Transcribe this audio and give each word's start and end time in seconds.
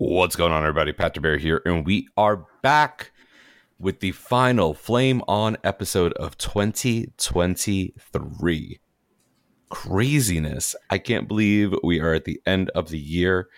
What's 0.00 0.36
going 0.36 0.52
on, 0.52 0.62
everybody? 0.62 0.92
Pat 0.92 1.16
DeBear 1.16 1.40
here, 1.40 1.60
and 1.64 1.84
we 1.84 2.06
are 2.16 2.46
back 2.62 3.10
with 3.80 3.98
the 3.98 4.12
final 4.12 4.72
Flame 4.72 5.24
On 5.26 5.56
episode 5.64 6.12
of 6.12 6.38
2023. 6.38 8.78
Craziness. 9.70 10.76
I 10.88 10.98
can't 10.98 11.26
believe 11.26 11.74
we 11.82 11.98
are 11.98 12.14
at 12.14 12.26
the 12.26 12.40
end 12.46 12.70
of 12.76 12.90
the 12.90 12.98
year. 13.00 13.48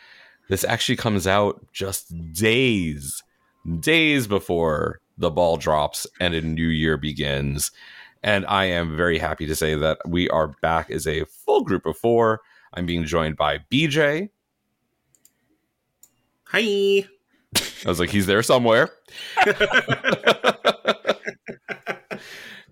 This 0.49 0.65
actually 0.65 0.97
comes 0.97 1.27
out 1.27 1.61
just 1.75 2.11
days, 2.33 3.23
days 3.81 4.27
before 4.27 5.03
the 5.19 5.31
ball 5.31 5.59
drops 5.59 6.07
and 6.21 6.33
a 6.33 6.41
new 6.41 6.69
year 6.69 6.97
begins. 6.97 7.71
And 8.23 8.47
I 8.47 8.65
am 8.65 8.97
very 8.97 9.19
happy 9.19 9.47
to 9.47 9.55
say 9.55 9.75
that 9.75 9.99
we 10.09 10.27
are 10.31 10.55
back 10.63 10.91
as 10.91 11.07
a 11.07 11.27
full 11.27 11.65
group 11.65 11.85
of 11.85 11.99
four. 11.99 12.41
I'm 12.73 12.87
being 12.87 13.05
joined 13.05 13.37
by 13.37 13.59
BJ. 13.71 14.31
Hi. 16.53 17.07
I 17.57 17.87
was 17.87 18.01
like, 18.01 18.11
he's 18.11 18.27
there 18.27 18.43
somewhere. 18.43 18.91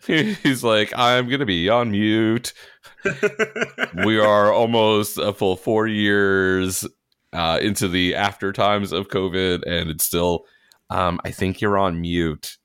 he's 0.04 0.64
like, 0.64 0.92
I'm 0.96 1.28
going 1.28 1.38
to 1.38 1.46
be 1.46 1.68
on 1.68 1.92
mute. 1.92 2.52
we 4.04 4.18
are 4.18 4.52
almost 4.52 5.16
a 5.18 5.32
full 5.32 5.54
four 5.54 5.86
years 5.86 6.88
uh, 7.32 7.60
into 7.62 7.86
the 7.86 8.16
after 8.16 8.52
times 8.52 8.90
of 8.90 9.06
COVID, 9.10 9.62
and 9.64 9.90
it's 9.90 10.02
still, 10.02 10.44
um, 10.90 11.20
I 11.24 11.30
think 11.30 11.60
you're 11.60 11.78
on 11.78 12.00
mute. 12.00 12.56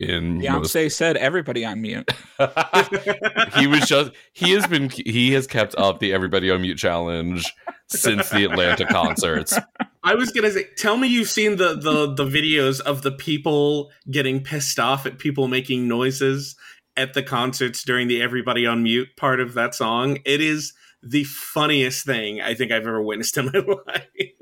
In 0.00 0.40
Beyonce 0.40 0.84
most- 0.84 0.96
said 0.96 1.16
everybody 1.16 1.64
on 1.64 1.80
mute. 1.80 2.10
he 3.56 3.66
was 3.66 3.86
just 3.86 4.12
he 4.32 4.52
has 4.52 4.66
been 4.66 4.90
he 4.90 5.32
has 5.32 5.46
kept 5.46 5.74
up 5.76 6.00
the 6.00 6.12
everybody 6.12 6.50
on 6.50 6.62
mute 6.62 6.78
challenge 6.78 7.52
since 7.88 8.28
the 8.30 8.44
Atlanta 8.44 8.84
concerts. 8.86 9.56
I 10.02 10.14
was 10.14 10.32
gonna 10.32 10.50
say, 10.50 10.66
tell 10.76 10.96
me 10.96 11.06
you've 11.08 11.28
seen 11.28 11.56
the 11.56 11.74
the 11.74 12.12
the 12.14 12.24
videos 12.24 12.80
of 12.80 13.02
the 13.02 13.12
people 13.12 13.90
getting 14.10 14.42
pissed 14.42 14.80
off 14.80 15.06
at 15.06 15.18
people 15.18 15.46
making 15.46 15.86
noises 15.86 16.56
at 16.96 17.14
the 17.14 17.22
concerts 17.22 17.84
during 17.84 18.08
the 18.08 18.20
everybody 18.20 18.66
on 18.66 18.82
mute 18.82 19.08
part 19.16 19.40
of 19.40 19.54
that 19.54 19.74
song. 19.74 20.18
It 20.24 20.40
is 20.40 20.72
the 21.02 21.24
funniest 21.24 22.04
thing 22.04 22.40
I 22.40 22.54
think 22.54 22.72
I've 22.72 22.86
ever 22.86 23.02
witnessed 23.02 23.36
in 23.36 23.46
my 23.46 23.58
life. 23.86 24.32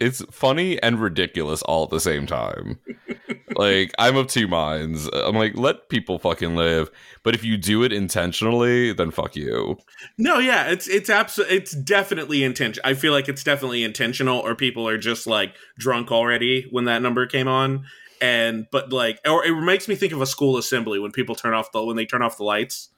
It's 0.00 0.22
funny 0.30 0.80
and 0.82 1.00
ridiculous 1.00 1.62
all 1.62 1.84
at 1.84 1.90
the 1.90 1.98
same 2.00 2.26
time. 2.26 2.78
like 3.56 3.92
I'm 3.98 4.16
of 4.16 4.28
two 4.28 4.46
minds. 4.46 5.08
I'm 5.12 5.34
like, 5.34 5.56
let 5.56 5.88
people 5.88 6.18
fucking 6.18 6.54
live. 6.54 6.90
But 7.24 7.34
if 7.34 7.44
you 7.44 7.56
do 7.56 7.82
it 7.82 7.92
intentionally, 7.92 8.92
then 8.92 9.10
fuck 9.10 9.34
you. 9.34 9.76
No, 10.16 10.38
yeah, 10.38 10.70
it's 10.70 10.88
it's 10.88 11.10
absolutely 11.10 11.56
it's 11.56 11.72
definitely 11.72 12.44
intentional. 12.44 12.88
I 12.88 12.94
feel 12.94 13.12
like 13.12 13.28
it's 13.28 13.42
definitely 13.42 13.82
intentional, 13.82 14.38
or 14.38 14.54
people 14.54 14.88
are 14.88 14.98
just 14.98 15.26
like 15.26 15.56
drunk 15.78 16.12
already 16.12 16.66
when 16.70 16.84
that 16.84 17.02
number 17.02 17.26
came 17.26 17.48
on. 17.48 17.84
And 18.20 18.66
but 18.70 18.92
like, 18.92 19.20
or 19.26 19.44
it 19.44 19.54
makes 19.60 19.88
me 19.88 19.94
think 19.94 20.12
of 20.12 20.20
a 20.20 20.26
school 20.26 20.56
assembly 20.58 20.98
when 20.98 21.12
people 21.12 21.34
turn 21.34 21.54
off 21.54 21.72
the 21.72 21.84
when 21.84 21.96
they 21.96 22.06
turn 22.06 22.22
off 22.22 22.36
the 22.36 22.44
lights 22.44 22.90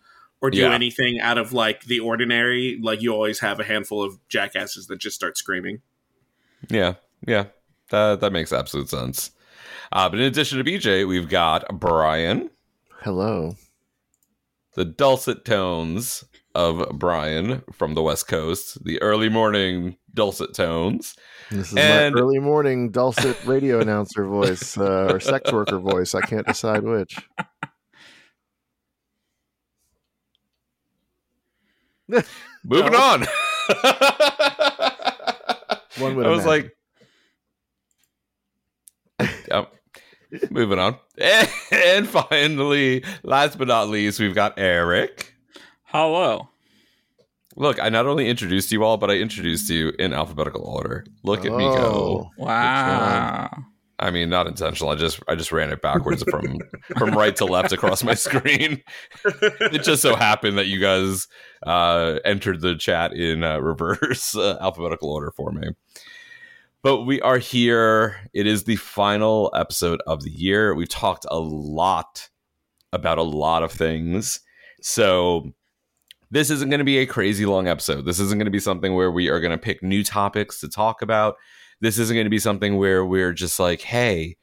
or 0.43 0.51
do 0.51 0.59
Yeah. 0.59 0.73
anything 0.73 1.21
out 1.21 1.39
of 1.39 1.53
like 1.53 1.85
the 1.85 2.01
ordinary. 2.01 2.79
Like 2.83 3.03
you 3.03 3.13
always 3.13 3.41
have 3.41 3.59
a 3.61 3.65
handful 3.65 4.03
of 4.03 4.19
jackasses 4.29 4.87
that 4.87 4.99
just 4.99 5.17
start 5.17 5.37
screaming. 5.37 5.81
Yeah, 6.69 6.95
yeah. 7.27 7.47
That 7.91 8.21
that 8.21 8.33
makes 8.33 8.53
absolute 8.53 8.89
sense. 8.89 9.31
Uh, 9.93 10.09
but 10.09 10.21
in 10.21 10.27
addition 10.27 10.59
to 10.59 10.65
BJ, 10.65 11.07
we've 11.09 11.29
got 11.29 11.65
Brian, 11.81 12.51
Hello. 13.03 13.57
the 14.77 14.85
dulcet 14.85 15.45
tones 15.45 16.23
of 16.55 16.89
Brian 16.99 17.63
from 17.73 17.95
the 17.95 18.03
West 18.03 18.29
Coast, 18.29 18.85
the 18.85 19.01
early 19.03 19.29
morning 19.29 19.97
dulcet 20.15 20.55
tones. 20.55 21.17
This 21.51 21.73
is 21.73 21.77
And- 21.79 22.15
my 22.15 22.21
early 22.21 22.39
morning 22.39 22.91
dulcet 22.91 23.37
radio 23.45 23.81
announcer 23.81 24.25
voice 24.25 24.77
uh, 24.79 25.09
or 25.11 25.19
sex 25.21 25.51
worker 25.53 25.79
voice. 25.81 26.15
I 26.15 26.21
can't 26.21 26.47
decide 26.47 26.83
which. 26.85 27.17
Moving 32.65 32.95
on. 32.95 33.27
One 35.99 36.17
would 36.17 36.27
I 36.27 36.31
was 36.31 36.45
imagine. 36.45 36.71
like, 39.21 39.31
Yep. 39.51 40.51
moving 40.51 40.79
on. 40.79 40.97
And 41.73 42.09
finally, 42.09 43.05
last 43.23 43.59
but 43.59 43.69
not 43.69 43.89
least, 43.89 44.19
we've 44.21 44.35
got 44.35 44.55
Eric. 44.59 45.35
Hello. 45.85 46.49
Look, 47.57 47.81
I 47.83 47.89
not 47.89 48.07
only 48.07 48.29
introduced 48.29 48.71
you 48.73 48.85
all, 48.85 48.97
but 48.97 49.11
I 49.11 49.15
introduced 49.15 49.69
you 49.71 49.93
in 49.99 50.13
alphabetical 50.13 50.63
order. 50.63 51.05
Look 51.25 51.45
at 51.45 51.53
me 51.53 51.65
go. 51.65 52.31
Oh, 52.39 52.45
Wow. 52.45 53.51
I 54.01 54.11
mean, 54.11 54.31
not 54.31 54.47
intentional. 54.47 54.91
I 54.91 54.97
just 54.97 55.21
I 55.29 55.35
just 55.35 55.53
ran 55.53 55.71
it 55.71 55.83
backwards 55.83 56.25
from 56.29 56.59
from 56.99 57.11
right 57.11 57.37
to 57.37 57.45
left 57.45 57.71
across 57.73 58.03
my 58.03 58.15
screen. 58.15 58.83
It 59.73 59.85
just 59.85 60.03
so 60.03 60.17
happened 60.17 60.59
that 60.59 60.67
you 60.67 60.81
guys 60.81 61.29
uh, 61.65 62.19
entered 62.25 62.61
the 62.61 62.75
chat 62.75 63.13
in 63.13 63.45
uh, 63.45 63.59
reverse 63.59 64.35
uh, 64.35 64.57
alphabetical 64.61 65.13
order 65.13 65.31
for 65.31 65.53
me. 65.53 65.69
But 66.83 67.03
we 67.05 67.21
are 67.21 67.39
here. 67.39 68.17
It 68.33 68.47
is 68.47 68.65
the 68.65 68.77
final 68.77 69.53
episode 69.55 70.01
of 70.07 70.25
the 70.25 70.31
year. 70.31 70.75
We've 70.75 70.89
talked 70.89 71.27
a 71.31 71.39
lot 71.39 72.31
about 72.93 73.19
a 73.19 73.23
lot 73.23 73.63
of 73.63 73.71
things. 73.71 74.41
So 74.81 75.53
this 76.31 76.51
isn't 76.51 76.71
going 76.71 76.79
to 76.79 76.85
be 76.85 76.99
a 76.99 77.07
crazy 77.07 77.45
long 77.45 77.69
episode. 77.69 78.07
This 78.07 78.19
isn't 78.19 78.39
going 78.39 78.47
to 78.47 78.51
be 78.51 78.61
something 78.61 78.95
where 78.95 79.11
we 79.11 79.29
are 79.29 79.41
going 79.41 79.51
to 79.51 79.59
pick 79.59 79.83
new 79.83 80.03
topics 80.03 80.61
to 80.61 80.69
talk 80.69 81.03
about. 81.03 81.37
This 81.81 81.99
isn't 81.99 82.15
going 82.15 82.27
to 82.27 82.31
be 82.31 82.39
something 82.39 82.77
where 82.77 83.05
we're 83.05 83.33
just 83.33 83.59
like, 83.59 83.81
hey, 83.81 84.37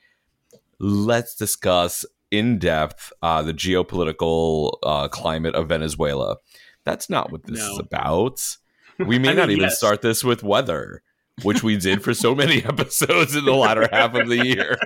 let's 0.79 1.35
discuss 1.35 2.05
in 2.31 2.59
depth 2.59 3.11
uh, 3.21 3.41
the 3.41 3.53
geopolitical 3.53 4.77
uh, 4.83 5.07
climate 5.07 5.55
of 5.55 5.69
Venezuela. 5.69 6.37
That's 6.83 7.09
not 7.09 7.31
what 7.31 7.43
this 7.45 7.59
No. 7.59 7.73
is 7.73 7.79
about. 7.79 8.57
We 8.99 9.19
may 9.19 9.29
I 9.29 9.33
not 9.33 9.47
mean, 9.49 9.57
even 9.57 9.69
yes. 9.69 9.77
start 9.77 10.01
this 10.01 10.23
with 10.23 10.41
weather, 10.41 11.03
which 11.43 11.61
we 11.61 11.77
did 11.77 12.03
for 12.03 12.15
so 12.15 12.33
many 12.33 12.63
episodes 12.65 13.35
in 13.35 13.45
the 13.45 13.53
latter 13.53 13.87
half 13.91 14.15
of 14.15 14.27
the 14.27 14.43
year. 14.43 14.79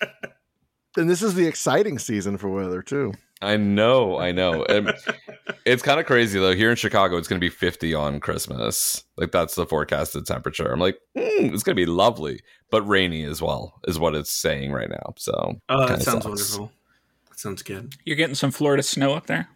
And 0.96 1.08
this 1.08 1.22
is 1.22 1.34
the 1.34 1.46
exciting 1.46 1.98
season 1.98 2.36
for 2.36 2.48
weather 2.48 2.82
too. 2.82 3.12
I 3.42 3.56
know, 3.56 4.18
I 4.18 4.32
know. 4.32 4.66
It's 5.64 5.82
kind 5.82 5.98
of 5.98 6.04
crazy 6.06 6.38
though. 6.38 6.54
Here 6.54 6.68
in 6.70 6.76
Chicago, 6.76 7.16
it's 7.16 7.26
going 7.28 7.40
to 7.40 7.44
be 7.44 7.48
50 7.48 7.94
on 7.94 8.20
Christmas. 8.20 9.02
Like 9.16 9.30
that's 9.32 9.54
the 9.54 9.64
forecasted 9.66 10.26
temperature. 10.26 10.70
I'm 10.70 10.80
like, 10.80 10.98
mm, 11.16 11.52
it's 11.54 11.62
going 11.62 11.74
to 11.76 11.80
be 11.80 11.86
lovely, 11.86 12.40
but 12.70 12.82
rainy 12.82 13.24
as 13.24 13.40
well, 13.40 13.80
is 13.88 13.98
what 13.98 14.14
it's 14.14 14.30
saying 14.30 14.72
right 14.72 14.90
now. 14.90 15.14
So, 15.16 15.54
Oh, 15.68 15.86
that 15.86 16.02
sounds 16.02 16.24
sucks. 16.24 16.26
wonderful. 16.26 16.72
That 17.30 17.38
sounds 17.38 17.62
good. 17.62 17.94
You're 18.04 18.16
getting 18.16 18.34
some 18.34 18.50
Florida 18.50 18.82
snow 18.82 19.14
up 19.14 19.26
there. 19.26 19.48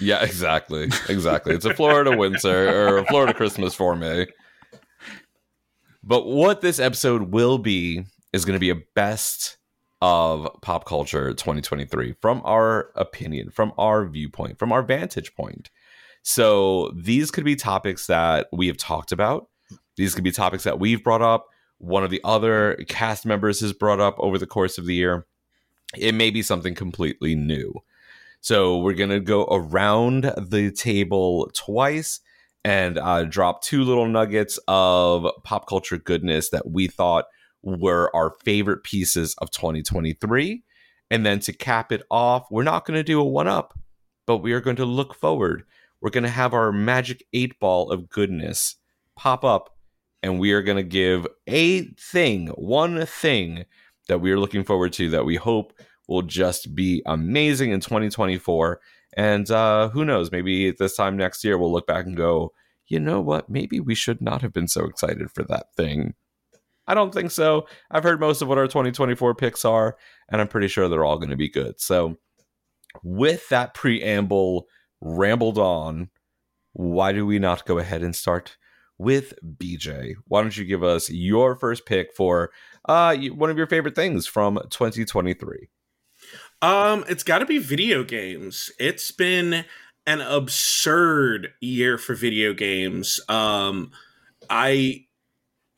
Yeah, 0.00 0.22
exactly, 0.22 0.84
exactly. 1.08 1.54
It's 1.54 1.64
a 1.64 1.74
Florida 1.74 2.16
winter 2.16 2.88
or 2.88 2.98
a 2.98 3.06
Florida 3.06 3.32
Christmas 3.34 3.74
for 3.74 3.96
me. 3.96 4.26
But 6.02 6.26
what 6.26 6.60
this 6.60 6.78
episode 6.78 7.32
will 7.32 7.58
be 7.58 8.04
is 8.32 8.44
going 8.44 8.54
to 8.54 8.60
be 8.60 8.70
a 8.70 8.76
best 8.94 9.56
of 10.04 10.46
pop 10.60 10.84
culture 10.84 11.32
2023 11.32 12.14
from 12.20 12.42
our 12.44 12.90
opinion, 12.94 13.48
from 13.48 13.72
our 13.78 14.04
viewpoint, 14.04 14.58
from 14.58 14.70
our 14.70 14.82
vantage 14.82 15.34
point. 15.34 15.70
So 16.20 16.92
these 16.94 17.30
could 17.30 17.46
be 17.46 17.56
topics 17.56 18.06
that 18.08 18.48
we 18.52 18.66
have 18.66 18.76
talked 18.76 19.12
about. 19.12 19.48
These 19.96 20.14
could 20.14 20.22
be 20.22 20.30
topics 20.30 20.64
that 20.64 20.78
we've 20.78 21.02
brought 21.02 21.22
up. 21.22 21.46
One 21.78 22.04
of 22.04 22.10
the 22.10 22.20
other 22.22 22.84
cast 22.86 23.24
members 23.24 23.60
has 23.60 23.72
brought 23.72 23.98
up 23.98 24.16
over 24.18 24.36
the 24.36 24.46
course 24.46 24.76
of 24.76 24.84
the 24.84 24.94
year. 24.94 25.24
It 25.96 26.14
may 26.14 26.30
be 26.30 26.42
something 26.42 26.74
completely 26.74 27.34
new. 27.34 27.72
So 28.42 28.76
we're 28.76 28.92
going 28.92 29.08
to 29.08 29.20
go 29.20 29.44
around 29.50 30.24
the 30.36 30.70
table 30.70 31.50
twice 31.54 32.20
and 32.62 32.98
uh, 32.98 33.24
drop 33.24 33.62
two 33.62 33.84
little 33.84 34.06
nuggets 34.06 34.58
of 34.68 35.26
pop 35.44 35.66
culture 35.66 35.96
goodness 35.96 36.50
that 36.50 36.70
we 36.70 36.88
thought 36.88 37.24
were 37.64 38.14
our 38.14 38.34
favorite 38.44 38.84
pieces 38.84 39.34
of 39.38 39.50
2023. 39.50 40.62
And 41.10 41.24
then 41.24 41.40
to 41.40 41.52
cap 41.52 41.92
it 41.92 42.02
off, 42.10 42.46
we're 42.50 42.62
not 42.62 42.84
going 42.84 42.96
to 42.98 43.02
do 43.02 43.20
a 43.20 43.24
one 43.24 43.48
up, 43.48 43.78
but 44.26 44.38
we 44.38 44.52
are 44.52 44.60
going 44.60 44.76
to 44.76 44.84
look 44.84 45.14
forward. 45.14 45.64
We're 46.00 46.10
going 46.10 46.24
to 46.24 46.30
have 46.30 46.54
our 46.54 46.72
magic 46.72 47.24
eight 47.32 47.58
ball 47.58 47.90
of 47.90 48.08
goodness 48.08 48.76
pop 49.16 49.44
up, 49.44 49.76
and 50.22 50.38
we 50.38 50.52
are 50.52 50.62
going 50.62 50.76
to 50.76 50.82
give 50.82 51.26
a 51.46 51.82
thing, 51.98 52.48
one 52.48 53.06
thing 53.06 53.64
that 54.08 54.20
we 54.20 54.30
are 54.32 54.38
looking 54.38 54.64
forward 54.64 54.92
to 54.94 55.10
that 55.10 55.24
we 55.24 55.36
hope 55.36 55.72
will 56.08 56.22
just 56.22 56.74
be 56.74 57.02
amazing 57.06 57.70
in 57.70 57.80
2024. 57.80 58.80
And 59.16 59.50
uh, 59.50 59.88
who 59.90 60.04
knows, 60.04 60.30
maybe 60.32 60.72
this 60.72 60.96
time 60.96 61.16
next 61.16 61.44
year 61.44 61.56
we'll 61.56 61.72
look 61.72 61.86
back 61.86 62.04
and 62.04 62.16
go, 62.16 62.52
you 62.86 63.00
know 63.00 63.20
what? 63.20 63.48
Maybe 63.48 63.80
we 63.80 63.94
should 63.94 64.20
not 64.20 64.42
have 64.42 64.52
been 64.52 64.68
so 64.68 64.84
excited 64.84 65.30
for 65.30 65.42
that 65.44 65.74
thing. 65.74 66.14
I 66.86 66.94
don't 66.94 67.14
think 67.14 67.30
so. 67.30 67.66
I've 67.90 68.02
heard 68.02 68.20
most 68.20 68.42
of 68.42 68.48
what 68.48 68.58
our 68.58 68.66
2024 68.66 69.34
picks 69.34 69.64
are, 69.64 69.96
and 70.28 70.40
I'm 70.40 70.48
pretty 70.48 70.68
sure 70.68 70.88
they're 70.88 71.04
all 71.04 71.18
going 71.18 71.30
to 71.30 71.36
be 71.36 71.48
good. 71.48 71.80
So, 71.80 72.16
with 73.02 73.48
that 73.48 73.74
preamble 73.74 74.66
rambled 75.00 75.58
on, 75.58 76.10
why 76.72 77.12
do 77.12 77.24
we 77.24 77.38
not 77.38 77.66
go 77.66 77.78
ahead 77.78 78.02
and 78.02 78.14
start 78.14 78.56
with 78.98 79.34
BJ? 79.42 80.14
Why 80.28 80.42
don't 80.42 80.56
you 80.56 80.64
give 80.64 80.82
us 80.82 81.10
your 81.10 81.56
first 81.56 81.86
pick 81.86 82.14
for 82.14 82.50
uh, 82.88 83.16
one 83.16 83.50
of 83.50 83.56
your 83.56 83.66
favorite 83.66 83.96
things 83.96 84.26
from 84.26 84.58
2023? 84.70 85.68
Um, 86.62 87.04
it's 87.08 87.22
got 87.22 87.38
to 87.38 87.46
be 87.46 87.58
video 87.58 88.04
games. 88.04 88.70
It's 88.78 89.10
been 89.10 89.64
an 90.06 90.20
absurd 90.20 91.52
year 91.60 91.98
for 91.98 92.14
video 92.14 92.52
games. 92.54 93.20
Um, 93.28 93.90
I, 94.48 95.06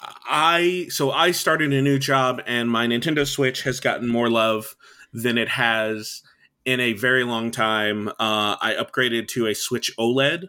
I, 0.00 0.86
so 0.90 1.10
I 1.10 1.30
started 1.30 1.72
a 1.72 1.82
new 1.82 1.98
job, 1.98 2.42
and 2.46 2.70
my 2.70 2.86
Nintendo 2.86 3.26
Switch 3.26 3.62
has 3.62 3.80
gotten 3.80 4.08
more 4.08 4.28
love 4.28 4.76
than 5.12 5.38
it 5.38 5.48
has 5.48 6.22
in 6.64 6.80
a 6.80 6.92
very 6.92 7.24
long 7.24 7.50
time. 7.50 8.08
Uh, 8.08 8.56
I 8.60 8.76
upgraded 8.78 9.28
to 9.28 9.46
a 9.46 9.54
Switch 9.54 9.90
OLED, 9.98 10.48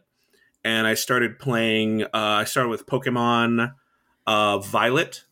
and 0.63 0.85
I 0.85 0.95
started 0.95 1.39
playing. 1.39 2.03
Uh, 2.03 2.09
I 2.13 2.43
started 2.43 2.69
with 2.69 2.85
Pokemon 2.85 3.73
uh, 4.25 4.57
Violet. 4.59 5.23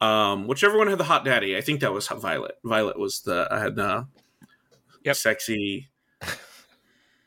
Um, 0.00 0.46
whichever 0.46 0.76
one 0.76 0.88
had 0.88 0.98
the 0.98 1.04
hot 1.04 1.24
daddy, 1.24 1.56
I 1.56 1.60
think 1.60 1.80
that 1.80 1.92
was 1.92 2.08
Violet. 2.08 2.56
Violet 2.64 2.98
was 2.98 3.20
the 3.22 3.48
I 3.50 3.60
had 3.60 3.76
the 3.76 4.06
Yep. 5.04 5.16
sexy 5.16 5.90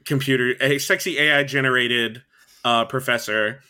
computer, 0.05 0.55
a 0.59 0.79
sexy 0.79 1.19
AI 1.19 1.43
generated 1.43 2.23
uh, 2.65 2.85
professor, 2.85 3.61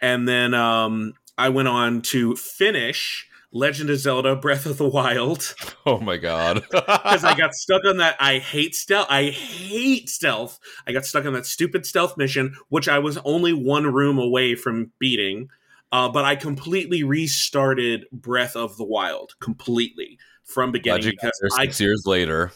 and 0.00 0.26
then 0.26 0.54
um, 0.54 1.14
I 1.36 1.48
went 1.48 1.68
on 1.68 2.02
to 2.02 2.36
finish 2.36 3.28
Legend 3.52 3.88
of 3.88 3.98
Zelda: 3.98 4.34
Breath 4.34 4.66
of 4.66 4.78
the 4.78 4.88
Wild 4.88 5.54
Oh 5.86 5.98
my 6.00 6.16
god. 6.16 6.64
because 6.70 7.24
I 7.24 7.36
got 7.36 7.54
stuck 7.54 7.84
on 7.84 7.98
that. 7.98 8.16
I 8.18 8.38
hate 8.38 8.74
stealth. 8.74 9.06
I 9.08 9.30
hate 9.30 10.08
stealth. 10.08 10.58
I 10.86 10.92
got 10.92 11.06
stuck 11.06 11.24
on 11.24 11.32
that 11.34 11.46
stupid 11.46 11.86
stealth 11.86 12.16
mission, 12.16 12.56
which 12.68 12.88
I 12.88 12.98
was 12.98 13.18
only 13.18 13.52
one 13.52 13.92
room 13.92 14.18
away 14.18 14.54
from 14.54 14.92
beating. 14.98 15.48
Uh, 15.92 16.08
but 16.08 16.24
I 16.24 16.34
completely 16.34 17.04
restarted 17.04 18.06
Breath 18.10 18.56
of 18.56 18.76
the 18.76 18.84
Wild 18.84 19.34
completely 19.38 20.18
from 20.42 20.72
beginning 20.72 21.10
because 21.10 21.38
there 21.40 21.50
I 21.56 21.66
six 21.66 21.80
years 21.80 22.02
later. 22.04 22.50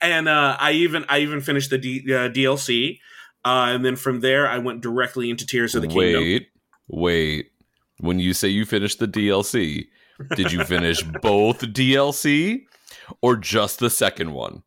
and 0.01 0.27
uh, 0.27 0.57
I 0.59 0.71
even 0.71 1.05
I 1.09 1.19
even 1.19 1.41
finished 1.41 1.69
the 1.69 1.77
D, 1.77 2.03
uh, 2.07 2.29
DLC, 2.29 2.99
uh, 3.43 3.67
and 3.69 3.85
then 3.85 3.97
from 3.97 4.21
there 4.21 4.47
I 4.47 4.57
went 4.57 4.81
directly 4.81 5.29
into 5.29 5.45
Tears 5.45 5.75
of 5.75 5.83
the 5.83 5.87
Kingdom. 5.87 6.47
Wait. 6.87 7.51
When 7.99 8.19
you 8.19 8.33
say 8.33 8.49
you 8.49 8.65
finished 8.65 8.99
the 8.99 9.07
DLC, 9.07 9.87
did 10.35 10.51
you 10.51 10.63
finish 10.65 11.01
both 11.21 11.61
DLC 11.61 12.63
or 13.21 13.35
just 13.37 13.79
the 13.79 13.89
second 13.89 14.33
one? 14.33 14.63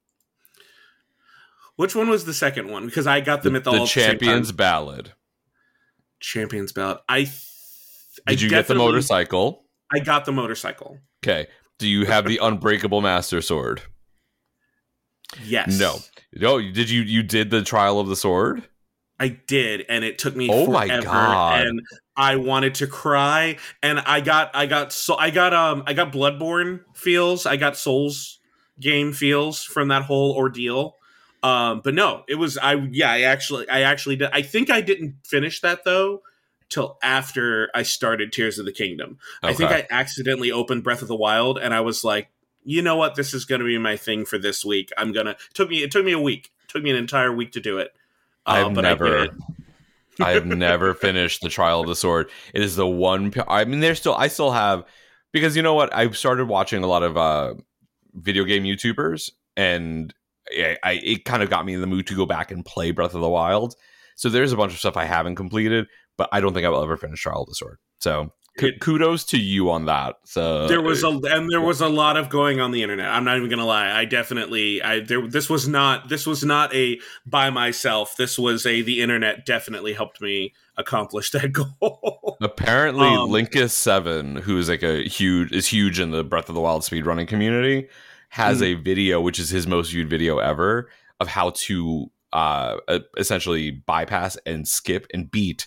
Which 1.76 1.94
one 1.94 2.08
was 2.08 2.24
the 2.24 2.34
second 2.34 2.70
one? 2.70 2.86
Because 2.86 3.06
I 3.06 3.20
got 3.20 3.42
them 3.42 3.54
at 3.54 3.64
the, 3.64 3.70
the 3.70 3.76
at 3.76 3.80
the 3.80 3.86
time. 3.86 3.86
Champions 3.86 4.52
Ballad. 4.52 5.12
Champions 6.20 6.72
Ballad. 6.72 6.98
I 7.08 7.18
th- 7.18 7.32
I 8.26 8.32
Did 8.32 8.42
you 8.42 8.48
get 8.50 8.66
the 8.66 8.74
motorcycle? 8.74 9.64
I 9.94 10.00
got 10.00 10.24
the 10.24 10.32
motorcycle. 10.32 10.98
Okay. 11.24 11.46
Do 11.78 11.86
you 11.86 12.06
have 12.06 12.26
the 12.26 12.38
Unbreakable 12.42 13.00
Master 13.00 13.40
Sword? 13.40 13.82
Yes. 15.44 15.78
No. 15.78 15.98
No. 16.34 16.60
Did 16.60 16.90
you? 16.90 17.02
You 17.02 17.22
did 17.22 17.50
the 17.50 17.62
Trial 17.62 18.00
of 18.00 18.08
the 18.08 18.16
Sword? 18.16 18.66
I 19.20 19.28
did, 19.28 19.84
and 19.88 20.04
it 20.04 20.18
took 20.18 20.36
me 20.36 20.48
Oh 20.50 20.64
forever. 20.64 20.88
my 20.88 21.02
God. 21.02 21.66
And 21.66 21.80
I 22.16 22.36
wanted 22.36 22.76
to 22.76 22.86
cry, 22.86 23.58
and 23.82 23.98
I 24.00 24.20
got, 24.20 24.50
I 24.54 24.66
got, 24.66 24.92
so 24.92 25.16
I 25.16 25.30
got, 25.30 25.52
um, 25.52 25.82
I 25.86 25.92
got 25.92 26.12
Bloodborne 26.12 26.84
feels, 26.94 27.46
I 27.46 27.56
got 27.56 27.76
Souls 27.76 28.38
game 28.80 29.12
feels 29.12 29.64
from 29.64 29.88
that 29.88 30.02
whole 30.02 30.32
ordeal. 30.36 30.96
Um, 31.42 31.80
but 31.82 31.94
no, 31.94 32.24
it 32.28 32.36
was, 32.36 32.58
I, 32.58 32.74
yeah, 32.74 33.10
I 33.10 33.22
actually, 33.22 33.68
I 33.68 33.82
actually 33.82 34.16
did. 34.16 34.30
I 34.32 34.42
think 34.42 34.70
I 34.70 34.80
didn't 34.80 35.16
finish 35.24 35.60
that 35.60 35.84
though 35.84 36.22
till 36.68 36.98
after 37.02 37.70
I 37.74 37.82
started 37.82 38.32
Tears 38.32 38.58
of 38.58 38.66
the 38.66 38.72
Kingdom. 38.72 39.18
I 39.42 39.52
think 39.52 39.70
I 39.70 39.86
accidentally 39.90 40.52
opened 40.52 40.84
Breath 40.84 41.02
of 41.02 41.08
the 41.08 41.16
Wild, 41.16 41.58
and 41.58 41.72
I 41.72 41.80
was 41.80 42.04
like, 42.04 42.28
you 42.64 42.82
know 42.82 42.96
what, 42.96 43.14
this 43.14 43.32
is 43.32 43.44
going 43.44 43.60
to 43.60 43.64
be 43.64 43.78
my 43.78 43.96
thing 43.96 44.24
for 44.24 44.38
this 44.38 44.64
week. 44.64 44.90
I'm 44.98 45.12
gonna. 45.12 45.30
It 45.30 45.54
took 45.54 45.70
me, 45.70 45.82
it 45.82 45.90
took 45.90 46.04
me 46.04 46.12
a 46.12 46.20
week. 46.20 46.52
It 46.64 46.68
took 46.68 46.82
me 46.82 46.90
an 46.90 46.96
entire 46.96 47.32
week 47.32 47.52
to 47.52 47.60
do 47.60 47.78
it. 47.78 47.94
Uh, 48.48 48.66
I've 48.66 48.72
never. 48.72 49.24
it. 49.24 49.30
I 50.20 50.32
have 50.32 50.46
never 50.46 50.94
finished 50.94 51.42
the 51.42 51.48
Trial 51.48 51.80
of 51.80 51.86
the 51.86 51.94
Sword. 51.94 52.30
It 52.54 52.62
is 52.62 52.76
the 52.76 52.86
one. 52.86 53.32
I 53.46 53.64
mean, 53.64 53.80
there's 53.80 54.00
still. 54.00 54.14
I 54.14 54.28
still 54.28 54.50
have 54.50 54.84
because 55.32 55.56
you 55.56 55.62
know 55.62 55.74
what? 55.74 55.94
I've 55.94 56.16
started 56.16 56.46
watching 56.46 56.82
a 56.82 56.86
lot 56.86 57.02
of 57.02 57.16
uh, 57.16 57.54
video 58.14 58.44
game 58.44 58.64
YouTubers, 58.64 59.30
and 59.56 60.12
I, 60.50 60.76
I 60.82 60.92
it 60.92 61.24
kind 61.24 61.42
of 61.42 61.50
got 61.50 61.64
me 61.64 61.74
in 61.74 61.80
the 61.80 61.86
mood 61.86 62.06
to 62.08 62.16
go 62.16 62.26
back 62.26 62.50
and 62.50 62.64
play 62.64 62.90
Breath 62.90 63.14
of 63.14 63.20
the 63.20 63.28
Wild. 63.28 63.74
So 64.16 64.28
there's 64.28 64.52
a 64.52 64.56
bunch 64.56 64.72
of 64.72 64.78
stuff 64.78 64.96
I 64.96 65.04
haven't 65.04 65.36
completed, 65.36 65.86
but 66.16 66.28
I 66.32 66.40
don't 66.40 66.52
think 66.52 66.66
I 66.66 66.68
will 66.70 66.82
ever 66.82 66.96
finish 66.96 67.22
Trial 67.22 67.42
of 67.42 67.48
the 67.48 67.54
Sword. 67.54 67.78
So 68.00 68.32
It- 68.62 68.80
kudos 68.80 69.24
to 69.26 69.38
you 69.38 69.70
on 69.70 69.86
that. 69.86 70.16
So 70.24 70.66
there 70.68 70.80
was 70.82 71.02
a 71.04 71.08
and 71.08 71.48
there 71.50 71.60
was 71.60 71.80
a 71.80 71.88
lot 71.88 72.16
of 72.16 72.28
going 72.28 72.60
on 72.60 72.70
the 72.70 72.82
internet. 72.82 73.06
I'm 73.08 73.24
not 73.24 73.36
even 73.36 73.48
gonna 73.50 73.64
lie. 73.66 73.90
I 73.90 74.04
definitely 74.04 74.82
I 74.82 75.00
there 75.00 75.26
this 75.26 75.48
was 75.50 75.68
not 75.68 76.08
this 76.08 76.26
was 76.26 76.44
not 76.44 76.74
a 76.74 76.98
by 77.26 77.50
myself. 77.50 78.16
This 78.16 78.38
was 78.38 78.66
a 78.66 78.82
the 78.82 79.00
internet 79.02 79.44
definitely 79.46 79.92
helped 79.92 80.20
me 80.20 80.52
accomplish 80.76 81.30
that 81.32 81.52
goal. 81.52 82.36
Apparently, 82.40 83.06
Um, 83.08 83.30
Linkus 83.30 83.70
Seven, 83.70 84.36
who 84.36 84.58
is 84.58 84.68
like 84.68 84.82
a 84.82 85.02
huge 85.08 85.52
is 85.52 85.66
huge 85.66 85.98
in 86.00 86.10
the 86.10 86.24
Breath 86.24 86.48
of 86.48 86.54
the 86.54 86.60
Wild 86.60 86.82
speedrunning 86.82 87.28
community, 87.28 87.88
has 88.30 88.60
Mm. 88.60 88.64
a 88.64 88.74
video 88.74 89.20
which 89.20 89.38
is 89.38 89.50
his 89.50 89.66
most 89.66 89.90
viewed 89.90 90.08
video 90.10 90.38
ever 90.38 90.90
of 91.20 91.28
how 91.28 91.50
to 91.50 92.10
uh, 92.32 92.76
essentially 93.16 93.70
bypass 93.70 94.36
and 94.44 94.68
skip 94.68 95.06
and 95.14 95.30
beat 95.30 95.66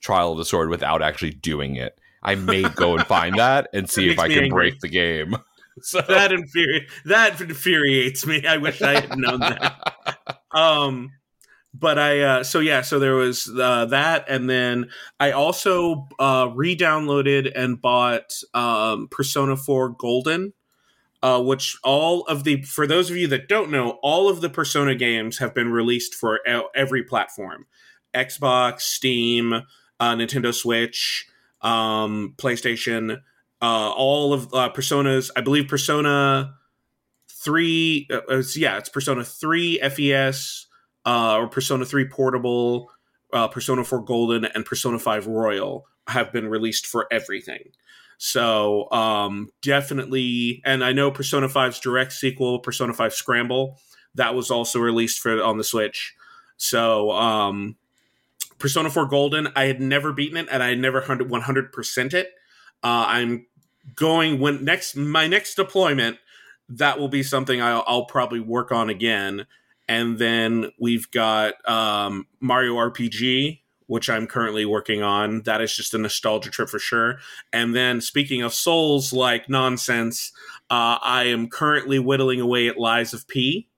Trial 0.00 0.32
of 0.32 0.38
the 0.38 0.44
Sword 0.44 0.70
without 0.70 1.02
actually 1.02 1.30
doing 1.32 1.76
it. 1.76 1.98
I 2.22 2.34
may 2.34 2.62
go 2.62 2.96
and 2.96 3.06
find 3.06 3.38
that 3.38 3.68
and 3.72 3.88
see 3.88 4.10
if 4.10 4.18
I 4.18 4.28
can 4.28 4.44
angry. 4.44 4.70
break 4.70 4.80
the 4.80 4.88
game. 4.88 5.36
So 5.80 6.00
that 6.00 6.32
infuri- 6.32 6.88
that 7.04 7.40
infuriates 7.40 8.26
me. 8.26 8.44
I 8.44 8.56
wish 8.56 8.82
I 8.82 9.00
had 9.00 9.16
known 9.16 9.38
that. 9.38 10.40
um 10.52 11.12
but 11.72 11.98
i 11.98 12.20
uh 12.20 12.42
so 12.42 12.58
yeah 12.58 12.80
so 12.80 12.98
there 12.98 13.14
was 13.14 13.48
uh 13.60 13.84
that 13.84 14.24
and 14.28 14.50
then 14.50 14.88
i 15.20 15.30
also 15.30 16.08
uh 16.18 16.50
re-downloaded 16.54 17.52
and 17.54 17.80
bought 17.80 18.32
um 18.54 19.06
persona 19.10 19.56
4 19.56 19.90
golden 19.90 20.52
uh, 21.22 21.42
which 21.42 21.76
all 21.82 22.22
of 22.26 22.44
the 22.44 22.62
for 22.62 22.86
those 22.86 23.10
of 23.10 23.16
you 23.16 23.26
that 23.28 23.48
don't 23.48 23.70
know, 23.70 23.98
all 24.02 24.28
of 24.28 24.40
the 24.40 24.48
Persona 24.48 24.94
games 24.94 25.38
have 25.38 25.54
been 25.54 25.72
released 25.72 26.14
for 26.14 26.40
every 26.74 27.02
platform: 27.02 27.66
Xbox, 28.14 28.82
Steam, 28.82 29.52
uh, 29.52 30.14
Nintendo 30.14 30.54
Switch, 30.54 31.26
um, 31.60 32.34
PlayStation. 32.36 33.20
Uh, 33.60 33.90
all 33.90 34.32
of 34.32 34.54
uh, 34.54 34.70
Personas, 34.70 35.30
I 35.36 35.40
believe 35.40 35.66
Persona 35.66 36.54
three, 37.28 38.06
uh, 38.10 38.20
uh, 38.30 38.42
yeah, 38.54 38.78
it's 38.78 38.88
Persona 38.88 39.24
three 39.24 39.78
FES 39.80 40.66
uh, 41.04 41.36
or 41.36 41.48
Persona 41.48 41.84
three 41.84 42.06
Portable, 42.06 42.90
uh, 43.32 43.48
Persona 43.48 43.84
four 43.84 44.02
Golden, 44.02 44.44
and 44.44 44.64
Persona 44.64 44.98
five 44.98 45.26
Royal 45.26 45.86
have 46.06 46.32
been 46.32 46.48
released 46.48 46.86
for 46.86 47.06
everything. 47.10 47.70
So 48.18 48.90
um, 48.90 49.48
definitely, 49.62 50.60
and 50.64 50.82
I 50.82 50.92
know 50.92 51.10
Persona 51.10 51.48
5's 51.48 51.78
direct 51.78 52.12
sequel, 52.12 52.58
Persona 52.58 52.92
5 52.92 53.14
Scramble, 53.14 53.78
that 54.16 54.34
was 54.34 54.50
also 54.50 54.80
released 54.80 55.20
for 55.20 55.40
on 55.40 55.56
the 55.56 55.64
Switch. 55.64 56.14
So 56.56 57.12
um, 57.12 57.76
Persona 58.58 58.90
4 58.90 59.06
Golden, 59.06 59.48
I 59.54 59.64
had 59.64 59.80
never 59.80 60.12
beaten 60.12 60.36
it, 60.36 60.48
and 60.50 60.62
I 60.62 60.70
had 60.70 60.78
never 60.78 61.00
100 61.00 61.72
percent 61.72 62.14
it. 62.14 62.32
Uh, 62.82 63.04
I'm 63.08 63.46
going 63.94 64.40
when 64.40 64.64
next 64.64 64.96
my 64.96 65.26
next 65.26 65.54
deployment. 65.54 66.18
That 66.68 66.98
will 66.98 67.08
be 67.08 67.22
something 67.22 67.62
I'll, 67.62 67.84
I'll 67.86 68.04
probably 68.04 68.40
work 68.40 68.70
on 68.72 68.90
again. 68.90 69.46
And 69.88 70.18
then 70.18 70.70
we've 70.78 71.10
got 71.10 71.54
um, 71.66 72.26
Mario 72.40 72.74
RPG, 72.74 73.60
which 73.86 74.10
I'm 74.10 74.26
currently 74.26 74.66
working 74.66 75.02
on. 75.02 75.42
That 75.42 75.62
is 75.62 75.74
just 75.74 75.94
a 75.94 75.98
nostalgia 75.98 76.50
trip 76.50 76.68
for 76.68 76.78
sure. 76.78 77.20
And 77.54 77.74
then, 77.74 78.02
speaking 78.02 78.42
of 78.42 78.52
Souls 78.52 79.14
like 79.14 79.48
nonsense, 79.48 80.30
uh, 80.68 80.98
I 81.00 81.24
am 81.24 81.48
currently 81.48 81.98
whittling 81.98 82.40
away 82.40 82.68
at 82.68 82.78
Lies 82.78 83.14
of 83.14 83.26
P, 83.26 83.68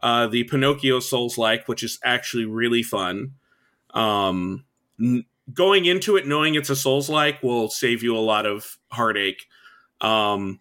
uh, 0.00 0.28
the 0.28 0.44
Pinocchio 0.44 1.00
Souls 1.00 1.36
like, 1.36 1.66
which 1.66 1.82
is 1.82 1.98
actually 2.04 2.44
really 2.44 2.84
fun. 2.84 3.32
Um, 3.92 4.64
n- 5.00 5.24
going 5.52 5.84
into 5.84 6.16
it 6.16 6.26
knowing 6.26 6.54
it's 6.54 6.70
a 6.70 6.76
Souls 6.76 7.08
like 7.08 7.42
will 7.42 7.68
save 7.68 8.02
you 8.02 8.16
a 8.16 8.20
lot 8.20 8.46
of 8.46 8.78
heartache. 8.90 9.46
Um, 10.00 10.60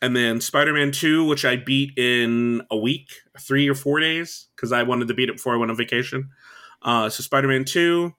and 0.00 0.14
then 0.14 0.40
Spider 0.40 0.72
Man 0.72 0.92
2, 0.92 1.24
which 1.24 1.44
I 1.44 1.56
beat 1.56 1.98
in 1.98 2.62
a 2.70 2.76
week, 2.76 3.08
three 3.40 3.68
or 3.68 3.74
four 3.74 4.00
days, 4.00 4.48
because 4.54 4.72
I 4.72 4.82
wanted 4.84 5.08
to 5.08 5.14
beat 5.14 5.28
it 5.28 5.36
before 5.36 5.54
I 5.54 5.56
went 5.56 5.70
on 5.70 5.76
vacation. 5.76 6.30
Uh, 6.82 7.08
so 7.08 7.22
Spider 7.22 7.48
Man 7.48 7.64
2, 7.64 8.14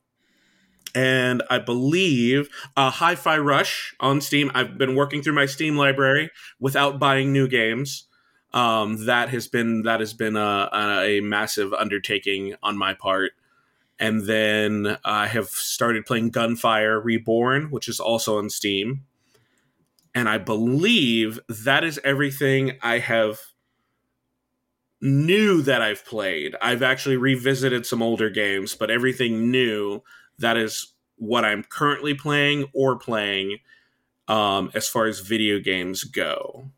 and 0.95 1.43
I 1.49 1.59
believe 1.59 2.49
uh, 2.75 2.89
Hi 2.89 3.15
Fi 3.15 3.37
Rush 3.37 3.95
on 3.99 4.21
Steam. 4.21 4.51
I've 4.53 4.77
been 4.77 4.95
working 4.95 5.21
through 5.21 5.33
my 5.33 5.45
Steam 5.45 5.77
library 5.77 6.31
without 6.59 6.99
buying 6.99 7.31
new 7.31 7.47
games. 7.47 8.05
Um, 8.53 9.05
that 9.05 9.29
has 9.29 9.47
been 9.47 9.83
that 9.83 9.99
has 9.99 10.13
been 10.13 10.35
a, 10.35 10.69
a, 10.73 11.17
a 11.17 11.21
massive 11.21 11.71
undertaking 11.73 12.55
on 12.63 12.77
my 12.77 12.93
part. 12.93 13.31
And 13.99 14.21
then 14.21 14.97
I 15.03 15.27
have 15.27 15.49
started 15.49 16.05
playing 16.05 16.29
Gunfire 16.29 16.99
Reborn, 16.99 17.69
which 17.69 17.89
is 17.89 17.99
also 17.99 18.37
on 18.37 18.49
Steam. 18.49 19.05
And 20.15 20.29
I 20.29 20.37
believe 20.37 21.39
that 21.49 21.83
is 21.83 21.99
everything 22.03 22.77
I 22.81 22.99
have 22.99 23.39
new 25.01 25.61
that 25.61 25.81
I've 25.81 26.05
played. 26.05 26.55
I've 26.61 26.81
actually 26.81 27.17
revisited 27.17 27.85
some 27.85 28.01
older 28.01 28.29
games, 28.29 28.75
but 28.75 28.89
everything 28.89 29.51
new 29.51 30.01
that 30.39 30.57
is 30.57 30.93
what 31.17 31.45
I'm 31.45 31.63
currently 31.63 32.13
playing 32.13 32.65
or 32.73 32.97
playing 32.97 33.59
um, 34.27 34.71
as 34.73 34.87
far 34.87 35.05
as 35.05 35.19
video 35.19 35.59
games 35.59 36.03
go. 36.03 36.69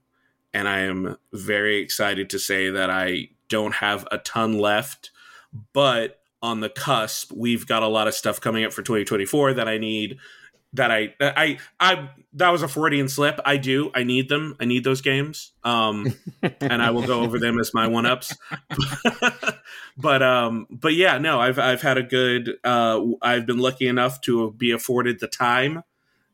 And 0.53 0.67
I 0.67 0.79
am 0.79 1.17
very 1.31 1.77
excited 1.77 2.29
to 2.31 2.39
say 2.39 2.69
that 2.69 2.89
I 2.89 3.29
don't 3.47 3.75
have 3.75 4.07
a 4.11 4.17
ton 4.17 4.57
left, 4.57 5.11
but 5.73 6.20
on 6.41 6.59
the 6.59 6.69
cusp, 6.69 7.31
we've 7.35 7.67
got 7.67 7.83
a 7.83 7.87
lot 7.87 8.07
of 8.07 8.13
stuff 8.13 8.41
coming 8.41 8.63
up 8.63 8.73
for 8.73 8.81
2024 8.81 9.55
that 9.55 9.67
I 9.67 9.77
need 9.77 10.17
that 10.73 10.89
I 10.89 11.13
I 11.19 11.57
I 11.79 12.09
that 12.33 12.49
was 12.49 12.63
a 12.63 12.67
Freudian 12.67 13.09
slip. 13.09 13.39
I 13.43 13.57
do. 13.57 13.91
I 13.93 14.03
need 14.03 14.29
them. 14.29 14.55
I 14.59 14.65
need 14.65 14.83
those 14.83 15.01
games. 15.01 15.51
Um 15.63 16.15
and 16.61 16.81
I 16.81 16.91
will 16.91 17.05
go 17.05 17.21
over 17.21 17.39
them 17.39 17.59
as 17.59 17.73
my 17.73 17.87
one 17.87 18.05
ups. 18.05 18.35
but 19.97 20.23
um 20.23 20.67
but 20.69 20.93
yeah, 20.93 21.17
no, 21.17 21.39
I've 21.41 21.59
I've 21.59 21.81
had 21.81 21.97
a 21.97 22.03
good 22.03 22.57
uh 22.63 23.01
I've 23.21 23.45
been 23.45 23.59
lucky 23.59 23.87
enough 23.87 24.21
to 24.21 24.51
be 24.51 24.71
afforded 24.71 25.19
the 25.19 25.27
time 25.27 25.83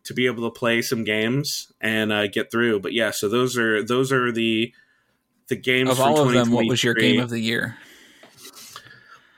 to 0.07 0.13
be 0.13 0.25
able 0.25 0.49
to 0.49 0.57
play 0.57 0.81
some 0.81 1.03
games 1.03 1.71
and 1.81 2.13
uh, 2.13 2.27
get 2.27 2.49
through. 2.49 2.79
But 2.79 2.93
yeah, 2.93 3.11
so 3.11 3.27
those 3.27 3.57
are 3.57 3.83
those 3.83 4.11
are 4.11 4.31
the 4.31 4.73
the 5.47 5.55
games 5.55 5.89
Of 5.89 5.99
all 5.99 6.21
of 6.21 6.33
them, 6.33 6.51
what 6.51 6.65
was 6.65 6.83
your 6.83 6.93
game 6.93 7.19
of 7.19 7.29
the 7.29 7.39
year? 7.39 7.77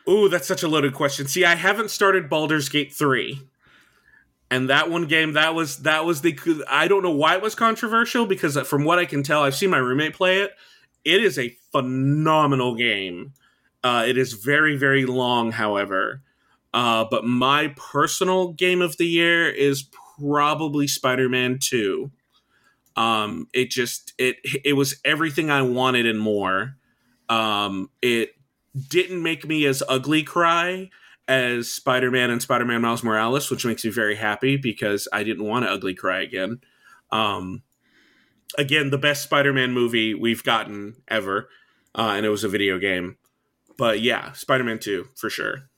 Ooh, 0.09 0.27
that's 0.27 0.47
such 0.47 0.63
a 0.63 0.67
loaded 0.67 0.93
question. 0.93 1.27
See, 1.27 1.45
I 1.45 1.55
haven't 1.55 1.91
started 1.91 2.29
Baldur's 2.29 2.69
Gate 2.69 2.91
3. 2.93 3.41
And 4.51 4.69
that 4.69 4.89
one 4.89 5.05
game, 5.05 5.33
that 5.33 5.53
was 5.53 5.77
that 5.83 6.05
was 6.05 6.21
the 6.21 6.63
I 6.67 6.87
don't 6.87 7.03
know 7.03 7.11
why 7.11 7.35
it 7.35 7.41
was 7.41 7.53
controversial 7.53 8.25
because 8.25 8.57
from 8.67 8.83
what 8.83 8.97
I 8.97 9.05
can 9.05 9.21
tell, 9.21 9.43
I've 9.43 9.55
seen 9.55 9.69
my 9.69 9.77
roommate 9.77 10.15
play 10.15 10.41
it. 10.41 10.51
It 11.05 11.23
is 11.23 11.37
a 11.37 11.55
phenomenal 11.71 12.75
game. 12.75 13.33
Uh, 13.83 14.05
it 14.07 14.17
is 14.17 14.33
very 14.33 14.75
very 14.75 15.05
long, 15.05 15.51
however. 15.51 16.23
Uh, 16.73 17.05
but 17.09 17.25
my 17.25 17.73
personal 17.77 18.53
game 18.53 18.81
of 18.81 18.97
the 18.97 19.05
year 19.05 19.47
is 19.49 19.87
probably 20.19 20.87
Spider-Man 20.87 21.59
2. 21.59 22.11
Um, 22.95 23.47
it 23.53 23.69
just 23.69 24.13
it 24.17 24.37
it 24.65 24.73
was 24.73 24.99
everything 25.05 25.51
I 25.51 25.61
wanted 25.61 26.07
and 26.07 26.19
more. 26.19 26.75
Um, 27.29 27.91
it 28.01 28.31
didn't 28.87 29.21
make 29.21 29.47
me 29.47 29.65
as 29.65 29.83
ugly 29.87 30.23
cry 30.23 30.89
as 31.27 31.71
Spider-Man 31.71 32.31
and 32.31 32.41
Spider-Man 32.41 32.81
Miles 32.81 33.03
Morales, 33.03 33.51
which 33.51 33.65
makes 33.65 33.85
me 33.85 33.91
very 33.91 34.15
happy 34.15 34.57
because 34.57 35.07
I 35.13 35.23
didn't 35.23 35.45
want 35.45 35.65
to 35.65 35.71
ugly 35.71 35.93
cry 35.93 36.21
again. 36.21 36.61
Um, 37.11 37.63
again, 38.57 38.89
the 38.89 38.97
best 38.97 39.23
Spider-Man 39.23 39.71
movie 39.71 40.13
we've 40.13 40.43
gotten 40.43 41.01
ever, 41.07 41.49
uh, 41.95 42.13
and 42.15 42.25
it 42.25 42.29
was 42.29 42.43
a 42.43 42.49
video 42.49 42.79
game. 42.79 43.17
But 43.77 44.01
yeah, 44.01 44.31
Spider-Man 44.33 44.79
Two 44.79 45.07
for 45.15 45.29
sure. 45.29 45.69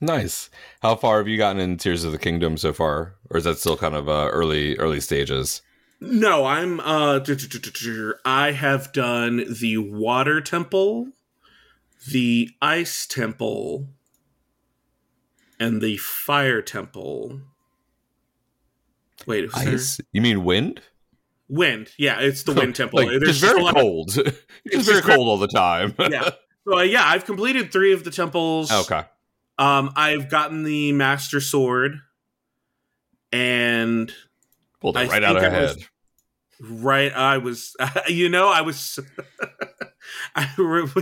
Nice. 0.00 0.50
How 0.80 0.96
far 0.96 1.18
have 1.18 1.28
you 1.28 1.36
gotten 1.36 1.60
in 1.60 1.76
Tears 1.76 2.02
of 2.02 2.10
the 2.10 2.18
Kingdom 2.18 2.56
so 2.56 2.72
far, 2.72 3.14
or 3.30 3.36
is 3.36 3.44
that 3.44 3.58
still 3.58 3.76
kind 3.76 3.94
of 3.94 4.08
uh, 4.08 4.28
early 4.32 4.76
early 4.78 5.00
stages? 5.00 5.62
No, 6.00 6.44
I'm. 6.44 6.80
Uh, 6.80 7.20
I 8.24 8.50
have 8.50 8.92
done 8.92 9.44
the 9.60 9.78
Water 9.78 10.40
Temple, 10.40 11.06
the 12.10 12.50
Ice 12.60 13.06
Temple, 13.06 13.88
and 15.60 15.80
the 15.80 15.96
Fire 15.98 16.62
Temple. 16.62 17.40
Wait, 19.26 19.52
was 19.54 19.96
there- 19.98 20.06
You 20.12 20.20
mean 20.20 20.44
wind? 20.44 20.80
Wind. 21.48 21.90
Yeah, 21.98 22.18
it's 22.20 22.42
the 22.44 22.52
Wind 22.54 22.74
Temple. 22.76 23.00
Like, 23.04 23.20
There's 23.20 23.38
very 23.40 23.60
just 23.60 23.66
a 23.66 23.68
of- 23.68 23.74
cold. 23.74 24.16
it's 24.16 24.38
It's 24.64 24.88
very- 24.88 25.02
cold 25.02 25.28
all 25.28 25.38
the 25.38 25.46
time. 25.48 25.94
yeah. 26.10 26.30
So 26.66 26.78
uh, 26.78 26.82
yeah, 26.82 27.04
I've 27.04 27.24
completed 27.24 27.72
three 27.72 27.92
of 27.92 28.04
the 28.04 28.10
temples. 28.10 28.70
okay. 28.72 29.02
Um, 29.58 29.92
I've 29.96 30.28
gotten 30.30 30.62
the 30.64 30.92
Master 30.92 31.40
Sword, 31.40 31.98
and 33.32 34.12
Pulled 34.80 34.96
it 34.96 35.08
right 35.08 35.22
out 35.22 35.36
of 35.36 35.42
her 35.42 35.50
head. 35.50 35.76
right, 36.60 37.12
I 37.12 37.38
was, 37.38 37.76
you 38.08 38.28
know, 38.28 38.48
I 38.48 38.62
was, 38.62 38.98
I 40.34 40.48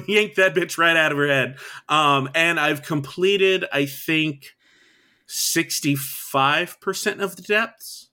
yanked 0.07 0.37
that 0.37 0.55
bitch 0.55 0.79
right 0.79 0.97
out 0.97 1.13
of 1.13 1.19
her 1.19 1.29
head. 1.29 1.57
Um, 1.89 2.29
and 2.35 2.59
I've 2.61 2.83
completed, 2.83 3.65
I 3.73 3.87
think, 3.87 4.57
sixty-five 5.27 6.81
percent 6.81 7.21
of 7.21 7.37
the 7.37 7.43
depths. 7.43 8.09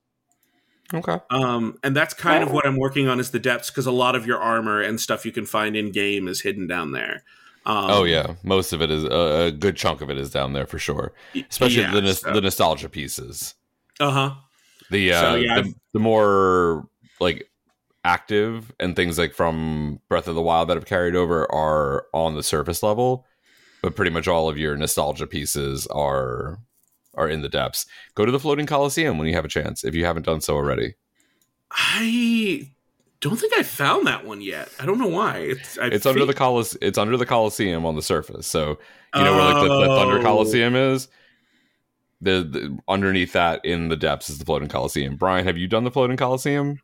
Okay. 0.94 1.18
Um, 1.30 1.78
and 1.84 1.96
that's 1.96 2.14
kind 2.14 2.44
of 2.44 2.52
what 2.52 2.66
I'm 2.66 2.78
working 2.78 3.10
on 3.10 3.20
is 3.20 3.32
the 3.32 3.40
depths 3.40 3.70
because 3.70 3.86
a 3.86 3.92
lot 3.92 4.16
of 4.16 4.26
your 4.26 4.40
armor 4.40 4.82
and 4.82 5.02
stuff 5.02 5.26
you 5.26 5.34
can 5.34 5.46
find 5.46 5.76
in 5.76 5.92
game 5.92 6.28
is 6.30 6.42
hidden 6.42 6.66
down 6.66 6.94
there. 6.94 7.24
Um, 7.66 7.90
oh 7.90 8.04
yeah, 8.06 8.36
most 8.44 8.72
of 8.72 8.82
it 8.82 8.90
is 8.90 9.04
uh, 9.04 9.48
a 9.48 9.52
good 9.52 9.76
chunk 9.76 10.00
of 10.00 10.10
it 10.10 10.18
is 10.18 10.30
down 10.30 10.54
there 10.54 10.66
for 10.66 10.80
sure. 10.80 11.12
Especially 11.50 11.82
yeah, 11.82 11.92
the 11.92 12.02
nos- 12.02 12.22
so- 12.22 12.32
the 12.32 12.40
nostalgia 12.40 12.88
pieces. 12.88 13.56
Uh 14.00 14.12
huh. 14.12 14.36
The 14.90 15.12
uh, 15.12 15.22
So, 15.22 15.36
yeah, 15.36 15.62
the, 15.62 15.74
the 15.92 16.00
more 16.00 16.88
like 17.20 17.50
active 18.08 18.72
and 18.80 18.96
things 18.96 19.18
like 19.18 19.34
from 19.34 20.00
Breath 20.08 20.28
of 20.30 20.36
the 20.36 20.42
Wild 20.42 20.70
that 20.70 20.78
have 20.78 20.86
carried 20.86 21.16
over 21.16 21.52
are 21.52 22.06
on 22.14 22.36
the 22.36 22.42
surface 22.44 22.82
level, 22.82 23.26
but 23.82 23.96
pretty 23.96 24.12
much 24.12 24.28
all 24.30 24.48
of 24.48 24.58
your 24.58 24.78
nostalgia 24.78 25.28
pieces 25.28 25.86
are 25.88 26.58
are 27.16 27.28
in 27.28 27.42
the 27.42 27.50
depths. 27.50 27.86
Go 28.16 28.26
to 28.26 28.32
the 28.32 28.40
floating 28.40 28.66
coliseum 28.68 29.18
when 29.18 29.28
you 29.28 29.34
have 29.34 29.44
a 29.46 29.50
chance 29.50 29.84
if 29.84 29.94
you 29.94 30.06
haven't 30.06 30.26
done 30.26 30.40
so 30.40 30.56
already. 30.56 30.94
I 31.72 32.70
don't 33.20 33.38
think 33.38 33.54
I 33.58 33.64
found 33.64 34.08
that 34.08 34.26
one 34.26 34.40
yet. 34.42 34.70
I 34.80 34.86
don't 34.86 35.00
know 35.00 35.08
why. 35.08 35.38
It's, 35.40 35.78
I 35.80 35.88
It's 35.88 36.06
under 36.06 36.26
the 36.26 36.34
colis- 36.34 36.78
It's 36.82 36.98
under 36.98 37.18
the 37.18 37.26
coliseum 37.26 37.86
on 37.86 37.96
the 37.96 38.02
surface. 38.02 38.48
So 38.48 38.78
you 39.16 39.24
know 39.24 39.34
where 39.36 39.44
like 39.54 39.68
the, 39.68 39.80
the 39.80 39.86
Thunder 39.88 40.20
Oh. 40.20 40.24
Coliseum 40.24 40.76
is. 40.76 41.08
The, 42.22 42.42
the 42.44 42.80
underneath 42.88 43.34
that 43.34 43.64
in 43.66 43.90
the 43.90 43.96
depths 43.98 44.30
is 44.30 44.40
the 44.40 44.46
floating 44.46 44.70
coliseum. 44.70 45.18
Brian, 45.18 45.46
have 45.46 45.58
you 45.58 45.68
done 45.68 45.84
the 45.84 45.92
floating 45.92 46.18
coliseum? 46.18 46.80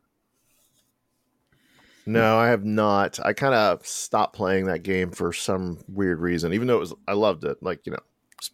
No, 2.06 2.36
I 2.36 2.48
have 2.48 2.64
not. 2.64 3.18
I 3.24 3.32
kind 3.32 3.54
of 3.54 3.86
stopped 3.86 4.34
playing 4.36 4.66
that 4.66 4.82
game 4.82 5.10
for 5.10 5.32
some 5.32 5.78
weird 5.88 6.20
reason, 6.20 6.52
even 6.52 6.66
though 6.68 6.76
it 6.76 6.80
was 6.80 6.94
I 7.08 7.12
loved 7.14 7.44
it. 7.44 7.58
Like 7.62 7.86
you 7.86 7.92
know, 7.92 7.98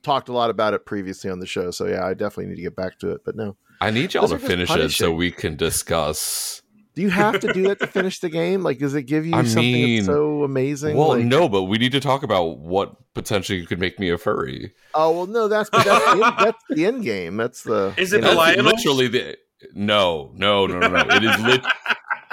talked 0.02 0.28
a 0.28 0.32
lot 0.32 0.50
about 0.50 0.74
it 0.74 0.86
previously 0.86 1.30
on 1.30 1.40
the 1.40 1.46
show. 1.46 1.70
So 1.70 1.86
yeah, 1.86 2.04
I 2.06 2.14
definitely 2.14 2.46
need 2.46 2.56
to 2.56 2.62
get 2.62 2.76
back 2.76 2.98
to 3.00 3.10
it. 3.10 3.22
But 3.24 3.34
no, 3.36 3.56
I 3.80 3.90
need 3.90 4.14
y'all 4.14 4.22
Those 4.22 4.30
to 4.30 4.36
are 4.36 4.38
just 4.38 4.50
finish 4.50 4.70
it 4.70 4.90
so 4.90 5.12
we 5.12 5.30
can 5.32 5.56
discuss. 5.56 6.62
do 6.94 7.02
you 7.02 7.10
have 7.10 7.40
to 7.40 7.52
do 7.52 7.62
that 7.68 7.78
to 7.80 7.86
finish 7.86 8.20
the 8.20 8.28
game? 8.28 8.62
Like, 8.62 8.78
does 8.78 8.94
it 8.94 9.02
give 9.04 9.26
you 9.26 9.34
I 9.36 9.42
something 9.44 9.72
mean, 9.72 10.04
so 10.04 10.44
amazing? 10.44 10.96
Well, 10.96 11.16
Like- 11.16 11.24
no, 11.24 11.48
but 11.48 11.64
we 11.64 11.78
need 11.78 11.92
to 11.92 12.00
talk 12.00 12.22
about 12.22 12.58
what 12.58 12.94
potentially 13.14 13.66
could 13.66 13.80
make 13.80 13.98
me 13.98 14.10
a 14.10 14.18
furry. 14.18 14.72
Oh 14.94 15.10
well, 15.10 15.26
no, 15.26 15.48
that's 15.48 15.68
that's, 15.70 15.84
the, 15.84 16.10
end, 16.12 16.20
that's 16.38 16.64
the 16.70 16.86
end 16.86 17.02
game. 17.02 17.36
That's 17.36 17.62
the 17.64 17.94
Is 17.98 18.12
it 18.12 18.20
the 18.22 18.28
know, 18.28 18.34
lion- 18.34 18.64
That's 18.64 18.68
Lynels? 18.68 18.86
literally 18.86 19.08
the 19.08 19.38
no, 19.74 20.30
no, 20.36 20.66
no, 20.66 20.78
no, 20.78 20.88
no. 20.88 21.16
It 21.16 21.24
is 21.24 21.38
lit. 21.40 21.62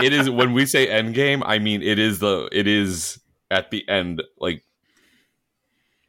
it 0.01 0.13
is 0.13 0.29
when 0.29 0.53
we 0.53 0.65
say 0.65 0.87
end 0.89 1.13
game. 1.13 1.43
I 1.43 1.59
mean 1.59 1.81
it 1.81 1.99
is 1.99 2.19
the 2.19 2.49
it 2.51 2.67
is 2.67 3.19
at 3.51 3.71
the 3.71 3.87
end. 3.87 4.23
Like 4.37 4.63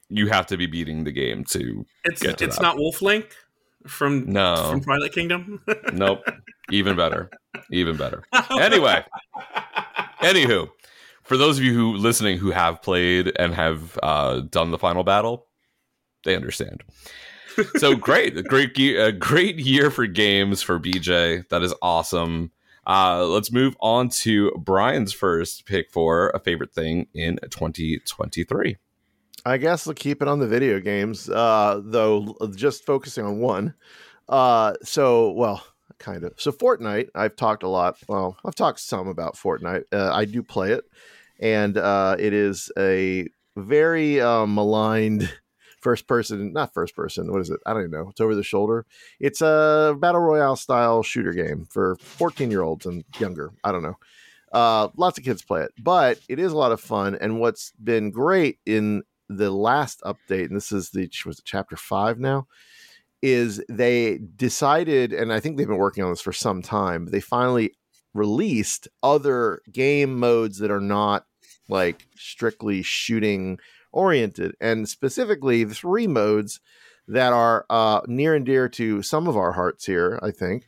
you 0.09 0.29
have 0.29 0.47
to 0.47 0.57
be 0.57 0.67
beating 0.67 1.05
the 1.05 1.13
game 1.13 1.45
to 1.45 1.85
It's 2.05 2.23
Get 2.23 2.39
to 2.39 2.45
it's 2.45 2.61
not 2.61 2.77
Wolf 2.77 3.03
Link 3.03 3.35
from 3.87 4.31
no. 4.31 4.71
from 4.71 4.81
Twilight 4.81 5.13
Kingdom. 5.13 5.63
Nope. 5.93 6.23
Even 6.71 6.97
better. 6.97 7.31
Even 7.71 7.97
better. 7.97 8.23
Anyway, 8.51 9.03
anywho, 10.21 10.69
for 11.25 11.37
those 11.37 11.59
of 11.59 11.65
you 11.65 11.73
who 11.73 11.95
listening 11.95 12.39
who 12.39 12.51
have 12.51 12.83
played 12.83 13.33
and 13.39 13.55
have 13.55 13.99
uh, 14.03 14.41
done 14.41 14.71
the 14.71 14.79
final 14.79 15.03
battle, 15.03 15.47
they 16.25 16.37
understand. 16.37 16.83
So 17.77 17.97
great, 17.97 18.45
great, 18.45 18.79
a 18.79 19.13
great 19.13 19.57
year 19.57 19.91
for 19.91 20.07
games 20.07 20.63
for 20.63 20.79
BJ. 20.79 21.49
That 21.49 21.63
is 21.63 21.75
awesome. 21.83 22.53
Uh, 22.89 23.27
let's 23.27 23.53
move 23.53 23.77
on 23.81 24.09
to 24.09 24.51
Brian's 24.53 25.13
first 25.13 25.67
pick 25.67 25.91
for 25.91 26.31
a 26.31 26.41
favorite 26.41 26.73
thing 26.73 27.07
in 27.13 27.39
2023. 27.51 28.77
I 29.45 29.57
guess 29.59 29.87
we'll 29.87 29.95
keep 29.95 30.23
it 30.23 30.29
on 30.29 30.39
the 30.39 30.49
video 30.49 30.81
games, 30.81 31.29
uh, 31.29 31.81
though. 31.85 32.35
Just 32.55 32.87
focusing 32.87 33.27
on 33.27 33.39
one. 33.41 33.75
Uh, 34.27 34.75
so, 34.83 35.33
well, 35.33 35.63
kind 35.99 36.25
of. 36.25 36.33
So, 36.39 36.51
Fortnite. 36.51 37.09
I've 37.15 37.37
talked 37.37 37.63
a 37.63 37.69
lot. 37.69 37.99
Well, 38.09 38.39
I've 38.45 38.55
talked 38.55 38.81
some 38.81 39.07
about 39.07 39.37
Fortnite. 39.37 39.85
Uh, 39.93 40.11
I 40.13 40.25
do 40.25 40.43
play 40.43 40.73
it, 40.73 40.85
and 41.39 41.77
uh, 41.77 42.17
it 42.19 42.33
is 42.33 42.73
a 42.79 43.29
very 43.55 44.21
uh, 44.21 44.47
maligned 44.47 45.31
first 45.81 46.07
person. 46.07 46.53
Not 46.53 46.75
first 46.75 46.95
person. 46.95 47.31
What 47.33 47.41
is 47.41 47.51
it? 47.51 47.61
I 47.67 47.73
don't 47.73 47.83
even 47.83 47.93
know. 47.93 48.09
It's 48.11 48.21
over 48.21 48.35
the 48.35 48.43
shoulder. 48.43 48.87
It's 49.21 49.41
a 49.41 49.97
battle 49.99 50.21
royale 50.21 50.57
style 50.57 51.03
shooter 51.03 51.33
game 51.33 51.67
for 51.71 51.97
14 51.97 52.51
year 52.51 52.63
olds 52.63 52.87
and 52.87 53.05
younger. 53.19 53.53
I 53.65 53.73
don't 53.73 53.83
know. 53.83 53.97
Uh, 54.53 54.89
lots 54.97 55.19
of 55.19 55.25
kids 55.25 55.43
play 55.43 55.63
it, 55.63 55.73
but 55.83 56.19
it 56.29 56.39
is 56.39 56.53
a 56.53 56.57
lot 56.57 56.73
of 56.73 56.81
fun. 56.81 57.17
And 57.21 57.41
what's 57.41 57.73
been 57.73 58.11
great 58.11 58.59
in 58.65 59.03
the 59.29 59.51
last 59.51 60.01
update, 60.03 60.47
and 60.47 60.57
this 60.57 60.73
is 60.73 60.91
the 60.91 61.11
was 61.27 61.43
chapter 61.45 61.77
five 61.77 62.19
now, 62.19 62.47
is 63.21 63.63
they 63.69 64.19
decided, 64.37 65.13
and 65.13 65.33
I 65.33 65.41
think 65.41 65.57
they've 65.57 65.69
been 65.69 65.77
working 65.77 66.05
on 66.05 66.11
this 66.11 66.21
for 66.21 66.33
some 66.33 66.63
time. 66.63 67.07
They 67.07 67.21
finally 67.21 67.75
released 68.15 68.89
other 69.03 69.61
game 69.71 70.19
modes 70.19 70.59
that 70.59 70.71
are 70.71 70.81
not 70.81 71.27
like 71.69 72.07
strictly 72.17 72.83
shooting 72.83 73.59
oriented, 73.93 74.55
and 74.61 74.89
specifically 74.89 75.65
the 75.65 75.75
three 75.75 76.07
modes 76.07 76.61
that 77.07 77.33
are 77.33 77.65
uh, 77.71 78.01
near 78.07 78.35
and 78.35 78.45
dear 78.45 78.69
to 78.69 79.03
some 79.03 79.29
of 79.29 79.37
our 79.37 79.53
hearts 79.53 79.87
here. 79.87 80.19
I 80.23 80.31
think. 80.31 80.67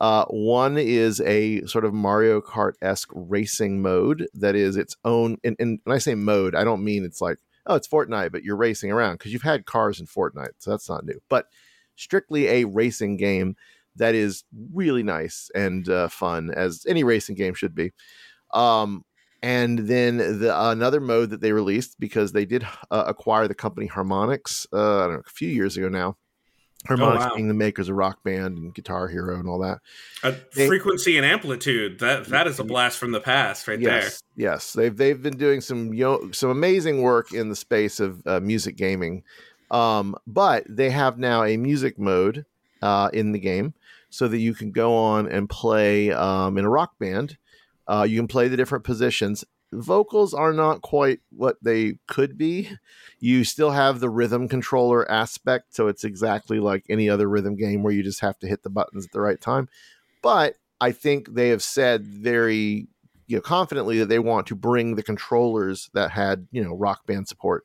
Uh, 0.00 0.24
one 0.26 0.78
is 0.78 1.20
a 1.22 1.60
sort 1.66 1.84
of 1.84 1.92
Mario 1.92 2.40
Kart 2.40 2.74
esque 2.80 3.10
racing 3.12 3.82
mode 3.82 4.28
that 4.32 4.54
is 4.54 4.76
its 4.76 4.96
own. 5.04 5.38
And, 5.42 5.56
and 5.58 5.80
when 5.82 5.96
I 5.96 5.98
say 5.98 6.14
mode, 6.14 6.54
I 6.54 6.62
don't 6.62 6.84
mean 6.84 7.04
it's 7.04 7.20
like 7.20 7.38
oh, 7.68 7.74
it's 7.74 7.86
Fortnite, 7.86 8.32
but 8.32 8.42
you're 8.42 8.56
racing 8.56 8.90
around 8.90 9.14
because 9.14 9.32
you've 9.32 9.42
had 9.42 9.66
cars 9.66 10.00
in 10.00 10.06
Fortnite, 10.06 10.54
so 10.58 10.70
that's 10.70 10.88
not 10.88 11.04
new. 11.04 11.20
But 11.28 11.46
strictly 11.94 12.46
a 12.48 12.64
racing 12.64 13.16
game 13.16 13.56
that 13.96 14.14
is 14.14 14.44
really 14.72 15.02
nice 15.02 15.50
and 15.54 15.88
uh, 15.88 16.08
fun, 16.08 16.50
as 16.50 16.84
any 16.88 17.04
racing 17.04 17.36
game 17.36 17.54
should 17.54 17.74
be. 17.74 17.92
Um, 18.52 19.04
and 19.42 19.78
then 19.80 20.18
the 20.18 20.52
another 20.70 21.00
mode 21.00 21.30
that 21.30 21.40
they 21.40 21.52
released 21.52 21.98
because 22.00 22.32
they 22.32 22.44
did 22.44 22.66
uh, 22.90 23.04
acquire 23.06 23.48
the 23.48 23.54
company 23.54 23.88
Harmonix 23.88 24.66
uh, 24.72 25.04
I 25.04 25.06
don't 25.06 25.14
know 25.14 25.22
a 25.26 25.30
few 25.30 25.48
years 25.48 25.76
ago 25.76 25.88
now. 25.88 26.16
Harmonix 26.88 27.18
wow. 27.18 27.34
being 27.34 27.48
the 27.48 27.54
makers 27.54 27.88
of 27.88 27.96
Rock 27.96 28.22
Band 28.22 28.56
and 28.56 28.72
Guitar 28.74 29.08
Hero 29.08 29.36
and 29.38 29.48
all 29.48 29.58
that. 29.58 29.80
Uh, 30.22 30.32
They- 30.54 30.68
frequency 30.68 31.16
and 31.16 31.26
amplitude. 31.26 31.98
That 31.98 32.26
that 32.26 32.46
is 32.46 32.60
a 32.60 32.64
blast 32.64 32.98
from 32.98 33.12
the 33.12 33.20
past, 33.20 33.66
right 33.66 33.80
there. 33.80 34.02
yes, 34.02 34.22
Yes, 34.36 34.72
they've 34.72 34.96
they've 34.96 35.20
been 35.20 35.36
doing 35.36 35.60
some 35.60 35.92
yo- 35.92 36.30
some 36.32 36.50
amazing 36.50 37.02
work 37.02 37.32
in 37.32 37.48
the 37.48 37.56
space 37.56 37.98
of 37.98 38.24
uh, 38.26 38.38
music 38.40 38.76
gaming, 38.76 39.24
um, 39.72 40.14
but 40.26 40.64
they 40.68 40.90
have 40.90 41.18
now 41.18 41.42
a 41.42 41.56
music 41.56 41.98
mode 41.98 42.46
uh, 42.80 43.10
in 43.12 43.32
the 43.32 43.40
game 43.40 43.74
so 44.10 44.28
that 44.28 44.38
you 44.38 44.54
can 44.54 44.70
go 44.70 44.94
on 44.96 45.26
and 45.26 45.50
play 45.50 46.12
um, 46.12 46.56
in 46.56 46.64
a 46.64 46.70
rock 46.70 46.98
band. 47.00 47.36
Uh, 47.88 48.06
you 48.08 48.18
can 48.18 48.28
play 48.28 48.48
the 48.48 48.56
different 48.56 48.84
positions. 48.84 49.44
Vocals 49.72 50.32
are 50.34 50.52
not 50.52 50.82
quite 50.82 51.20
what 51.30 51.56
they 51.62 51.98
could 52.06 52.38
be. 52.38 52.70
You 53.18 53.44
still 53.44 53.70
have 53.70 54.00
the 54.00 54.10
rhythm 54.10 54.48
controller 54.48 55.10
aspect, 55.10 55.74
so 55.74 55.88
it's 55.88 56.04
exactly 56.04 56.60
like 56.60 56.84
any 56.88 57.08
other 57.10 57.28
rhythm 57.28 57.56
game 57.56 57.82
where 57.82 57.92
you 57.92 58.02
just 58.02 58.20
have 58.20 58.38
to 58.40 58.46
hit 58.46 58.62
the 58.62 58.70
buttons 58.70 59.06
at 59.06 59.12
the 59.12 59.20
right 59.20 59.40
time. 59.40 59.68
But 60.22 60.56
I 60.80 60.92
think 60.92 61.34
they 61.34 61.48
have 61.48 61.62
said 61.62 62.06
very 62.06 62.88
you 63.26 63.36
know 63.36 63.42
confidently 63.42 63.98
that 63.98 64.08
they 64.08 64.18
want 64.18 64.46
to 64.48 64.54
bring 64.54 64.94
the 64.94 65.02
controllers 65.02 65.90
that 65.94 66.10
had 66.10 66.48
you 66.50 66.64
know 66.64 66.74
rock 66.74 67.06
band 67.06 67.28
support 67.28 67.64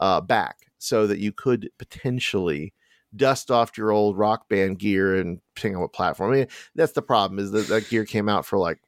uh, 0.00 0.20
back 0.20 0.56
so 0.78 1.06
that 1.06 1.18
you 1.18 1.32
could 1.32 1.70
potentially 1.78 2.72
dust 3.14 3.50
off 3.50 3.76
your 3.76 3.92
old 3.92 4.16
rock 4.16 4.48
band 4.48 4.78
gear 4.78 5.16
and 5.16 5.40
depending 5.54 5.76
on 5.76 5.82
what 5.82 5.92
platform. 5.92 6.32
I 6.32 6.36
mean, 6.36 6.46
that's 6.74 6.92
the 6.92 7.02
problem 7.02 7.38
is 7.38 7.50
that 7.52 7.68
that 7.68 7.88
gear 7.88 8.04
came 8.04 8.28
out 8.28 8.46
for 8.46 8.58
like 8.58 8.80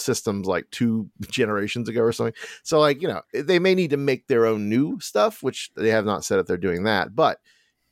systems 0.00 0.46
like 0.46 0.70
two 0.70 1.08
generations 1.30 1.88
ago 1.88 2.02
or 2.02 2.12
something. 2.12 2.34
So 2.62 2.80
like 2.80 3.02
you 3.02 3.08
know 3.08 3.22
they 3.32 3.58
may 3.58 3.74
need 3.74 3.90
to 3.90 3.96
make 3.96 4.26
their 4.26 4.46
own 4.46 4.68
new 4.68 5.00
stuff, 5.00 5.42
which 5.42 5.70
they 5.76 5.90
have 5.90 6.04
not 6.04 6.24
said 6.24 6.38
if 6.38 6.46
they're 6.46 6.56
doing 6.56 6.84
that, 6.84 7.14
but 7.14 7.38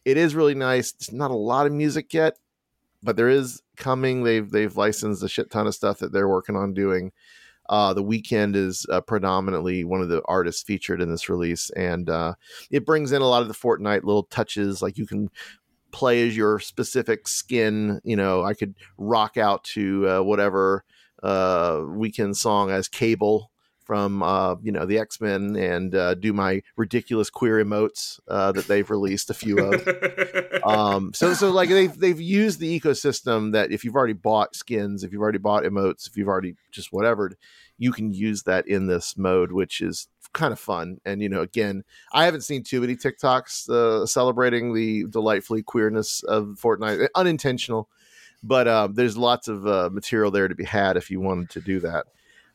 it 0.05 0.17
is 0.17 0.35
really 0.35 0.55
nice. 0.55 0.93
It's 0.95 1.13
not 1.13 1.31
a 1.31 1.37
lot 1.37 1.67
of 1.67 1.73
music 1.73 2.15
yet, 2.15 2.39
but 3.03 3.17
there 3.17 3.29
is 3.29 3.63
coming. 3.77 4.25
They've 4.25 4.51
they've 4.51 4.77
licensed 4.77 5.23
a 5.23 5.29
shit 5.29 5.51
ton 5.51 5.67
of 5.67 5.75
stuff 5.75 5.99
that 5.99 6.13
they're 6.13 6.29
working 6.29 6.57
on 6.57 6.75
doing. 6.75 7.13
Uh, 7.69 7.93
the 7.93 8.03
Weeknd 8.03 8.57
is 8.57 8.87
uh, 8.91 9.03
predominantly 9.03 9.85
one 9.85 10.01
of 10.01 10.09
the 10.09 10.23
artists 10.25 10.63
featured 10.63 11.03
in 11.03 11.11
this 11.11 11.29
release, 11.29 11.69
and 11.71 12.09
uh, 12.09 12.35
it 12.71 12.87
brings 12.87 13.13
in 13.13 13.21
a 13.21 13.29
lot 13.29 13.43
of 13.43 13.49
the 13.49 13.55
Fortnite 13.55 14.05
little 14.05 14.23
touches. 14.25 14.81
Like 14.81 14.97
you 14.97 15.07
can 15.07 15.29
play 15.91 16.27
as 16.27 16.37
your 16.37 16.59
specific 16.59 17.29
skin. 17.29 18.01
You 18.05 18.17
know, 18.17 18.43
I 18.43 18.55
could 18.55 18.75
rock 18.97 19.37
out 19.37 19.65
to 19.65 20.09
uh, 20.09 20.23
whatever 20.23 20.85
uh, 21.23 21.77
Weeknd 21.79 22.37
song 22.37 22.71
as 22.71 22.89
Cable 22.89 23.51
from 23.89 24.23
uh, 24.23 24.55
you 24.63 24.71
know 24.71 24.85
the 24.85 24.99
X 24.99 25.21
Men, 25.21 25.57
and 25.57 25.95
uh, 25.95 26.15
do 26.15 26.35
my 26.35 26.63
ridiculous 26.77 27.31
queer 27.31 27.65
emotes 27.65 28.21
uh, 28.29 28.53
that 28.53 28.67
they've 28.69 28.89
released 28.91 29.31
a 29.31 29.35
few 29.35 29.59
of. 29.59 29.89
Um 30.65 31.13
so 31.15 31.33
so 31.33 31.51
like 31.51 31.71
they've 31.71 31.97
they've 31.97 32.21
used 32.21 32.61
the 32.61 32.79
ecosystem 32.79 33.53
that 33.53 33.73
if 33.73 33.85
you've 33.85 33.95
already 33.95 34.13
bought 34.13 34.55
skins 34.55 35.03
if 35.03 35.13
you've 35.13 35.23
already 35.23 35.39
bought 35.39 35.63
emotes 35.63 36.07
if 36.07 36.17
you've 36.17 36.29
already 36.29 36.57
just 36.73 36.93
whatever 36.93 37.33
you 37.79 37.91
can 37.93 38.13
use 38.13 38.43
that 38.43 38.67
in 38.67 38.87
this 38.87 39.17
mode 39.17 39.53
which 39.53 39.81
is 39.81 40.09
kind 40.35 40.53
of 40.53 40.59
fun. 40.59 40.99
And 41.07 41.23
you 41.23 41.29
know 41.29 41.41
again 41.41 41.85
i 42.13 42.25
haven't 42.27 42.43
seen 42.43 42.63
too 42.63 42.81
many 42.83 42.97
tiktoks 42.97 43.69
uh, 43.71 44.05
celebrating 44.05 44.75
the 44.75 45.07
delightfully 45.09 45.63
queerness 45.63 46.23
of 46.25 46.59
fortnite. 46.61 47.07
Unintentional 47.15 47.89
but 48.43 48.69
um, 48.69 48.95
there's 48.95 49.17
lots 49.17 49.49
of 49.49 49.67
uh, 49.67 49.91
material 49.93 50.31
there 50.31 50.49
to 50.49 50.55
be 50.55 50.65
had 50.65 50.97
if 50.97 51.11
you 51.11 51.21
wanted 51.21 51.51
to 51.51 51.61
do 51.61 51.81
that 51.81 52.07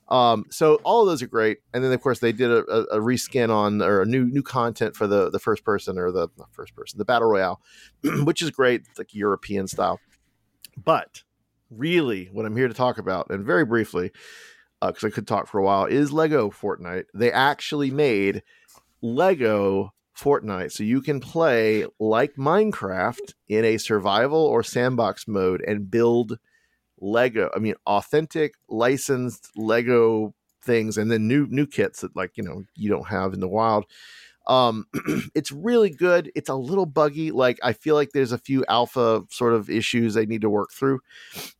um, 0.09 0.45
so 0.49 0.75
all 0.83 1.01
of 1.01 1.07
those 1.07 1.21
are 1.21 1.27
great, 1.27 1.59
and 1.73 1.83
then 1.83 1.91
of 1.91 2.01
course 2.01 2.19
they 2.19 2.31
did 2.31 2.51
a, 2.51 2.63
a, 2.69 2.81
a 2.83 2.99
reskin 2.99 3.49
on 3.49 3.81
or 3.81 4.01
a 4.01 4.05
new 4.05 4.25
new 4.25 4.43
content 4.43 4.95
for 4.95 5.07
the 5.07 5.29
the 5.29 5.39
first 5.39 5.63
person 5.63 5.97
or 5.97 6.11
the 6.11 6.27
first 6.51 6.75
person 6.75 6.97
the 6.97 7.05
battle 7.05 7.29
royale, 7.29 7.61
which 8.23 8.41
is 8.41 8.51
great, 8.51 8.81
it's 8.89 8.99
like 8.99 9.13
European 9.13 9.67
style. 9.67 9.99
But 10.77 11.23
really, 11.69 12.29
what 12.31 12.45
I'm 12.45 12.55
here 12.55 12.67
to 12.67 12.73
talk 12.73 12.97
about, 12.97 13.29
and 13.29 13.45
very 13.45 13.65
briefly, 13.65 14.11
because 14.81 15.03
I 15.03 15.09
could 15.09 15.27
talk 15.27 15.47
for 15.47 15.59
a 15.59 15.63
while, 15.63 15.85
is 15.85 16.11
Lego 16.11 16.49
Fortnite. 16.49 17.05
They 17.13 17.31
actually 17.31 17.89
made 17.89 18.43
Lego 19.01 19.93
Fortnite, 20.23 20.71
so 20.71 20.83
you 20.83 21.01
can 21.01 21.19
play 21.19 21.85
like 21.99 22.35
Minecraft 22.35 23.33
in 23.49 23.65
a 23.65 23.77
survival 23.77 24.39
or 24.39 24.63
sandbox 24.63 25.27
mode 25.27 25.61
and 25.67 25.91
build 25.91 26.39
Lego. 27.01 27.49
I 27.53 27.59
mean, 27.59 27.75
authentic, 27.85 28.53
licensed 28.69 29.49
Lego 29.57 30.33
things, 30.63 30.97
and 30.97 31.11
then 31.11 31.27
new 31.27 31.45
new 31.49 31.67
kits 31.67 32.01
that 32.01 32.15
like 32.15 32.37
you 32.37 32.43
know 32.43 32.63
you 32.75 32.89
don't 32.89 33.09
have 33.09 33.33
in 33.33 33.41
the 33.41 33.49
wild. 33.49 33.85
Um, 34.47 34.85
it's 35.35 35.51
really 35.51 35.89
good. 35.89 36.31
It's 36.35 36.49
a 36.49 36.55
little 36.55 36.85
buggy. 36.85 37.31
Like 37.31 37.59
I 37.61 37.73
feel 37.73 37.95
like 37.95 38.11
there's 38.13 38.31
a 38.31 38.37
few 38.37 38.63
alpha 38.69 39.23
sort 39.29 39.53
of 39.53 39.69
issues 39.69 40.13
they 40.13 40.25
need 40.25 40.41
to 40.41 40.49
work 40.49 40.71
through. 40.71 40.99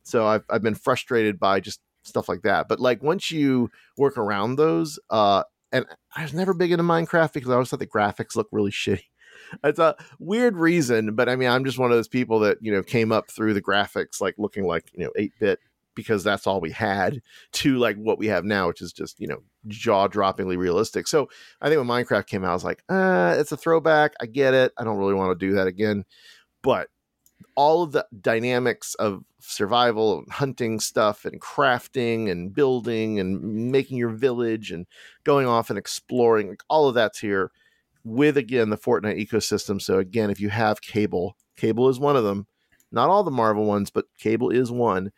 So 0.04 0.26
I've 0.26 0.44
I've 0.48 0.62
been 0.62 0.74
frustrated 0.74 1.38
by 1.38 1.60
just 1.60 1.80
stuff 2.02 2.28
like 2.28 2.42
that. 2.42 2.68
But 2.68 2.80
like 2.80 3.02
once 3.02 3.30
you 3.30 3.70
work 3.96 4.16
around 4.16 4.56
those, 4.56 4.98
uh, 5.10 5.42
and 5.74 5.86
I 6.14 6.22
was 6.22 6.32
never 6.32 6.54
big 6.54 6.70
into 6.70 6.84
Minecraft 6.84 7.32
because 7.32 7.50
I 7.50 7.54
always 7.54 7.68
thought 7.68 7.80
the 7.80 7.86
graphics 7.86 8.36
look 8.36 8.48
really 8.52 8.70
shitty. 8.70 9.02
It's 9.62 9.78
a 9.78 9.96
weird 10.18 10.56
reason, 10.56 11.14
but 11.14 11.28
I 11.28 11.36
mean, 11.36 11.48
I'm 11.48 11.64
just 11.64 11.78
one 11.78 11.90
of 11.90 11.98
those 11.98 12.08
people 12.08 12.38
that 12.40 12.58
you 12.60 12.72
know 12.72 12.82
came 12.82 13.12
up 13.12 13.30
through 13.30 13.54
the 13.54 13.62
graphics 13.62 14.20
like 14.20 14.36
looking 14.38 14.64
like 14.64 14.90
you 14.94 15.04
know 15.04 15.10
eight 15.16 15.32
bit 15.38 15.58
because 15.94 16.24
that's 16.24 16.46
all 16.46 16.60
we 16.60 16.70
had 16.70 17.20
to 17.52 17.76
like 17.78 17.96
what 17.96 18.18
we 18.18 18.28
have 18.28 18.44
now, 18.44 18.68
which 18.68 18.80
is 18.80 18.92
just 18.92 19.20
you 19.20 19.26
know 19.26 19.42
jaw 19.66 20.08
droppingly 20.08 20.56
realistic. 20.56 21.08
So 21.08 21.28
I 21.60 21.68
think 21.68 21.78
when 21.78 21.88
Minecraft 21.88 22.26
came 22.26 22.44
out, 22.44 22.50
I 22.50 22.54
was 22.54 22.64
like, 22.64 22.82
uh, 22.88 23.34
it's 23.38 23.52
a 23.52 23.56
throwback. 23.56 24.14
I 24.20 24.26
get 24.26 24.54
it. 24.54 24.72
I 24.78 24.84
don't 24.84 24.98
really 24.98 25.14
want 25.14 25.38
to 25.38 25.46
do 25.46 25.54
that 25.54 25.66
again, 25.66 26.04
but 26.62 26.88
all 27.54 27.82
of 27.82 27.92
the 27.92 28.06
dynamics 28.20 28.94
of 28.96 29.24
survival 29.40 30.18
and 30.18 30.32
hunting 30.32 30.80
stuff 30.80 31.24
and 31.24 31.40
crafting 31.40 32.30
and 32.30 32.54
building 32.54 33.20
and 33.20 33.70
making 33.70 33.98
your 33.98 34.10
village 34.10 34.70
and 34.70 34.86
going 35.24 35.46
off 35.46 35.70
and 35.70 35.78
exploring 35.78 36.48
like 36.48 36.62
all 36.68 36.88
of 36.88 36.94
that's 36.94 37.18
here 37.18 37.50
with 38.04 38.36
again 38.36 38.70
the 38.70 38.78
Fortnite 38.78 39.18
ecosystem. 39.18 39.80
So 39.80 39.98
again, 39.98 40.30
if 40.30 40.40
you 40.40 40.50
have 40.50 40.80
cable, 40.80 41.36
cable 41.56 41.88
is 41.88 41.98
one 41.98 42.16
of 42.16 42.24
them. 42.24 42.46
Not 42.92 43.08
all 43.08 43.24
the 43.24 43.30
Marvel 43.30 43.64
ones, 43.64 43.90
but 43.90 44.04
cable 44.18 44.50
is 44.50 44.70
one. 44.70 45.10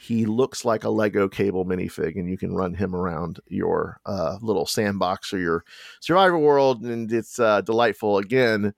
He 0.00 0.24
looks 0.24 0.64
like 0.64 0.82
a 0.82 0.90
Lego 0.90 1.28
cable 1.28 1.64
minifig, 1.64 2.18
and 2.18 2.28
you 2.28 2.36
can 2.36 2.54
run 2.54 2.74
him 2.74 2.94
around 2.94 3.38
your 3.46 4.00
uh, 4.06 4.38
little 4.40 4.66
sandbox 4.66 5.32
or 5.32 5.38
your 5.38 5.64
survivor 6.00 6.38
world, 6.38 6.82
and 6.82 7.12
it's 7.12 7.38
uh, 7.38 7.60
delightful. 7.60 8.18
Again, 8.18 8.72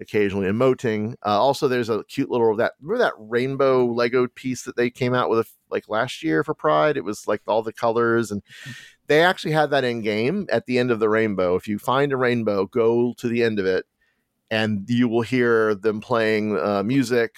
occasionally 0.00 0.46
emoting. 0.46 1.14
Uh, 1.24 1.40
also, 1.40 1.68
there's 1.68 1.88
a 1.88 2.04
cute 2.04 2.30
little 2.30 2.56
that 2.56 2.72
remember 2.80 3.04
that 3.04 3.14
rainbow 3.18 3.86
Lego 3.86 4.26
piece 4.28 4.62
that 4.62 4.76
they 4.76 4.90
came 4.90 5.14
out 5.14 5.30
with 5.30 5.52
like 5.70 5.88
last 5.88 6.22
year 6.22 6.42
for 6.42 6.54
Pride. 6.54 6.96
It 6.96 7.04
was 7.04 7.26
like 7.28 7.42
all 7.46 7.62
the 7.62 7.72
colors, 7.72 8.30
and 8.30 8.42
they 9.06 9.22
actually 9.22 9.52
had 9.52 9.70
that 9.70 9.84
in 9.84 10.02
game 10.02 10.46
at 10.50 10.66
the 10.66 10.78
end 10.78 10.90
of 10.90 11.00
the 11.00 11.08
rainbow. 11.08 11.56
If 11.56 11.68
you 11.68 11.78
find 11.78 12.12
a 12.12 12.16
rainbow, 12.16 12.66
go 12.66 13.14
to 13.18 13.28
the 13.28 13.42
end 13.42 13.58
of 13.58 13.66
it, 13.66 13.86
and 14.50 14.84
you 14.88 15.08
will 15.08 15.22
hear 15.22 15.74
them 15.74 16.00
playing 16.00 16.58
uh, 16.58 16.82
music. 16.82 17.36